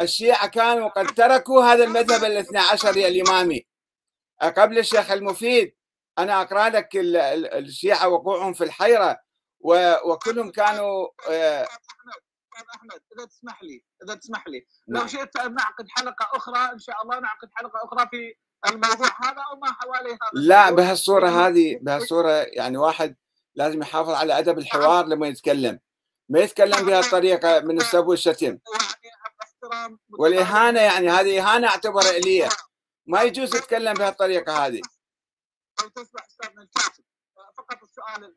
الشيعة 0.00 0.46
كانوا 0.48 0.88
قد 0.88 1.06
تركوا 1.06 1.64
هذا 1.64 1.84
المذهب 1.84 2.24
الاثنى 2.24 2.58
عشري 2.58 3.08
الإمامي. 3.08 3.66
قبل 4.42 4.78
الشيخ 4.78 5.10
المفيد 5.10 5.76
أنا 6.18 6.42
أقرأ 6.42 6.68
لك 6.68 6.96
ال- 6.96 7.16
ال- 7.16 7.54
الشيعة 7.54 8.08
وقوعهم 8.08 8.52
في 8.52 8.64
الحيرة 8.64 9.18
و- 9.60 10.12
وكلهم 10.12 10.50
كانوا 10.50 11.08
آه، 11.30 11.62
أستاذ 11.62 12.66
أحمد 12.76 13.00
إذا 13.18 13.26
تسمح 13.26 13.62
لي 13.62 13.84
إذا 14.04 14.14
تسمح 14.14 14.48
لي 14.48 14.66
لو 14.88 14.98
نعم. 15.00 15.08
شئت 15.08 15.36
أن 15.36 15.54
نعقد 15.54 15.86
حلقة 15.88 16.28
أخرى 16.36 16.72
إن 16.72 16.78
شاء 16.78 17.02
الله 17.02 17.20
نعقد 17.20 17.48
حلقة 17.54 17.78
أخرى 17.84 18.08
في 18.10 18.34
الموضوع 18.70 19.06
هذا 19.22 19.42
أو 19.52 19.56
ما 19.56 19.72
حوالي 19.72 20.10
هذا 20.10 20.18
لا. 20.32 20.70
بهالصورة 20.70 21.28
هذه 21.28 21.78
بهالصورة 21.82 22.30
يعني 22.30 22.76
واحد 22.76 23.16
لازم 23.54 23.82
يحافظ 23.82 24.10
على 24.10 24.38
أدب 24.38 24.58
الحوار 24.58 25.06
لما 25.06 25.26
يتكلم 25.28 25.80
ما 26.28 26.38
يتكلم 26.40 26.86
بهالطريقة 26.86 27.60
من 27.60 27.76
السب 27.76 28.06
والشتم 28.06 28.58
والإهانة 30.18 30.80
يعني 30.80 31.08
هذه 31.08 31.40
إهانة 31.40 31.68
أعتبرها 31.68 32.10
إليه 32.10 32.48
ما 33.06 33.22
يجوز 33.22 33.50
تتكلم 33.50 33.94
بهالطريقة 33.94 34.66
هذه. 34.66 34.80
أو 35.82 35.88
تسمح 35.88 36.26
استاذنا 36.26 36.62
الكاتب. 36.62 37.04
فقط 37.58 37.82
السؤال 37.82 38.34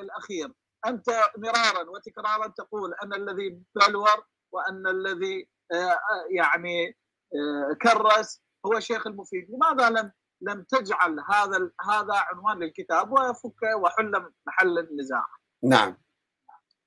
الأخير. 0.00 0.52
أنت 0.86 1.08
مرارا 1.38 1.90
وتكرارا 1.90 2.48
تقول 2.48 2.94
أن 3.02 3.14
الذي 3.14 3.62
بلور 3.74 4.26
وأن 4.52 4.86
الذي 4.86 5.48
آه، 5.72 5.98
يعني 6.30 6.98
آه، 7.34 7.76
كرس 7.82 8.42
هو 8.66 8.76
الشيخ 8.76 9.06
المفيد. 9.06 9.46
لماذا 9.50 9.90
لم 9.90 10.12
لم 10.42 10.62
تجعل 10.62 11.16
هذا 11.30 11.70
هذا 11.88 12.14
عنوان 12.14 12.58
للكتاب 12.58 13.12
وفك 13.12 13.62
وحل 13.82 14.32
محل 14.46 14.78
النزاع؟ 14.78 15.24
نعم. 15.62 15.96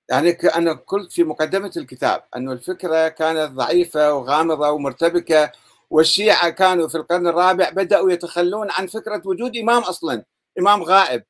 يعني 0.10 0.30
أنا 0.56 0.74
قلت 0.74 1.12
في 1.12 1.24
مقدمة 1.24 1.72
الكتاب 1.78 2.24
أن 2.36 2.52
الفكرة 2.52 3.08
كانت 3.08 3.52
ضعيفة 3.52 4.14
وغامضة 4.14 4.70
ومرتبكة 4.72 5.52
والشيعة 5.90 6.50
كانوا 6.50 6.88
في 6.88 6.96
القرن 6.96 7.28
الرابع 7.28 7.70
بدأوا 7.70 8.12
يتخلون 8.12 8.72
عن 8.72 8.88
فكرة 8.88 9.22
وجود 9.26 9.58
إمام 9.58 9.82
أصلا 9.84 10.26
إمام 10.60 10.84
غائب. 10.84 11.24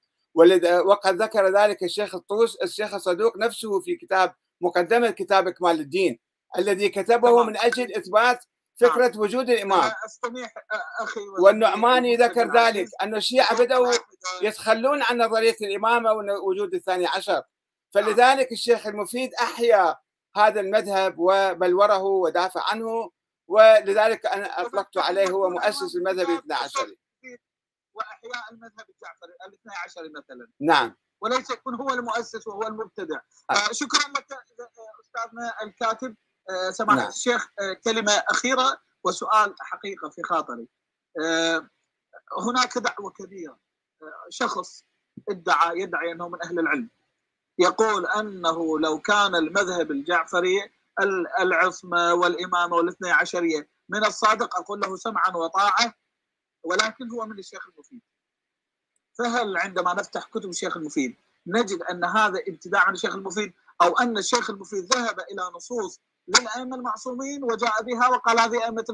وقد 0.85 1.21
ذكر 1.21 1.57
ذلك 1.57 1.83
الشيخ 1.83 2.15
الطوس 2.15 2.55
الشيخ 2.55 2.93
الصدوق 2.93 3.37
نفسه 3.37 3.81
في 3.81 3.95
كتاب 3.95 4.33
مقدمة 4.61 5.09
كتاب 5.09 5.47
إكمال 5.47 5.79
الدين 5.79 6.19
الذي 6.57 6.89
كتبه 6.89 7.43
من 7.43 7.57
أجل 7.57 7.93
إثبات 7.95 8.45
فكرة 8.79 9.07
نعم. 9.07 9.19
وجود 9.19 9.49
الإمام. 9.49 9.91
أستميح 10.05 10.53
أخي 11.01 11.19
والنعماني 11.39 12.15
ذكر 12.15 12.57
ذلك 12.57 12.87
أن 13.01 13.15
الشيعة 13.15 13.59
بدأوا 13.59 13.91
يتخلون 14.41 15.01
عن 15.01 15.17
نظرية 15.17 15.55
الإمامة 15.61 16.11
ووجود 16.11 16.73
الثاني 16.73 17.07
عشر. 17.07 17.41
فلذلك 17.93 18.51
الشيخ 18.51 18.87
المفيد 18.87 19.33
أحيا 19.33 19.95
هذا 20.35 20.59
المذهب 20.59 21.15
وبلوره 21.17 22.03
ودافع 22.03 22.61
عنه 22.71 23.11
ولذلك 23.47 24.25
أنا 24.25 24.61
أطلقت 24.61 24.97
عليه 24.97 25.29
هو 25.29 25.49
مؤسس 25.49 25.95
المذهب 25.95 26.29
الاثنى 26.29 26.53
عشري 26.53 26.97
وإحياء 27.93 28.51
المذهب 28.51 28.85
الجعفري 28.89 29.33
الاثنى 29.47 29.73
عشري 29.85 30.09
مثلا. 30.09 30.47
نعم. 30.61 30.95
وليس 31.21 31.49
يكون 31.49 31.75
هو 31.75 31.89
المؤسس 31.89 32.47
وهو 32.47 32.63
المبتدع. 32.63 33.19
آه. 33.49 33.53
آه، 33.53 33.71
شكرا 33.71 34.09
لك 34.09 34.27
أستاذنا 35.01 35.53
الكاتب 35.63 36.15
آه، 36.49 36.71
سماحة 36.71 36.99
نعم. 36.99 37.07
الشيخ 37.07 37.47
كلمة 37.83 38.11
أخيرة 38.11 38.81
وسؤال 39.03 39.55
حقيقة 39.59 40.09
في 40.09 40.23
خاطري. 40.23 40.67
هناك 42.47 42.77
دعوة 42.77 43.11
كبيرة. 43.11 43.59
شخص 44.29 44.85
ادعى 45.29 45.79
يدعي 45.79 46.11
أنه 46.11 46.29
من 46.29 46.43
أهل 46.43 46.59
العلم. 46.59 46.89
يقول 47.59 48.05
أنه 48.05 48.79
لو 48.79 48.99
كان 48.99 49.35
المذهب 49.35 49.91
الجعفري 49.91 50.71
العصمة 51.39 52.13
والإمامة 52.13 52.75
والاثني 52.75 53.11
عشرية 53.11 53.69
من 53.89 54.05
الصادق 54.05 54.55
أقول 54.55 54.79
له 54.79 54.97
سمعا 54.97 55.29
وطاعة 55.35 55.93
ولكن 56.63 57.09
هو 57.11 57.25
من 57.25 57.39
الشيخ 57.39 57.67
المفيد. 57.69 58.01
فهل 59.17 59.57
عندما 59.57 59.93
نفتح 59.93 60.25
كتب 60.25 60.49
الشيخ 60.49 60.77
المفيد 60.77 61.17
نجد 61.47 61.81
أن 61.81 62.05
هذا 62.05 62.39
ابتداع 62.47 62.87
من 62.87 62.93
الشيخ 62.93 63.15
المفيد 63.15 63.53
أو 63.81 63.97
أن 63.97 64.17
الشيخ 64.17 64.49
المفيد 64.49 64.93
ذهب 64.95 65.19
إلى 65.19 65.51
نصوص 65.55 66.01
للأئمة 66.27 66.75
المعصومين 66.75 67.43
وجاء 67.43 67.83
بها 67.83 68.07
وقال 68.07 68.39
هذه 68.39 68.63
أئمة 68.63 68.85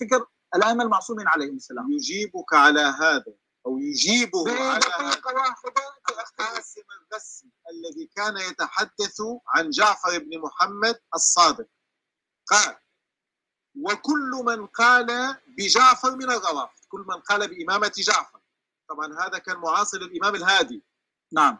فكر, 0.00 0.26
الأئمة 0.56 0.84
المعصومين 0.84 1.28
عليهم 1.28 1.56
السلام. 1.56 1.92
يجيبك 1.92 2.54
على 2.54 2.80
هذا 2.80 3.34
أو 3.66 3.78
يجيبه 3.78 4.62
على 4.70 4.80
دقيقه 4.80 5.34
واحدة 5.34 5.72
القاسم 6.10 6.82
الغسي 7.00 7.50
الذي 7.70 8.10
كان 8.16 8.36
يتحدث 8.36 9.22
عن 9.48 9.70
جعفر 9.70 10.18
بن 10.18 10.38
محمد 10.38 11.00
الصادق. 11.14 11.66
قال 12.46 12.76
وكل 13.76 14.30
من 14.44 14.66
قال 14.66 15.36
بجعفر 15.58 16.16
من 16.16 16.30
الغرافة 16.30 16.80
كل 16.88 17.04
من 17.08 17.20
قال 17.20 17.48
بإمامة 17.48 17.92
جعفر. 17.96 18.40
طبعا 18.88 19.26
هذا 19.26 19.38
كان 19.38 19.56
معاصر 19.56 19.96
الإمام 19.96 20.34
الهادي. 20.34 20.82
نعم. 21.32 21.58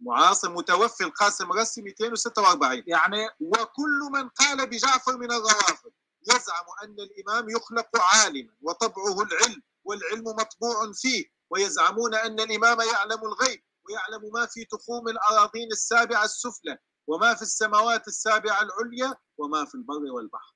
معاصر 0.00 0.50
متوفي 0.50 1.04
القاسم 1.04 1.44
الغسي 1.44 1.82
246 1.82 2.82
يعني 2.86 3.28
وكل 3.40 4.00
من 4.12 4.28
قال 4.28 4.66
بجعفر 4.66 5.16
من 5.16 5.32
الغرافة 5.32 5.90
يزعم 6.28 6.64
أن 6.82 6.96
الإمام 7.00 7.50
يخلق 7.50 7.88
عالما 7.94 8.52
وطبعه 8.62 9.22
العلم. 9.22 9.62
والعلم 9.84 10.24
مطبوع 10.24 10.92
فيه 10.94 11.24
ويزعمون 11.50 12.14
أن 12.14 12.40
الإمام 12.40 12.80
يعلم 12.80 13.20
الغيب 13.24 13.64
ويعلم 13.88 14.30
ما 14.34 14.46
في 14.46 14.64
تخوم 14.64 15.08
الأراضين 15.08 15.72
السابعة 15.72 16.24
السفلى 16.24 16.78
وما 17.06 17.34
في 17.34 17.42
السماوات 17.42 18.08
السابعة 18.08 18.62
العليا 18.62 19.16
وما 19.38 19.64
في 19.64 19.74
البر 19.74 20.12
والبحر. 20.14 20.54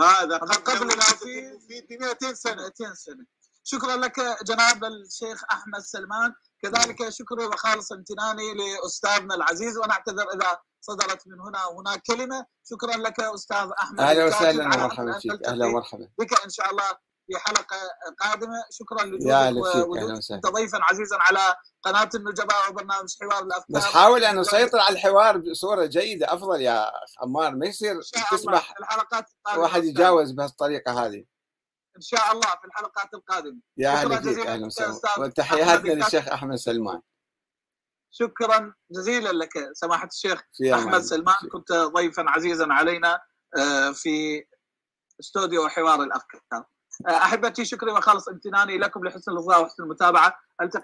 هذا 0.00 0.36
قبل 0.38 0.92
المفيد 0.92 1.66
ب 1.68 2.02
200 2.02 2.34
سنة. 2.34 2.62
200 2.62 2.94
سنة. 2.94 3.26
شكرا 3.64 3.96
لك 3.96 4.20
جناب 4.44 4.84
الشيخ 4.84 5.44
أحمد 5.52 5.80
سلمان. 5.80 6.34
كذلك 6.62 7.08
شكري 7.08 7.46
وخالص 7.46 7.92
امتناني 7.92 8.54
لأستاذنا 8.54 9.34
العزيز. 9.34 9.78
ونعتذر 9.78 10.32
إذا 10.34 10.58
صدرت 10.80 11.28
من 11.28 11.40
هنا 11.40 11.64
وهناك 11.64 12.02
كلمة. 12.06 12.46
شكرا 12.70 12.96
لك 12.96 13.20
أستاذ 13.20 13.70
أحمد. 13.82 14.00
أهلا 14.00 14.24
وسهلا 14.24 14.64
ومرحبا 14.64 15.18
فيك. 15.18 15.46
أهلا 15.46 15.66
ومرحبا. 15.66 16.10
بك 16.18 16.44
إن 16.44 16.50
شاء 16.50 16.70
الله. 16.70 17.06
في 17.26 17.38
حلقة 17.38 17.76
قادمة. 18.20 18.64
شكرا 18.70 19.04
لوجودك 19.04 20.46
ضيفا 20.46 20.78
عزيزا 20.82 21.16
على 21.20 21.56
قناة 21.82 22.08
النجباء 22.14 22.70
وبرنامج 22.70 23.16
حوار 23.20 23.42
الأفكار. 23.42 23.76
بس 23.76 23.84
حاول 23.84 24.24
ان 24.24 24.38
نسيطر 24.38 24.78
على 24.78 24.96
الحوار 24.96 25.38
بصورة 25.38 25.86
جيدة 25.86 26.34
أفضل 26.34 26.60
يا 26.60 26.92
عمار 27.22 27.56
ما 27.56 27.66
يصير 27.66 28.02
تسمح 28.30 28.74
الحلقات 28.80 29.26
القادمة. 29.30 29.62
واحد 29.62 29.84
يتجاوز 29.84 30.30
بهالطريقة 30.32 31.06
هذه. 31.06 31.24
إن 31.96 32.00
شاء 32.00 32.32
الله 32.32 32.46
في 32.46 32.64
الحلقات 32.64 33.14
القادمة. 33.14 33.60
يا 33.76 33.90
أهلا 33.90 34.20
فيك 34.20 34.46
أهلا 34.46 34.66
وسهلا. 34.66 35.00
وتحياتنا 35.18 35.92
للشيخ 35.92 36.28
أحمد 36.28 36.56
سلمان. 36.56 37.00
شكرا 38.10 38.74
جزيلا 38.90 39.32
لك 39.32 39.50
سماحة 39.72 40.06
الشيخ 40.06 40.44
أحمد 40.72 41.00
سلمان. 41.00 41.34
كنت 41.52 41.72
ضيفا 41.72 42.24
عزيزا 42.28 42.66
علينا 42.70 43.20
آه، 43.58 43.90
في 43.90 44.44
استوديو 45.20 45.68
حوار 45.68 46.02
الأفكار. 46.02 46.64
أحبتي 47.08 47.64
شكرا 47.64 47.92
وخالص 47.92 48.28
امتناني 48.28 48.78
لكم 48.78 49.04
لحسن 49.04 49.32
الاصغاء 49.32 49.62
وحسن 49.62 49.82
المتابعة. 49.82 50.36
ألتقي 50.62 50.82